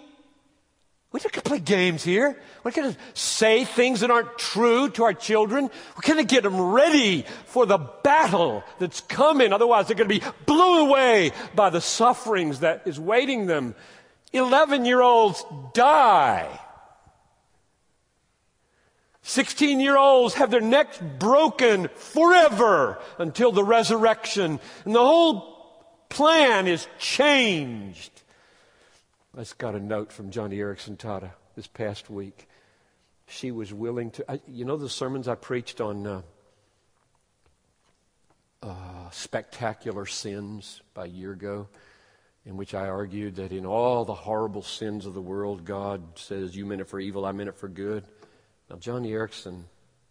We're 1.12 1.22
not 1.24 1.32
going 1.32 1.42
to 1.42 1.50
play 1.50 1.60
games 1.60 2.04
here. 2.04 2.40
We're 2.64 2.70
going 2.70 2.94
to 2.94 3.00
say 3.16 3.66
things 3.66 4.02
that 4.02 4.12
aren't 4.12 4.38
true 4.38 4.90
to 4.92 5.06
our 5.06 5.14
children. 5.14 5.64
We're 5.64 6.14
going 6.14 6.20
to 6.20 6.36
get 6.36 6.44
them 6.44 6.62
ready 6.62 7.26
for 7.46 7.66
the 7.66 7.80
battle 7.80 8.64
that's 8.78 9.02
coming. 9.02 9.52
Otherwise, 9.52 9.88
they're 9.88 9.96
going 9.96 10.10
to 10.10 10.20
be 10.20 10.26
blown 10.46 10.88
away 10.88 11.32
by 11.56 11.72
the 11.72 11.82
sufferings 11.82 12.60
that 12.60 12.84
is 12.86 13.00
waiting 13.00 13.48
them. 13.48 13.74
11 14.34 14.86
year 14.86 15.02
olds 15.02 15.44
die. 15.74 16.60
16 19.22 19.80
year 19.80 19.98
olds 19.98 20.34
have 20.36 20.50
their 20.50 20.62
necks 20.62 21.00
broken 21.20 21.88
forever 21.96 23.00
until 23.20 23.52
the 23.52 23.64
resurrection. 23.64 24.60
And 24.86 24.96
the 24.96 25.00
whole 25.00 25.50
plan 26.10 26.68
is 26.68 26.88
changed. 26.98 28.12
I 29.36 29.42
just 29.42 29.58
got 29.60 29.76
a 29.76 29.80
note 29.80 30.12
from 30.12 30.32
Joni 30.32 30.56
Eareckson 30.56 30.98
Tada 30.98 31.32
this 31.56 31.68
past 31.68 32.10
week. 32.10 32.48
She 33.28 33.52
was 33.52 33.72
willing 33.72 34.10
to, 34.12 34.32
I, 34.32 34.42
you 34.48 34.66
know, 34.66 34.78
the 34.78 34.90
sermons 34.90 35.28
I 35.28 35.36
preached 35.36 35.80
on 35.80 36.08
uh, 36.08 36.22
uh, 38.64 39.10
spectacular 39.12 40.08
sins 40.08 40.82
by 40.96 41.06
a 41.06 41.08
year 41.08 41.32
ago, 41.32 41.68
in 42.50 42.58
which 42.58 42.74
I 42.74 42.88
argued 42.88 43.36
that 43.36 43.52
in 43.52 43.64
all 43.64 44.06
the 44.06 44.14
horrible 44.16 44.64
sins 44.64 45.06
of 45.06 45.14
the 45.14 45.22
world, 45.22 45.66
God 45.66 46.02
says, 46.16 46.56
You 46.56 46.66
meant 46.66 46.82
it 46.82 46.88
for 46.88 47.00
evil, 47.00 47.24
I 47.24 47.32
meant 47.32 47.48
it 47.48 47.56
for 47.56 47.68
good. 47.68 48.06
Now, 48.72 48.78
Joni 48.78 49.12
Eareckson 49.12 49.66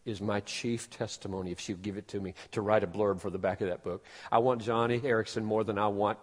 is 0.05 0.21
my 0.21 0.39
chief 0.41 0.89
testimony, 0.89 1.51
if 1.51 1.59
she'll 1.59 1.77
give 1.77 1.97
it 1.97 2.07
to 2.09 2.21
me, 2.21 2.35
to 2.53 2.61
write 2.61 2.85
a 2.85 2.87
blurb 2.87 3.21
for 3.21 3.29
the 3.29 3.39
back 3.39 3.61
of 3.61 3.69
that 3.69 3.83
book. 3.83 4.05
I 4.31 4.39
want 4.39 4.63
Joni 4.63 5.01
Eareckson 5.01 5.43
more 5.43 5.65
than 5.65 5.79
I 5.79 5.89
want 5.89 6.21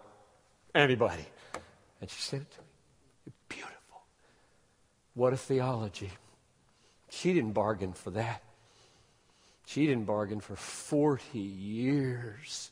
anybody. 0.74 1.26
And 2.00 2.08
she 2.08 2.22
sent 2.22 2.42
it 2.44 2.50
to 2.52 2.60
me. 2.62 3.32
Beautiful. 3.50 4.00
What 5.12 5.34
a 5.34 5.36
theology. 5.36 6.12
She 7.10 7.34
didn't 7.34 7.52
bargain 7.52 7.92
for 7.92 8.10
that. 8.12 8.42
She 9.66 9.86
didn't 9.86 10.06
bargain 10.06 10.40
for 10.40 10.56
40 10.56 11.38
years 11.38 12.70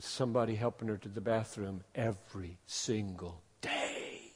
with 0.00 0.06
somebody 0.06 0.54
helping 0.54 0.88
her 0.88 0.96
to 0.96 1.10
the 1.10 1.20
bathroom 1.20 1.82
every 1.94 2.56
single 2.64 3.42
day. 3.60 4.32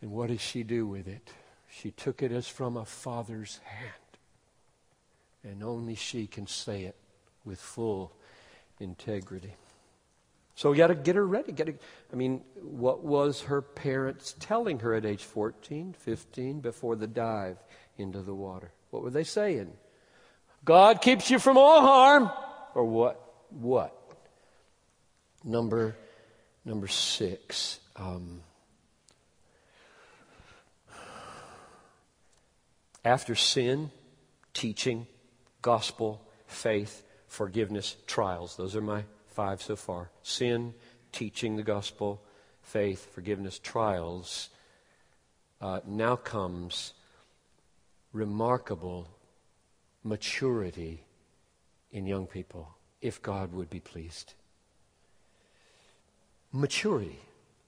And 0.00 0.12
what 0.12 0.28
did 0.28 0.40
she 0.40 0.62
do 0.62 0.86
with 0.86 1.06
it? 1.06 1.28
She 1.68 1.90
took 1.90 2.22
it 2.22 2.32
as 2.32 2.48
from 2.48 2.78
a 2.78 2.86
father's 2.86 3.60
hand. 3.64 3.92
And 5.44 5.62
only 5.62 5.94
she 5.94 6.26
can 6.26 6.46
say 6.46 6.84
it 6.84 6.96
with 7.44 7.60
full 7.60 8.14
integrity. 8.80 9.52
So 10.54 10.72
you 10.72 10.78
got 10.78 10.86
to 10.86 10.94
get 10.94 11.16
her 11.16 11.26
ready. 11.26 11.54
I 12.10 12.16
mean, 12.16 12.40
what 12.62 13.04
was 13.04 13.42
her 13.42 13.60
parents 13.60 14.34
telling 14.40 14.78
her 14.78 14.94
at 14.94 15.04
age 15.04 15.22
14, 15.22 15.94
15, 15.98 16.60
before 16.60 16.96
the 16.96 17.06
dive 17.06 17.58
into 17.98 18.22
the 18.22 18.34
water? 18.34 18.70
What 18.88 19.02
were 19.02 19.10
they 19.10 19.24
saying? 19.24 19.70
God 20.64 21.02
keeps 21.02 21.30
you 21.30 21.38
from 21.38 21.58
all 21.58 21.82
harm. 21.82 22.30
Or 22.74 22.86
what? 22.86 23.25
What? 23.60 23.96
Number, 25.42 25.96
number 26.64 26.88
six. 26.88 27.80
Um, 27.96 28.42
after 33.02 33.34
sin, 33.34 33.90
teaching, 34.52 35.06
gospel, 35.62 36.20
faith, 36.46 37.02
forgiveness, 37.28 37.96
trials. 38.06 38.56
Those 38.56 38.76
are 38.76 38.82
my 38.82 39.04
five 39.28 39.62
so 39.62 39.74
far 39.74 40.10
sin, 40.22 40.74
teaching 41.12 41.56
the 41.56 41.62
gospel, 41.62 42.22
faith, 42.60 43.10
forgiveness, 43.14 43.58
trials. 43.58 44.50
Uh, 45.62 45.80
now 45.86 46.14
comes 46.16 46.92
remarkable 48.12 49.08
maturity 50.04 51.04
in 51.90 52.06
young 52.06 52.26
people, 52.26 52.75
if 53.06 53.22
God 53.22 53.52
would 53.52 53.70
be 53.70 53.80
pleased. 53.80 54.34
Maturity, 56.52 57.18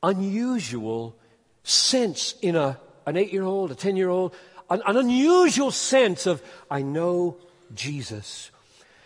unusual 0.02 1.16
sense 1.62 2.34
in 2.40 2.56
a, 2.56 2.78
an 3.06 3.16
eight 3.16 3.32
year 3.32 3.44
old, 3.44 3.70
a 3.70 3.74
10 3.74 3.96
year 3.96 4.08
old, 4.08 4.34
an, 4.70 4.82
an 4.86 4.96
unusual 4.96 5.70
sense 5.70 6.26
of, 6.26 6.42
I 6.70 6.82
know 6.82 7.36
Jesus. 7.74 8.50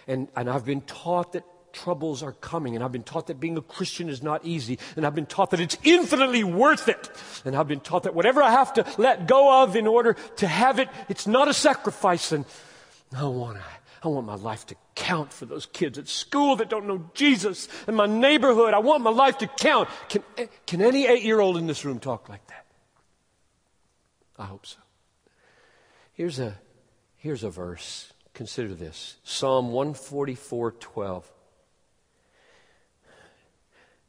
And, 0.06 0.28
and 0.36 0.48
I've 0.48 0.64
been 0.64 0.82
taught 0.82 1.32
that 1.32 1.44
troubles 1.72 2.22
are 2.22 2.32
coming. 2.32 2.74
And 2.74 2.84
I've 2.84 2.92
been 2.92 3.02
taught 3.02 3.28
that 3.28 3.40
being 3.40 3.56
a 3.56 3.62
Christian 3.62 4.08
is 4.08 4.22
not 4.22 4.44
easy. 4.44 4.78
And 4.96 5.06
I've 5.06 5.14
been 5.14 5.26
taught 5.26 5.50
that 5.50 5.60
it's 5.60 5.76
infinitely 5.82 6.44
worth 6.44 6.88
it. 6.88 7.10
And 7.44 7.56
I've 7.56 7.68
been 7.68 7.80
taught 7.80 8.04
that 8.04 8.14
whatever 8.14 8.42
I 8.42 8.50
have 8.50 8.74
to 8.74 8.86
let 8.98 9.26
go 9.26 9.62
of 9.62 9.74
in 9.74 9.86
order 9.86 10.14
to 10.36 10.46
have 10.46 10.78
it, 10.78 10.88
it's 11.08 11.26
not 11.26 11.48
a 11.48 11.54
sacrifice. 11.54 12.32
And 12.32 12.44
I 13.16 13.24
want, 13.24 13.58
I 13.58 13.81
want 14.08 14.26
my 14.26 14.34
life 14.34 14.66
to 14.66 14.74
count 14.94 15.32
for 15.32 15.46
those 15.46 15.66
kids 15.66 15.96
at 15.96 16.08
school 16.08 16.56
that 16.56 16.68
don't 16.68 16.86
know 16.86 17.08
Jesus 17.14 17.68
and 17.86 17.96
my 17.96 18.06
neighborhood. 18.06 18.74
I 18.74 18.80
want 18.80 19.02
my 19.02 19.10
life 19.10 19.38
to 19.38 19.46
count. 19.46 19.88
Can, 20.08 20.24
eh, 20.36 20.46
can 20.66 20.82
any 20.82 21.06
eight 21.06 21.22
year 21.22 21.40
old 21.40 21.56
in 21.56 21.68
this 21.68 21.84
room 21.84 22.00
talk 22.00 22.28
like 22.28 22.44
that? 22.48 22.66
I 24.38 24.46
hope 24.46 24.66
so. 24.66 24.78
Here's 26.14 26.40
a, 26.40 26.58
here's 27.16 27.44
a 27.44 27.50
verse. 27.50 28.12
Consider 28.34 28.74
this 28.74 29.16
Psalm 29.22 29.72
144 29.72 30.72
12. 30.72 31.32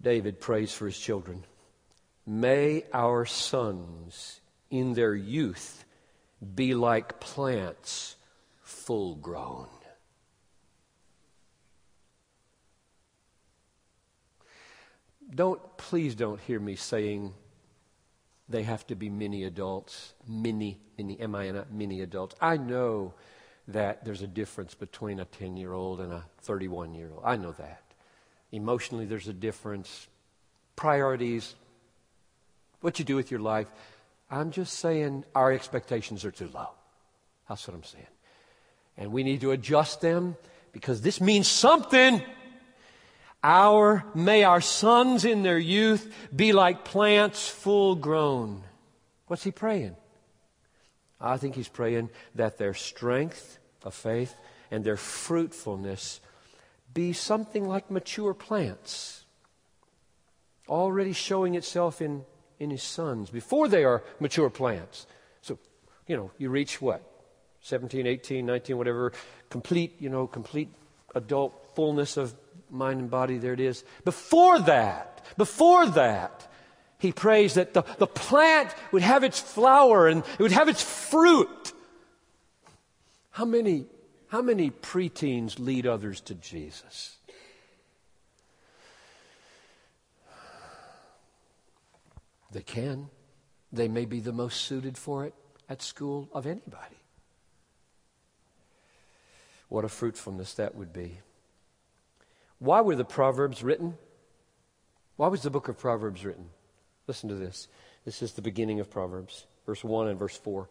David 0.01 0.41
prays 0.41 0.73
for 0.73 0.85
his 0.85 0.97
children. 0.97 1.43
May 2.25 2.83
our 2.93 3.25
sons 3.25 4.41
in 4.69 4.93
their 4.93 5.13
youth 5.13 5.85
be 6.55 6.73
like 6.73 7.19
plants 7.19 8.15
full 8.61 9.15
grown. 9.15 9.67
Don't, 15.33 15.59
please 15.77 16.15
don't 16.15 16.39
hear 16.41 16.59
me 16.59 16.75
saying 16.75 17.33
they 18.49 18.63
have 18.63 18.85
to 18.87 18.95
be 18.95 19.09
mini 19.09 19.43
adults, 19.43 20.13
mini, 20.27 20.79
mini, 20.97 21.19
M 21.19 21.33
I 21.35 21.47
N, 21.47 21.65
mini 21.71 22.01
adults. 22.01 22.35
I 22.41 22.57
know 22.57 23.13
that 23.67 24.03
there's 24.03 24.21
a 24.21 24.27
difference 24.27 24.73
between 24.73 25.19
a 25.19 25.25
10 25.25 25.57
year 25.57 25.73
old 25.73 26.01
and 26.01 26.11
a 26.11 26.25
31 26.41 26.93
year 26.93 27.09
old. 27.11 27.23
I 27.25 27.37
know 27.37 27.53
that. 27.53 27.81
Emotionally, 28.51 29.05
there's 29.05 29.27
a 29.27 29.33
difference. 29.33 30.07
Priorities, 30.75 31.55
what 32.81 32.99
you 32.99 33.05
do 33.05 33.15
with 33.15 33.31
your 33.31 33.39
life. 33.39 33.67
I'm 34.29 34.51
just 34.51 34.79
saying 34.79 35.25
our 35.33 35.51
expectations 35.51 36.25
are 36.25 36.31
too 36.31 36.49
low. 36.53 36.69
That's 37.47 37.67
what 37.67 37.75
I'm 37.75 37.83
saying. 37.83 38.07
And 38.97 39.11
we 39.11 39.23
need 39.23 39.41
to 39.41 39.51
adjust 39.51 40.01
them 40.01 40.35
because 40.71 41.01
this 41.01 41.21
means 41.21 41.47
something. 41.47 42.21
Our, 43.43 44.05
may 44.15 44.45
our 44.45 44.61
sons 44.61 45.25
in 45.25 45.43
their 45.43 45.59
youth 45.59 46.13
be 46.33 46.53
like 46.53 46.85
plants 46.85 47.49
full 47.49 47.95
grown. 47.95 48.63
What's 49.27 49.43
he 49.43 49.51
praying? 49.51 49.97
I 51.19 51.37
think 51.37 51.55
he's 51.55 51.67
praying 51.67 52.09
that 52.35 52.57
their 52.57 52.73
strength 52.73 53.59
of 53.83 53.93
faith 53.93 54.33
and 54.71 54.83
their 54.83 54.97
fruitfulness 54.97 56.21
be 56.93 57.11
something 57.11 57.67
like 57.67 57.91
mature 57.91 58.33
plants, 58.33 59.25
already 60.69 61.13
showing 61.13 61.55
itself 61.55 62.01
in, 62.01 62.23
in 62.59 62.69
his 62.69 62.83
sons 62.83 63.29
before 63.29 63.67
they 63.67 63.83
are 63.83 64.03
mature 64.19 64.49
plants. 64.49 65.05
So, 65.41 65.57
you 66.07 66.15
know, 66.15 66.31
you 66.37 66.49
reach 66.49 66.81
what? 66.81 67.01
17, 67.61 68.05
18, 68.05 68.45
19, 68.45 68.77
whatever, 68.77 69.13
complete, 69.49 69.95
you 69.99 70.09
know, 70.09 70.27
complete 70.27 70.69
adult 71.15 71.53
fullness 71.75 72.17
of 72.17 72.35
mind 72.73 72.99
and 72.99 73.09
body, 73.09 73.37
there 73.37 73.53
it 73.53 73.59
is. 73.59 73.83
Before 74.03 74.59
that, 74.59 75.23
before 75.37 75.85
that, 75.87 76.47
he 76.99 77.11
prays 77.11 77.55
that 77.55 77.73
the, 77.73 77.83
the 77.97 78.07
plant 78.07 78.73
would 78.91 79.01
have 79.01 79.23
its 79.23 79.39
flower 79.39 80.07
and 80.07 80.23
it 80.23 80.39
would 80.39 80.51
have 80.51 80.69
its 80.69 80.81
fruit. 80.81 81.73
How 83.31 83.45
many 83.45 83.85
how 84.27 84.41
many 84.41 84.71
preteens 84.71 85.59
lead 85.59 85.85
others 85.85 86.19
to 86.21 86.33
Jesus? 86.33 87.17
They 92.51 92.63
can. 92.63 93.09
They 93.71 93.87
may 93.87 94.05
be 94.05 94.19
the 94.19 94.31
most 94.31 94.61
suited 94.61 94.97
for 94.97 95.25
it 95.25 95.35
at 95.69 95.81
school 95.81 96.29
of 96.33 96.47
anybody. 96.47 96.97
What 99.69 99.85
a 99.85 99.89
fruitfulness 99.89 100.53
that 100.55 100.75
would 100.75 100.93
be. 100.93 101.19
Why 102.63 102.79
were 102.79 102.95
the 102.95 103.03
Proverbs 103.03 103.61
written? 103.61 103.97
Why 105.17 105.27
was 105.27 105.41
the 105.41 105.49
book 105.49 105.67
of 105.67 105.77
Proverbs 105.77 106.23
written? 106.23 106.45
Listen 107.07 107.27
to 107.27 107.35
this. 107.35 107.67
This 108.05 108.21
is 108.21 108.31
the 108.31 108.41
beginning 108.41 108.79
of 108.79 108.89
Proverbs, 108.89 109.47
verse 109.65 109.83
1 109.83 110.07
and 110.07 110.17
verse 110.17 110.37
4. 110.37 110.69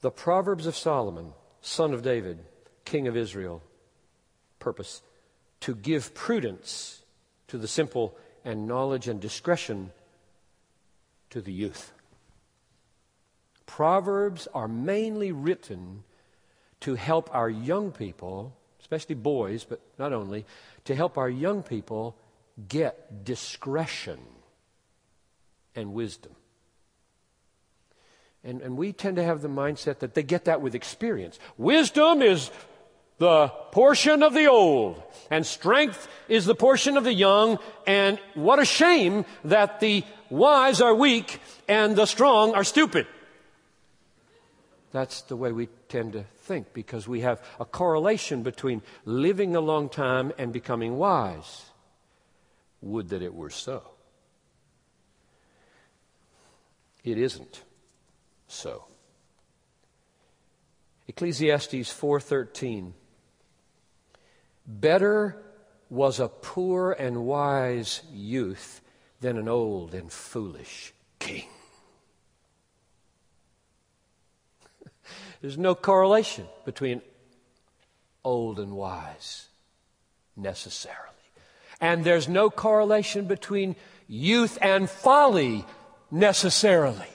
The 0.00 0.12
Proverbs 0.12 0.64
of 0.64 0.76
Solomon, 0.76 1.32
son 1.60 1.92
of 1.92 2.02
David 2.02 2.38
king 2.84 3.08
of 3.08 3.16
Israel. 3.16 3.64
Purpose 4.60 5.02
to 5.58 5.74
give 5.74 6.14
prudence 6.14 7.02
to 7.48 7.58
the 7.58 7.66
simple 7.66 8.16
and 8.44 8.68
knowledge 8.68 9.08
and 9.08 9.20
discretion 9.20 9.90
to 11.30 11.40
the 11.40 11.52
youth. 11.52 11.92
Proverbs 13.66 14.46
are 14.54 14.68
mainly 14.68 15.32
written 15.32 16.04
to 16.82 16.94
help 16.94 17.28
our 17.34 17.50
young 17.50 17.90
people, 17.90 18.56
especially 18.84 19.14
boys, 19.14 19.64
but 19.64 19.80
not 19.98 20.12
only, 20.12 20.44
to 20.84 20.94
help 20.94 21.16
our 21.16 21.30
young 21.30 21.62
people 21.62 22.14
get 22.68 23.24
discretion 23.24 24.18
and 25.74 25.94
wisdom. 25.94 26.32
And, 28.44 28.60
and 28.60 28.76
we 28.76 28.92
tend 28.92 29.16
to 29.16 29.24
have 29.24 29.40
the 29.40 29.48
mindset 29.48 30.00
that 30.00 30.12
they 30.12 30.22
get 30.22 30.44
that 30.44 30.60
with 30.60 30.74
experience. 30.74 31.38
Wisdom 31.56 32.20
is 32.20 32.50
the 33.16 33.48
portion 33.72 34.22
of 34.22 34.34
the 34.34 34.48
old. 34.48 35.02
and 35.30 35.46
strength 35.46 36.06
is 36.28 36.44
the 36.44 36.54
portion 36.54 36.98
of 36.98 37.04
the 37.04 37.14
young, 37.14 37.58
and 37.86 38.18
what 38.34 38.58
a 38.58 38.66
shame 38.66 39.24
that 39.44 39.80
the 39.80 40.04
wise 40.28 40.82
are 40.82 40.94
weak 40.94 41.40
and 41.68 41.96
the 41.96 42.04
strong 42.04 42.52
are 42.52 42.64
stupid. 42.64 43.06
That's 44.92 45.22
the 45.22 45.36
way 45.36 45.52
we 45.52 45.68
tend 45.88 46.12
to 46.12 46.26
think 46.44 46.72
because 46.72 47.08
we 47.08 47.20
have 47.20 47.42
a 47.58 47.64
correlation 47.64 48.42
between 48.42 48.82
living 49.04 49.56
a 49.56 49.60
long 49.60 49.88
time 49.88 50.32
and 50.38 50.52
becoming 50.52 50.96
wise. 50.96 51.70
Would 52.82 53.08
that 53.08 53.22
it 53.22 53.34
were 53.34 53.50
so. 53.50 53.82
It 57.02 57.18
isn't 57.18 57.62
so. 58.46 58.84
Ecclesiastes 61.08 61.92
4:13 61.92 62.92
Better 64.66 65.42
was 65.90 66.18
a 66.18 66.28
poor 66.28 66.92
and 66.92 67.24
wise 67.26 68.02
youth 68.10 68.80
than 69.20 69.36
an 69.36 69.48
old 69.48 69.94
and 69.94 70.10
foolish 70.10 70.94
king. 71.18 71.53
There's 75.44 75.58
no 75.58 75.74
correlation 75.74 76.46
between 76.64 77.02
old 78.24 78.58
and 78.58 78.72
wise 78.72 79.48
necessarily. 80.34 81.12
And 81.82 82.02
there's 82.02 82.30
no 82.30 82.48
correlation 82.48 83.26
between 83.26 83.76
youth 84.08 84.56
and 84.62 84.88
folly 84.88 85.66
necessarily. 86.10 87.10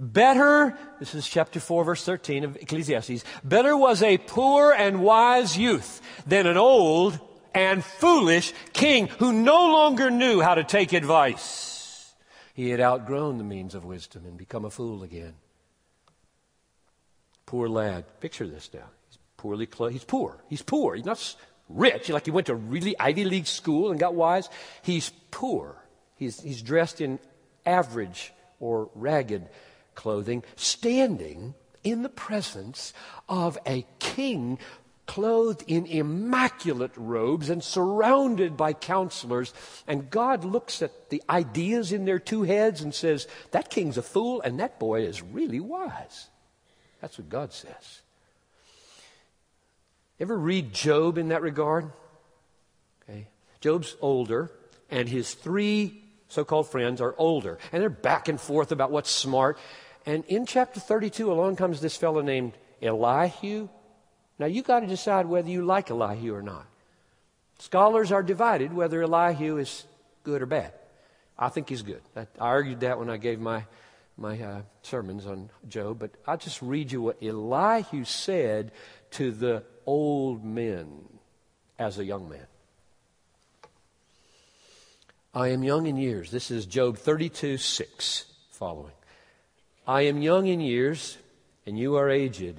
Better, 0.00 0.76
this 0.98 1.14
is 1.14 1.28
chapter 1.28 1.60
4, 1.60 1.84
verse 1.84 2.04
13 2.04 2.42
of 2.42 2.56
Ecclesiastes, 2.56 3.22
better 3.44 3.76
was 3.76 4.02
a 4.02 4.18
poor 4.18 4.72
and 4.72 5.04
wise 5.04 5.56
youth 5.56 6.00
than 6.26 6.48
an 6.48 6.56
old 6.56 7.20
and 7.54 7.84
foolish 7.84 8.52
king 8.72 9.06
who 9.20 9.32
no 9.32 9.70
longer 9.70 10.10
knew 10.10 10.40
how 10.40 10.56
to 10.56 10.64
take 10.64 10.92
advice. 10.92 12.12
He 12.52 12.70
had 12.70 12.80
outgrown 12.80 13.38
the 13.38 13.44
means 13.44 13.76
of 13.76 13.84
wisdom 13.84 14.24
and 14.26 14.36
become 14.36 14.64
a 14.64 14.70
fool 14.70 15.04
again. 15.04 15.34
Poor 17.50 17.68
lad. 17.68 18.04
Picture 18.20 18.46
this 18.46 18.70
now. 18.72 18.86
He's 19.08 19.18
poorly 19.36 19.66
clothed. 19.66 19.94
He's 19.94 20.04
poor. 20.04 20.36
He's 20.48 20.62
poor. 20.62 20.94
He's 20.94 21.04
not 21.04 21.34
rich, 21.68 22.08
like 22.08 22.24
he 22.24 22.30
went 22.30 22.46
to 22.46 22.52
a 22.52 22.54
really 22.54 22.96
Ivy 22.96 23.24
League 23.24 23.48
school 23.48 23.90
and 23.90 23.98
got 23.98 24.14
wise. 24.14 24.48
He's 24.82 25.10
poor. 25.32 25.74
He's, 26.14 26.40
he's 26.40 26.62
dressed 26.62 27.00
in 27.00 27.18
average 27.66 28.32
or 28.60 28.88
ragged 28.94 29.48
clothing, 29.96 30.44
standing 30.54 31.54
in 31.82 32.04
the 32.04 32.08
presence 32.08 32.92
of 33.28 33.58
a 33.66 33.84
king 33.98 34.60
clothed 35.08 35.64
in 35.66 35.86
immaculate 35.86 36.92
robes 36.94 37.50
and 37.50 37.64
surrounded 37.64 38.56
by 38.56 38.74
counselors. 38.74 39.52
And 39.88 40.08
God 40.08 40.44
looks 40.44 40.82
at 40.82 41.10
the 41.10 41.20
ideas 41.28 41.90
in 41.90 42.04
their 42.04 42.20
two 42.20 42.44
heads 42.44 42.80
and 42.80 42.94
says, 42.94 43.26
That 43.50 43.70
king's 43.70 43.98
a 43.98 44.02
fool, 44.02 44.40
and 44.40 44.60
that 44.60 44.78
boy 44.78 45.02
is 45.02 45.20
really 45.20 45.58
wise. 45.58 46.29
That's 47.00 47.18
what 47.18 47.28
God 47.28 47.52
says. 47.52 48.02
Ever 50.18 50.36
read 50.36 50.72
Job 50.72 51.16
in 51.16 51.28
that 51.28 51.42
regard? 51.42 51.90
Okay. 53.02 53.28
Job's 53.60 53.96
older, 54.00 54.50
and 54.90 55.08
his 55.08 55.32
three 55.32 56.02
so 56.28 56.44
called 56.44 56.68
friends 56.68 57.00
are 57.00 57.14
older, 57.18 57.58
and 57.72 57.82
they're 57.82 57.90
back 57.90 58.28
and 58.28 58.40
forth 58.40 58.70
about 58.70 58.90
what's 58.90 59.10
smart. 59.10 59.58
And 60.06 60.24
in 60.26 60.46
chapter 60.46 60.78
32, 60.78 61.30
along 61.30 61.56
comes 61.56 61.80
this 61.80 61.96
fellow 61.96 62.20
named 62.20 62.52
Elihu. 62.80 63.68
Now, 64.38 64.46
you've 64.46 64.66
got 64.66 64.80
to 64.80 64.86
decide 64.86 65.26
whether 65.26 65.50
you 65.50 65.64
like 65.64 65.90
Elihu 65.90 66.34
or 66.34 66.42
not. 66.42 66.66
Scholars 67.58 68.10
are 68.12 68.22
divided 68.22 68.72
whether 68.72 69.02
Elihu 69.02 69.58
is 69.58 69.84
good 70.22 70.40
or 70.40 70.46
bad. 70.46 70.72
I 71.38 71.48
think 71.48 71.68
he's 71.68 71.82
good. 71.82 72.02
I, 72.16 72.26
argued 72.38 72.80
that 72.80 72.98
when 72.98 73.10
I 73.10 73.16
gave 73.16 73.40
my, 73.40 73.64
my 74.20 74.40
uh, 74.40 74.62
sermons 74.82 75.26
on 75.26 75.50
Job, 75.68 75.98
but 75.98 76.10
I'll 76.26 76.36
just 76.36 76.60
read 76.60 76.92
you 76.92 77.00
what 77.00 77.22
Elihu 77.22 78.04
said 78.04 78.70
to 79.12 79.30
the 79.30 79.64
old 79.86 80.44
men 80.44 81.08
as 81.78 81.98
a 81.98 82.04
young 82.04 82.28
man. 82.28 82.46
I 85.32 85.48
am 85.48 85.62
young 85.62 85.86
in 85.86 85.96
years. 85.96 86.30
This 86.30 86.50
is 86.50 86.66
Job 86.66 86.98
32 86.98 87.56
6 87.56 88.24
following. 88.50 88.92
I 89.86 90.02
am 90.02 90.20
young 90.20 90.46
in 90.46 90.60
years, 90.60 91.16
and 91.64 91.78
you 91.78 91.96
are 91.96 92.10
aged. 92.10 92.56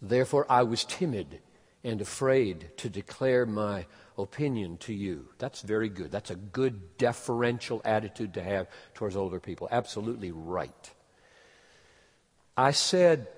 Therefore, 0.00 0.46
I 0.48 0.62
was 0.62 0.84
timid 0.84 1.40
and 1.84 2.00
afraid 2.00 2.70
to 2.78 2.88
declare 2.88 3.44
my 3.44 3.86
opinion 4.22 4.76
to 4.78 4.94
you. 4.94 5.28
That's 5.38 5.62
very 5.62 5.88
good. 5.88 6.10
That's 6.10 6.30
a 6.30 6.36
good 6.36 6.96
deferential 6.98 7.80
attitude 7.84 8.34
to 8.34 8.42
have 8.42 8.68
towards 8.94 9.16
older 9.16 9.40
people. 9.40 9.68
Absolutely 9.70 10.30
right. 10.30 10.90
I 12.56 12.72
said, 12.72 13.28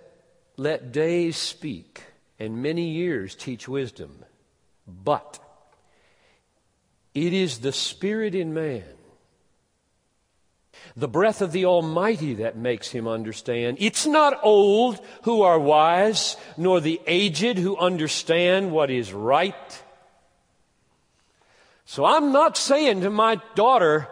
Let 0.57 0.93
days 0.93 1.37
speak 1.37 2.03
and 2.39 2.63
many 2.63 2.91
years 2.91 3.35
teach 3.35 3.69
wisdom. 3.69 4.25
But 4.87 5.39
it 7.15 7.33
is 7.33 7.61
the 7.61 7.73
Spirit 7.73 8.35
in 8.35 8.53
man 8.53 8.85
the 10.97 11.09
breath 11.09 11.41
of 11.41 11.53
the 11.53 11.65
Almighty 11.65 12.35
that 12.35 12.57
makes 12.57 12.89
him 12.89 13.09
understand. 13.09 13.79
It's 13.81 14.07
not 14.07 14.41
old 14.43 15.01
who 15.23 15.43
are 15.43 15.59
wise, 15.59 16.37
nor 16.57 16.81
the 16.81 17.01
aged 17.07 17.59
who 17.59 17.77
understand 17.77 18.73
what 18.73 18.91
is 18.91 19.13
right. 19.13 19.82
So 21.93 22.07
I'm 22.07 22.33
not 22.33 22.57
saying 22.57 23.03
to 23.03 23.11
my 23.11 23.39
daughter, 23.55 24.09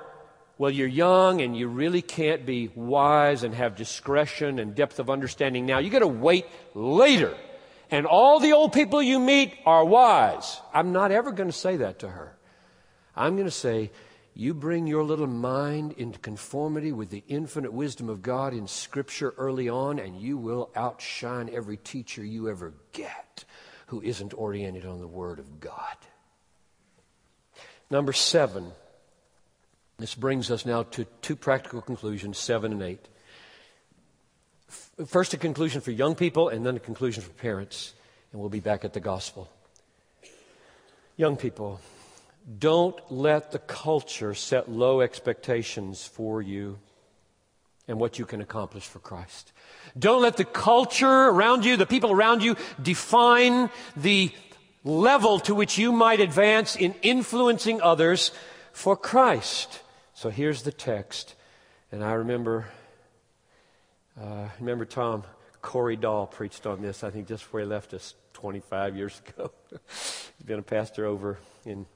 well, 0.59 0.71
you're 0.71 0.87
young 0.87 1.41
and 1.41 1.57
you 1.57 1.67
really 1.67 2.03
can't 2.03 2.45
be 2.45 2.69
wise 2.75 3.43
and 3.43 3.55
have 3.55 3.75
discretion 3.75 4.59
and 4.59 4.75
depth 4.75 4.99
of 4.99 5.09
understanding 5.09 5.65
now. 5.65 5.79
You 5.79 5.89
got 5.89 6.01
to 6.01 6.07
wait 6.07 6.45
later. 6.75 7.35
And 7.91 8.05
all 8.05 8.39
the 8.39 8.53
old 8.53 8.75
people 8.75 9.03
you 9.03 9.19
meet 9.19 9.55
are 9.65 9.83
wise. 9.83 10.61
I'm 10.75 10.93
not 10.93 11.11
ever 11.11 11.33
going 11.33 11.49
to 11.49 11.57
say 11.57 11.79
that 11.79 12.01
to 12.01 12.11
her. 12.11 12.37
I'm 13.17 13.37
going 13.37 13.49
to 13.49 13.51
say, 13.51 13.93
you 14.35 14.53
bring 14.53 14.87
your 14.87 15.03
little 15.03 15.27
mind 15.27 15.93
into 15.93 16.19
conformity 16.19 16.93
with 16.93 17.09
the 17.09 17.25
infinite 17.29 17.73
wisdom 17.73 18.11
of 18.11 18.21
God 18.21 18.53
in 18.53 18.67
Scripture 18.67 19.33
early 19.39 19.71
on, 19.71 19.99
and 19.99 20.21
you 20.21 20.37
will 20.37 20.69
outshine 20.77 21.49
every 21.51 21.79
teacher 21.79 22.23
you 22.23 22.51
ever 22.51 22.75
get 22.93 23.47
who 23.87 24.03
isn't 24.03 24.35
oriented 24.35 24.85
on 24.85 25.01
the 25.01 25.09
Word 25.09 25.39
of 25.39 25.61
God. 25.61 25.97
Number 27.91 28.13
seven. 28.13 28.73
This 29.99 30.15
brings 30.15 30.51
us 30.51 30.65
now 30.65 30.85
to 30.85 31.05
two 31.21 31.37
practical 31.37 31.83
conclusions, 31.83 32.39
seven 32.39 32.73
and 32.73 32.83
eight. 32.83 33.07
First, 35.07 35.35
a 35.35 35.37
conclusion 35.37 35.81
for 35.81 35.91
young 35.91 36.15
people, 36.15 36.49
and 36.49 36.65
then 36.65 36.77
a 36.77 36.81
conclusion 36.81 37.23
for 37.23 37.31
parents, 37.31 37.93
and 38.33 38.41
we'll 38.41 38.51
be 38.51 38.61
back 38.61 38.85
at 38.85 38.93
the 38.93 39.01
gospel. 39.01 39.51
Young 41.17 41.37
people, 41.37 41.81
don't 42.59 42.99
let 43.11 43.51
the 43.51 43.59
culture 43.59 44.35
set 44.35 44.71
low 44.71 45.01
expectations 45.01 46.07
for 46.07 46.41
you 46.41 46.79
and 47.89 47.99
what 47.99 48.19
you 48.19 48.25
can 48.25 48.41
accomplish 48.41 48.87
for 48.87 49.01
Christ. 49.01 49.53
Don't 49.99 50.23
let 50.23 50.37
the 50.37 50.45
culture 50.45 51.09
around 51.09 51.65
you, 51.65 51.77
the 51.77 51.87
people 51.87 52.13
around 52.13 52.43
you, 52.43 52.57
define 52.81 53.69
the 53.97 54.31
level 54.85 55.39
to 55.41 55.55
which 55.55 55.79
you 55.79 55.93
might 55.93 56.21
advance 56.21 56.77
in 56.77 56.95
influencing 57.03 57.81
others 57.83 58.31
for 58.73 58.97
Christ. 58.97 59.81
So 60.15 60.31
here's 60.31 60.63
the 60.63 60.73
text. 60.73 61.35
And 61.93 62.05
I 62.05 62.13
remember, 62.13 62.67
uh, 64.21 64.49
remember 64.59 64.85
Tom 64.85 65.25
Corey 65.61 65.97
Dahl 65.97 66.27
preached 66.27 66.67
on 66.67 66.83
this, 66.83 67.05
I 67.05 67.11
think, 67.11 67.29
just 67.29 67.45
before 67.45 67.61
he 67.61 67.67
left 67.67 67.93
us 67.95 68.15
25 68.35 68.97
years 68.97 69.21
ago. 69.29 69.51
He's 69.71 70.47
been 70.47 70.59
a 70.59 70.63
pastor 70.63 71.07
over 71.07 71.39
in 71.65 71.87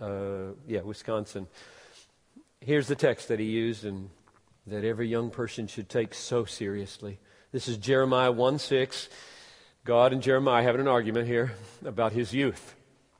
uh, 0.00 0.52
yeah, 0.66 0.82
Wisconsin. 0.82 1.46
Here's 2.60 2.88
the 2.88 2.96
text 2.96 3.28
that 3.28 3.38
he 3.38 3.46
used 3.46 3.84
and 3.84 4.10
that 4.66 4.84
every 4.84 5.08
young 5.08 5.30
person 5.30 5.66
should 5.66 5.88
take 5.88 6.14
so 6.14 6.44
seriously. 6.44 7.18
This 7.52 7.68
is 7.68 7.76
Jeremiah 7.76 8.32
1 8.32 8.58
6. 8.58 9.08
God 9.84 10.14
and 10.14 10.22
Jeremiah 10.22 10.62
having 10.62 10.80
an 10.80 10.88
argument 10.88 11.26
here 11.26 11.52
about 11.84 12.12
his 12.12 12.32
youth. 12.32 12.74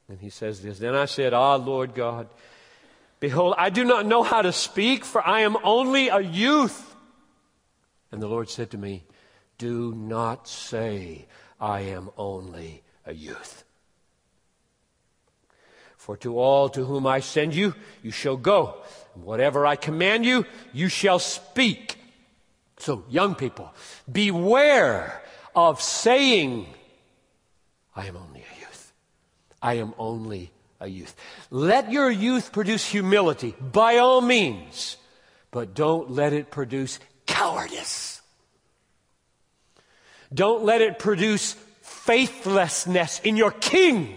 And 0.09 0.19
he 0.19 0.31
says 0.31 0.62
this 0.62 0.79
Then 0.79 0.95
I 0.95 1.05
said, 1.05 1.35
Ah, 1.35 1.57
Lord 1.57 1.95
God, 1.95 2.29
behold, 3.21 3.55
I 3.59 3.71
do 3.71 3.85
not 3.85 4.07
know 4.07 4.23
how 4.23 4.43
to 4.43 4.53
speak, 4.53 5.05
for 5.05 5.27
I 5.27 5.41
am 5.41 5.57
only 5.62 6.09
a 6.09 6.21
youth. 6.21 6.97
And 8.11 8.23
the 8.23 8.29
Lord 8.29 8.49
said 8.49 8.71
to 8.71 8.79
me, 8.79 9.05
Do 9.59 9.95
not 9.95 10.49
say, 10.49 11.27
I 11.61 11.81
am 11.81 12.11
only 12.17 12.83
a 13.05 13.12
youth. 13.12 13.65
For 15.97 16.17
to 16.19 16.39
all 16.39 16.69
to 16.71 16.85
whom 16.85 17.07
I 17.07 17.21
send 17.21 17.55
you, 17.55 17.75
you 18.03 18.11
shall 18.11 18.37
go. 18.37 18.77
And 19.15 19.25
whatever 19.25 19.67
I 19.67 19.77
command 19.77 20.25
you, 20.25 20.47
you 20.73 20.89
shall 20.89 21.19
speak. 21.19 21.97
So, 22.79 23.05
young 23.09 23.35
people, 23.35 23.73
beware 24.11 25.24
of 25.55 25.81
saying, 25.81 26.67
I 27.95 28.07
am 28.07 28.17
only 28.17 28.41
a 28.41 28.61
youth. 28.61 28.93
I 29.63 29.75
am 29.75 29.95
only 29.99 30.51
a 30.81 30.89
youth. 30.89 31.15
Let 31.51 31.91
your 31.91 32.11
youth 32.11 32.53
produce 32.53 32.85
humility, 32.85 33.55
by 33.61 33.99
all 33.99 34.21
means, 34.21 34.97
but 35.51 35.75
don't 35.75 36.11
let 36.11 36.33
it 36.33 36.51
produce 36.51 36.99
cowardice. 37.27 38.21
Don't 40.33 40.65
let 40.65 40.81
it 40.81 40.99
produce 40.99 41.55
faithlessness 41.83 43.21
in 43.21 43.37
your 43.37 43.53
king 43.53 44.15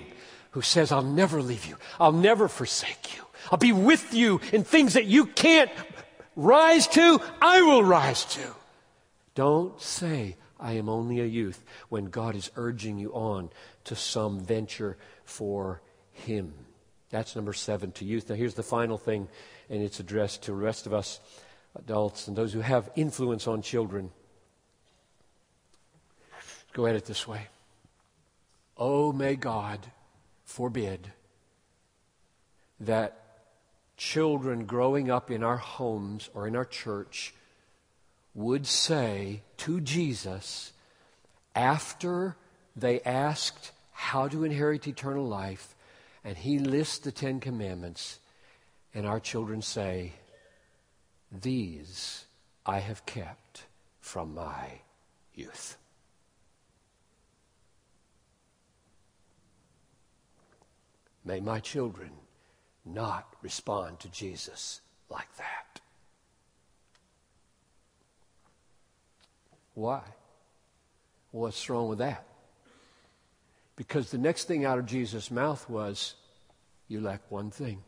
who 0.52 0.62
says, 0.62 0.92
I'll 0.92 1.04
never 1.04 1.42
leave 1.42 1.66
you. 1.66 1.78
I'll 2.00 2.12
never 2.12 2.48
forsake 2.48 3.16
you. 3.16 3.24
I'll 3.52 3.60
be 3.60 3.72
with 3.72 4.14
you 4.14 4.42
in 4.52 4.64
things 4.64 4.94
that 4.94 5.06
you 5.06 5.28
can't 5.28 5.72
rise 6.36 6.88
to. 6.88 7.22
I 7.42 7.62
will 7.62 7.84
rise 7.84 8.26
to. 8.26 8.42
Don't 9.36 9.80
say, 9.80 10.36
I 10.60 10.74
am 10.74 10.90
only 10.90 11.20
a 11.20 11.26
youth 11.26 11.64
when 11.90 12.06
God 12.06 12.36
is 12.36 12.52
urging 12.56 12.98
you 12.98 13.12
on 13.14 13.50
to 13.86 13.96
some 13.96 14.40
venture 14.40 14.98
for 15.26 15.82
Him. 16.12 16.54
That's 17.10 17.36
number 17.36 17.54
seven 17.54 17.92
to 17.94 18.06
youth. 18.06 18.30
Now, 18.30 18.36
here's 18.36 18.56
the 18.56 18.64
final 18.64 18.98
thing, 18.98 19.28
and 19.70 19.82
it's 19.82 20.00
addressed 20.00 20.44
to 20.44 20.52
the 20.52 20.58
rest 20.58 20.86
of 20.86 20.94
us 20.94 21.20
adults 21.76 22.28
and 22.28 22.36
those 22.36 22.54
who 22.54 22.62
have 22.62 22.90
influence 22.96 23.48
on 23.48 23.62
children. 23.62 24.12
Go 26.74 26.86
at 26.86 26.96
it 26.96 27.06
this 27.06 27.28
way. 27.28 27.48
Oh, 28.78 29.12
may 29.12 29.36
God 29.36 29.80
forbid 30.46 31.12
that 32.80 33.22
children 33.96 34.66
growing 34.66 35.10
up 35.10 35.32
in 35.32 35.44
our 35.44 35.58
homes 35.58 36.30
or 36.34 36.48
in 36.48 36.56
our 36.56 36.66
church 36.66 37.34
would 38.38 38.68
say 38.68 39.42
to 39.58 39.82
Jesus 39.82 40.72
after 41.56 42.38
they 42.76 43.02
asked 43.02 43.72
how 43.92 44.28
to 44.28 44.44
inherit 44.44 44.88
eternal 44.88 45.28
life, 45.28 45.76
and 46.24 46.38
he 46.38 46.60
lists 46.60 47.00
the 47.00 47.12
Ten 47.12 47.40
Commandments, 47.40 48.20
and 48.94 49.08
our 49.08 49.20
children 49.20 49.64
say, 49.64 50.14
These 51.32 52.26
I 52.64 52.78
have 52.78 53.08
kept 53.08 53.64
from 54.00 54.36
my 54.36 54.82
youth. 55.34 55.76
May 61.26 61.40
my 61.40 61.60
children 61.60 62.12
not 62.86 63.34
respond 63.42 64.00
to 64.02 64.10
Jesus 64.10 64.82
like 65.10 65.36
that. 65.38 65.67
Why? 69.78 70.02
What's 71.30 71.70
wrong 71.70 71.88
with 71.88 72.00
that? 72.00 72.26
Because 73.76 74.10
the 74.10 74.18
next 74.18 74.46
thing 74.46 74.66
out 74.66 74.80
of 74.80 74.88
Jesus' 74.88 75.30
mouth 75.30 75.70
was, 75.70 76.16
You 76.88 77.00
lack 77.00 77.22
one 77.30 77.52
thing. 77.52 77.84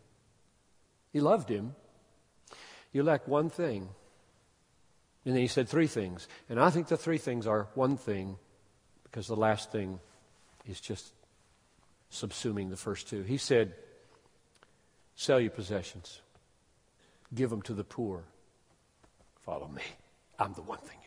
He 1.12 1.20
loved 1.20 1.50
him. 1.50 1.74
You 2.92 3.02
lack 3.02 3.28
one 3.28 3.50
thing. 3.50 3.90
And 5.26 5.34
then 5.34 5.42
he 5.42 5.48
said 5.48 5.68
three 5.68 5.88
things. 5.88 6.28
And 6.48 6.60
I 6.60 6.70
think 6.70 6.90
the 6.90 6.96
three 6.96 7.18
things 7.18 7.48
are 7.48 7.68
one 7.74 7.98
thing 7.98 8.38
because 9.02 9.26
the 9.26 9.36
last 9.36 9.72
thing 9.72 10.00
is 10.68 10.80
just 10.80 11.12
subsuming 12.12 12.70
the 12.70 12.78
first 12.78 13.10
two. 13.10 13.24
He 13.24 13.38
said, 13.38 13.74
Sell 15.16 15.40
your 15.40 15.50
possessions, 15.50 16.22
give 17.34 17.50
them 17.50 17.64
to 17.64 17.74
the 17.74 17.84
poor. 17.84 18.26
Follow 19.40 19.68
me. 19.68 19.82
I'm 20.38 20.54
the 20.54 20.62
one 20.62 20.78
thing. 20.78 20.99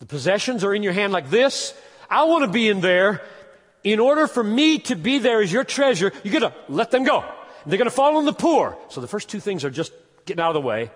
The 0.00 0.06
possessions 0.06 0.64
are 0.64 0.74
in 0.74 0.82
your 0.82 0.92
hand 0.92 1.12
like 1.12 1.30
this. 1.30 1.74
I 2.08 2.24
want 2.24 2.44
to 2.44 2.50
be 2.50 2.68
in 2.68 2.80
there. 2.80 3.22
In 3.84 4.00
order 4.00 4.26
for 4.26 4.42
me 4.42 4.78
to 4.80 4.96
be 4.96 5.18
there 5.18 5.40
as 5.40 5.52
your 5.52 5.64
treasure, 5.64 6.12
you 6.24 6.30
got 6.30 6.40
to 6.40 6.54
let 6.72 6.90
them 6.90 7.04
go. 7.04 7.24
They're 7.66 7.78
going 7.78 7.90
to 7.90 7.94
fall 7.94 8.16
on 8.16 8.24
the 8.24 8.32
poor. 8.32 8.76
So 8.88 9.00
the 9.00 9.08
first 9.08 9.28
two 9.28 9.40
things 9.40 9.64
are 9.64 9.70
just 9.70 9.92
getting 10.24 10.42
out 10.42 10.48
of 10.48 10.54
the 10.54 10.66
way 10.66 10.90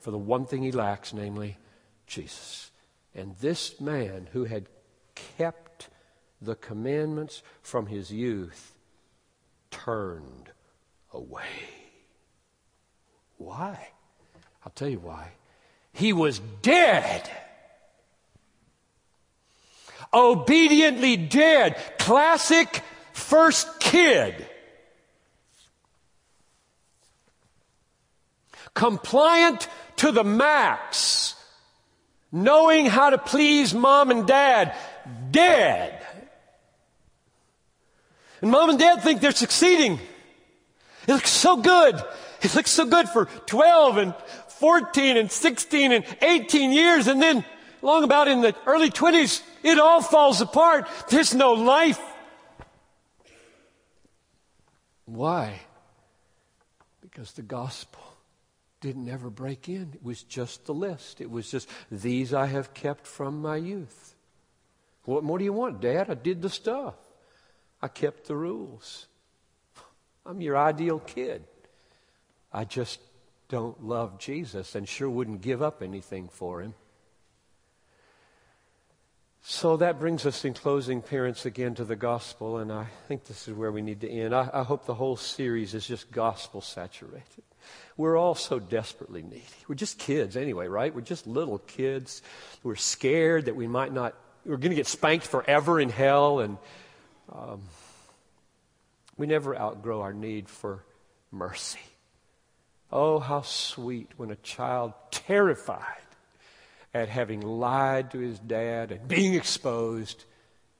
for 0.00 0.10
the 0.10 0.18
one 0.18 0.46
thing 0.46 0.62
he 0.62 0.72
lacks, 0.72 1.12
namely 1.12 1.56
Jesus. 2.06 2.70
And 3.14 3.36
this 3.36 3.80
man 3.80 4.28
who 4.32 4.44
had 4.44 4.66
kept 5.14 5.88
the 6.40 6.54
commandments 6.54 7.42
from 7.62 7.86
his 7.86 8.12
youth 8.12 8.74
turned 9.70 10.50
away. 11.12 11.42
Why? 13.36 13.88
I'll 14.64 14.72
tell 14.72 14.88
you 14.88 15.00
why. 15.00 15.32
He 15.92 16.12
was 16.12 16.40
dead. 16.62 17.28
Obediently 20.12 21.16
dead. 21.16 21.76
Classic 21.98 22.82
first 23.12 23.80
kid. 23.80 24.46
Compliant 28.74 29.68
to 29.96 30.12
the 30.12 30.24
max. 30.24 31.34
Knowing 32.30 32.86
how 32.86 33.10
to 33.10 33.18
please 33.18 33.74
mom 33.74 34.10
and 34.10 34.26
dad. 34.26 34.74
Dead. 35.30 36.02
And 38.40 38.50
mom 38.50 38.70
and 38.70 38.78
dad 38.78 39.02
think 39.02 39.20
they're 39.20 39.32
succeeding. 39.32 39.98
It 41.06 41.12
looks 41.12 41.30
so 41.30 41.56
good. 41.56 42.00
It 42.42 42.54
looks 42.54 42.70
so 42.70 42.86
good 42.86 43.08
for 43.08 43.24
12 43.46 43.96
and 43.96 44.14
14 44.58 45.16
and 45.16 45.30
16 45.30 45.92
and 45.92 46.04
18 46.22 46.72
years. 46.72 47.06
And 47.06 47.20
then 47.20 47.44
long 47.82 48.04
about 48.04 48.28
in 48.28 48.42
the 48.42 48.54
early 48.66 48.90
20s, 48.90 49.42
it 49.62 49.78
all 49.78 50.00
falls 50.00 50.40
apart. 50.40 50.88
There's 51.08 51.34
no 51.34 51.52
life. 51.52 52.00
Why? 55.04 55.60
Because 57.00 57.32
the 57.32 57.42
gospel 57.42 58.02
didn't 58.80 59.08
ever 59.08 59.30
break 59.30 59.68
in. 59.68 59.90
It 59.94 60.02
was 60.02 60.22
just 60.22 60.66
the 60.66 60.74
list. 60.74 61.20
It 61.20 61.30
was 61.30 61.50
just, 61.50 61.68
these 61.90 62.32
I 62.34 62.46
have 62.46 62.74
kept 62.74 63.06
from 63.06 63.40
my 63.42 63.56
youth. 63.56 64.14
What 65.04 65.24
more 65.24 65.38
do 65.38 65.44
you 65.44 65.52
want, 65.52 65.80
Dad? 65.80 66.10
I 66.10 66.14
did 66.14 66.42
the 66.42 66.50
stuff. 66.50 66.94
I 67.80 67.88
kept 67.88 68.26
the 68.26 68.36
rules. 68.36 69.06
I'm 70.26 70.40
your 70.40 70.56
ideal 70.56 70.98
kid. 70.98 71.44
I 72.52 72.64
just 72.64 73.00
don't 73.48 73.84
love 73.84 74.18
Jesus 74.18 74.74
and 74.74 74.86
sure 74.86 75.08
wouldn't 75.08 75.40
give 75.40 75.62
up 75.62 75.82
anything 75.82 76.28
for 76.28 76.60
him. 76.60 76.74
So 79.50 79.78
that 79.78 79.98
brings 79.98 80.26
us 80.26 80.44
in 80.44 80.52
closing, 80.52 81.00
parents, 81.00 81.46
again 81.46 81.74
to 81.76 81.84
the 81.84 81.96
gospel, 81.96 82.58
and 82.58 82.70
I 82.70 82.88
think 83.06 83.24
this 83.24 83.48
is 83.48 83.54
where 83.54 83.72
we 83.72 83.80
need 83.80 84.02
to 84.02 84.10
end. 84.10 84.34
I, 84.34 84.50
I 84.52 84.62
hope 84.62 84.84
the 84.84 84.92
whole 84.92 85.16
series 85.16 85.72
is 85.72 85.86
just 85.86 86.10
gospel 86.10 86.60
saturated. 86.60 87.44
We're 87.96 88.18
all 88.18 88.34
so 88.34 88.58
desperately 88.58 89.22
needy. 89.22 89.42
We're 89.66 89.74
just 89.74 89.98
kids 89.98 90.36
anyway, 90.36 90.68
right? 90.68 90.94
We're 90.94 91.00
just 91.00 91.26
little 91.26 91.60
kids. 91.60 92.20
We're 92.62 92.76
scared 92.76 93.46
that 93.46 93.56
we 93.56 93.66
might 93.66 93.90
not, 93.90 94.14
we're 94.44 94.58
going 94.58 94.68
to 94.68 94.76
get 94.76 94.86
spanked 94.86 95.26
forever 95.26 95.80
in 95.80 95.88
hell, 95.88 96.40
and 96.40 96.58
um, 97.32 97.62
we 99.16 99.26
never 99.26 99.58
outgrow 99.58 100.02
our 100.02 100.12
need 100.12 100.50
for 100.50 100.84
mercy. 101.32 101.80
Oh, 102.92 103.18
how 103.18 103.40
sweet 103.40 104.10
when 104.18 104.30
a 104.30 104.36
child, 104.36 104.92
terrified 105.10 106.02
at 106.98 107.08
having 107.08 107.40
lied 107.40 108.10
to 108.12 108.18
his 108.18 108.38
dad 108.38 108.92
and 108.92 109.08
being 109.08 109.34
exposed, 109.34 110.24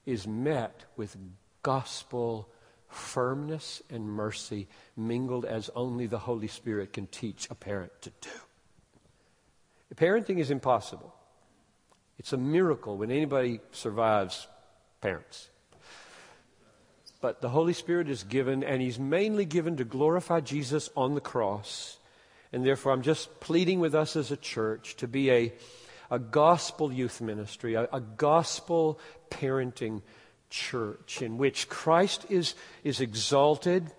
is 0.05 0.27
met 0.27 0.85
with 0.95 1.15
gospel 1.63 2.49
firmness 2.87 3.81
and 3.89 4.03
mercy 4.09 4.67
mingled 4.97 5.45
as 5.45 5.69
only 5.75 6.07
the 6.07 6.19
Holy 6.19 6.47
Spirit 6.47 6.93
can 6.93 7.07
teach 7.07 7.47
a 7.49 7.55
parent 7.55 7.91
to 8.01 8.11
do. 8.21 8.29
Parenting 9.95 10.39
is 10.39 10.49
impossible. 10.49 11.13
It's 12.17 12.33
a 12.33 12.37
miracle 12.37 12.97
when 12.97 13.11
anybody 13.11 13.59
survives 13.71 14.47
parents. 15.01 15.49
But 17.21 17.41
the 17.41 17.49
Holy 17.49 17.73
Spirit 17.73 18.09
is 18.09 18.23
given, 18.23 18.63
and 18.63 18.81
He's 18.81 18.99
mainly 18.99 19.45
given 19.45 19.77
to 19.77 19.83
glorify 19.83 20.39
Jesus 20.39 20.89
on 20.95 21.15
the 21.15 21.21
cross. 21.21 21.97
And 22.53 22.65
therefore, 22.65 22.93
I'm 22.93 23.01
just 23.01 23.39
pleading 23.39 23.79
with 23.79 23.93
us 23.93 24.15
as 24.15 24.31
a 24.31 24.37
church 24.37 24.95
to 24.97 25.07
be 25.07 25.29
a, 25.29 25.53
a 26.11 26.19
gospel 26.19 26.91
youth 26.91 27.21
ministry, 27.21 27.75
a, 27.75 27.87
a 27.91 28.01
gospel 28.01 28.99
parenting 29.29 30.01
church 30.49 31.21
in 31.21 31.37
which 31.37 31.69
Christ 31.69 32.25
is, 32.29 32.55
is 32.83 33.01
exalted 33.01 33.91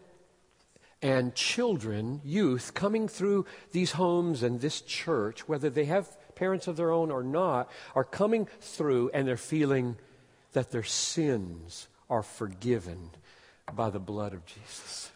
and 1.03 1.35
children, 1.35 2.21
youth, 2.25 2.75
coming 2.75 3.09
through 3.09 3.47
these 3.73 3.93
homes 3.93 4.43
and 4.43 4.61
this 4.61 4.81
church, 4.83 5.49
whether 5.49 5.71
they 5.71 5.87
have 5.87 6.17
parents 6.35 6.67
of 6.67 6.77
their 6.77 6.91
own 6.91 7.11
or 7.11 7.23
not, 7.23 7.71
are 7.95 8.05
coming 8.05 8.47
through 8.61 9.11
and 9.15 9.27
they're 9.27 9.37
feeling 9.37 9.97
that 10.53 10.71
their 10.71 10.83
sins 10.83 11.89
are 12.11 12.23
forgiven 12.23 13.11
by 13.75 13.89
the 13.89 14.01
blood 14.01 14.35
of 14.35 14.45
Jesus. 14.45 15.11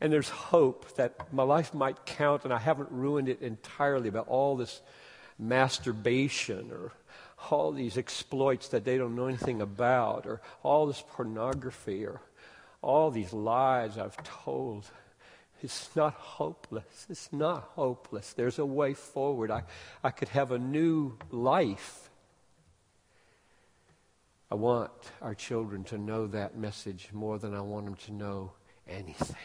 And 0.00 0.12
there's 0.12 0.28
hope 0.28 0.94
that 0.96 1.32
my 1.32 1.42
life 1.42 1.72
might 1.72 2.04
count 2.04 2.44
and 2.44 2.52
I 2.52 2.58
haven't 2.58 2.90
ruined 2.92 3.28
it 3.28 3.40
entirely 3.40 4.10
by 4.10 4.20
all 4.20 4.56
this 4.56 4.80
masturbation 5.38 6.70
or 6.70 6.92
all 7.50 7.72
these 7.72 7.98
exploits 7.98 8.68
that 8.68 8.84
they 8.84 8.96
don't 8.96 9.16
know 9.16 9.26
anything 9.26 9.60
about 9.60 10.26
or 10.26 10.40
all 10.62 10.86
this 10.86 11.02
pornography 11.12 12.04
or 12.06 12.20
all 12.82 13.10
these 13.10 13.32
lies 13.32 13.98
I've 13.98 14.22
told. 14.22 14.86
It's 15.62 15.94
not 15.96 16.14
hopeless. 16.14 17.06
It's 17.08 17.32
not 17.32 17.70
hopeless. 17.74 18.34
There's 18.34 18.58
a 18.58 18.66
way 18.66 18.94
forward. 18.94 19.50
I, 19.50 19.62
I 20.02 20.10
could 20.10 20.28
have 20.28 20.52
a 20.52 20.58
new 20.58 21.16
life. 21.30 22.10
I 24.50 24.56
want 24.56 24.92
our 25.22 25.34
children 25.34 25.84
to 25.84 25.98
know 25.98 26.26
that 26.28 26.56
message 26.56 27.08
more 27.12 27.38
than 27.38 27.54
I 27.54 27.60
want 27.60 27.86
them 27.86 27.94
to 27.94 28.12
know 28.12 28.52
anything. 28.86 29.36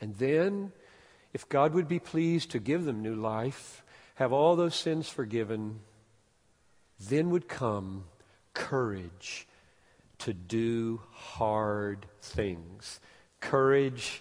And 0.00 0.16
then, 0.16 0.72
if 1.32 1.48
God 1.48 1.74
would 1.74 1.88
be 1.88 1.98
pleased 1.98 2.50
to 2.52 2.58
give 2.58 2.84
them 2.84 3.02
new 3.02 3.14
life, 3.14 3.84
have 4.18 4.32
all 4.32 4.56
those 4.56 4.74
sins 4.74 5.08
forgiven, 5.08 5.78
then 6.98 7.30
would 7.30 7.46
come 7.46 8.02
courage 8.52 9.46
to 10.18 10.32
do 10.32 11.00
hard 11.12 12.04
things. 12.20 12.98
Courage 13.38 14.20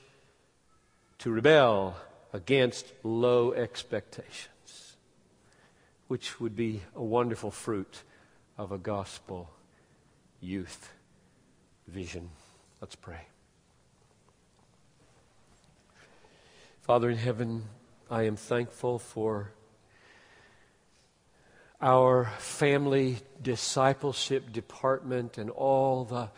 to 1.17 1.31
rebel 1.31 1.97
against 2.31 2.93
low 3.01 3.53
expectations, 3.53 4.97
which 6.07 6.39
would 6.39 6.55
be 6.55 6.83
a 6.95 7.03
wonderful 7.03 7.49
fruit 7.49 8.03
of 8.55 8.71
a 8.71 8.77
gospel 8.77 9.49
youth 10.39 10.93
vision. 11.87 12.29
Let's 12.81 12.95
pray. 12.95 13.21
Father 16.81 17.09
in 17.09 17.17
heaven, 17.17 17.63
I 18.11 18.23
am 18.23 18.35
thankful 18.35 18.99
for 18.99 19.53
our 21.81 22.25
family 22.39 23.17
discipleship 23.41 24.51
department 24.51 25.37
and 25.37 25.49
all 25.49 26.05
the 26.05 26.29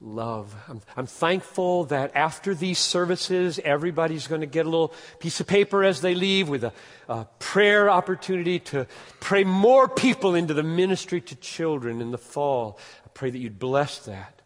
love. 0.00 0.54
I'm, 0.68 0.80
I'm, 0.96 1.06
thankful 1.06 1.84
that 1.86 2.12
after 2.14 2.54
these 2.54 2.78
services, 2.78 3.58
everybody's 3.64 4.26
going 4.26 4.42
to 4.42 4.46
get 4.46 4.64
a 4.64 4.68
little 4.68 4.94
piece 5.18 5.40
of 5.40 5.46
paper 5.46 5.82
as 5.82 6.00
they 6.00 6.14
leave 6.14 6.48
with 6.48 6.64
a, 6.64 6.72
a, 7.08 7.26
prayer 7.40 7.90
opportunity 7.90 8.60
to 8.60 8.86
pray 9.18 9.42
more 9.42 9.88
people 9.88 10.36
into 10.36 10.54
the 10.54 10.62
ministry 10.62 11.20
to 11.22 11.34
children 11.36 12.00
in 12.00 12.12
the 12.12 12.18
fall. 12.18 12.78
I 13.04 13.08
pray 13.12 13.30
that 13.30 13.38
you'd 13.38 13.58
bless 13.58 13.98
that. 14.06 14.40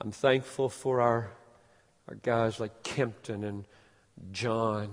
I'm 0.00 0.12
thankful 0.12 0.68
for 0.68 1.00
our, 1.00 1.30
our 2.08 2.14
guys 2.16 2.60
like 2.60 2.82
Kempton 2.82 3.42
and 3.42 3.64
John, 4.32 4.90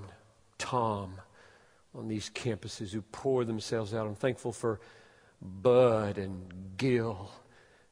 Tom 0.57 1.15
on 1.97 2.07
these 2.07 2.29
campuses 2.29 2.91
who 2.91 3.01
pour 3.01 3.45
themselves 3.45 3.93
out. 3.93 4.07
I'm 4.07 4.15
thankful 4.15 4.51
for 4.51 4.79
Bud 5.41 6.17
and 6.17 6.53
Gil 6.77 7.31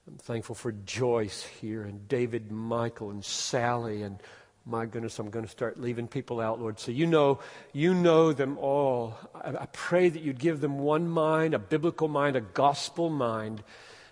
I'm 0.07 0.17
thankful 0.17 0.55
for 0.55 0.73
Joyce 0.73 1.43
here 1.43 1.83
and 1.83 2.07
David, 2.09 2.51
Michael, 2.51 3.09
and 3.09 3.23
Sally. 3.23 4.01
And 4.01 4.19
my 4.65 4.85
goodness, 4.85 5.17
I'm 5.17 5.29
going 5.29 5.45
to 5.45 5.51
start 5.51 5.79
leaving 5.79 6.09
people 6.09 6.41
out, 6.41 6.59
Lord. 6.59 6.77
So 6.77 6.91
you 6.91 7.07
know, 7.07 7.39
you 7.71 7.93
know 7.93 8.33
them 8.33 8.57
all. 8.57 9.15
I, 9.33 9.55
I 9.61 9.65
pray 9.71 10.09
that 10.09 10.21
you'd 10.21 10.39
give 10.39 10.59
them 10.59 10.79
one 10.79 11.07
mind, 11.07 11.53
a 11.53 11.59
biblical 11.59 12.09
mind, 12.09 12.35
a 12.35 12.41
gospel 12.41 13.09
mind, 13.09 13.63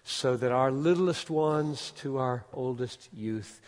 so 0.03 0.37
that 0.37 0.51
our 0.51 0.71
littlest 0.71 1.29
ones 1.29 1.91
to 1.97 2.17
our 2.17 2.45
oldest 2.53 3.09
youth 3.13 3.59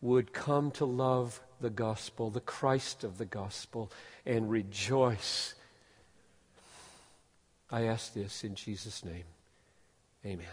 would 0.00 0.32
come 0.32 0.72
to 0.72 0.84
love 0.84 1.40
the 1.60 1.70
gospel, 1.70 2.30
the 2.30 2.40
Christ 2.40 3.04
of 3.04 3.16
the 3.18 3.26
gospel, 3.26 3.92
and 4.26 4.50
rejoice. 4.50 5.54
I 7.70 7.82
ask 7.82 8.14
this 8.14 8.42
in 8.44 8.54
Jesus' 8.54 9.04
name. 9.04 9.24
Amen. 10.24 10.46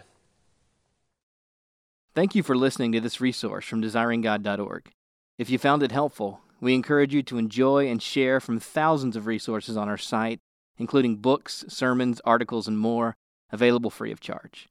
Thank 2.13 2.36
you 2.36 2.43
for 2.43 2.55
listening 2.55 2.91
to 2.93 2.99
this 2.99 3.22
resource 3.22 3.65
from 3.65 3.82
desiringgod.org. 3.82 4.91
If 5.38 5.49
you 5.49 5.57
found 5.57 5.84
it 5.84 5.91
helpful, 5.91 6.41
we 6.59 6.74
encourage 6.74 7.13
you 7.13 7.22
to 7.24 7.38
enjoy 7.38 7.88
and 7.88 8.01
share 8.01 8.39
from 8.39 8.59
thousands 8.59 9.15
of 9.15 9.28
resources 9.28 9.78
on 9.78 9.88
our 9.88 9.97
site, 9.97 10.39
including 10.78 11.18
books, 11.18 11.65
sermons, 11.68 12.22
articles, 12.26 12.68
and 12.68 12.80
more, 12.80 13.15
available 13.51 13.89
free 13.89 14.11
of 14.11 14.20
charge. 14.20 14.68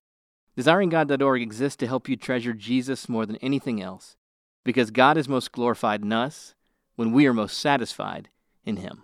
DesiringGod.org 0.56 1.42
exists 1.42 1.76
to 1.76 1.86
help 1.86 2.08
you 2.08 2.16
treasure 2.16 2.52
Jesus 2.52 3.08
more 3.08 3.26
than 3.26 3.36
anything 3.36 3.80
else, 3.80 4.16
because 4.64 4.90
God 4.90 5.16
is 5.16 5.28
most 5.28 5.52
glorified 5.52 6.02
in 6.02 6.12
us 6.12 6.54
when 6.96 7.12
we 7.12 7.26
are 7.26 7.34
most 7.34 7.58
satisfied 7.58 8.28
in 8.64 8.78
Him. 8.78 9.02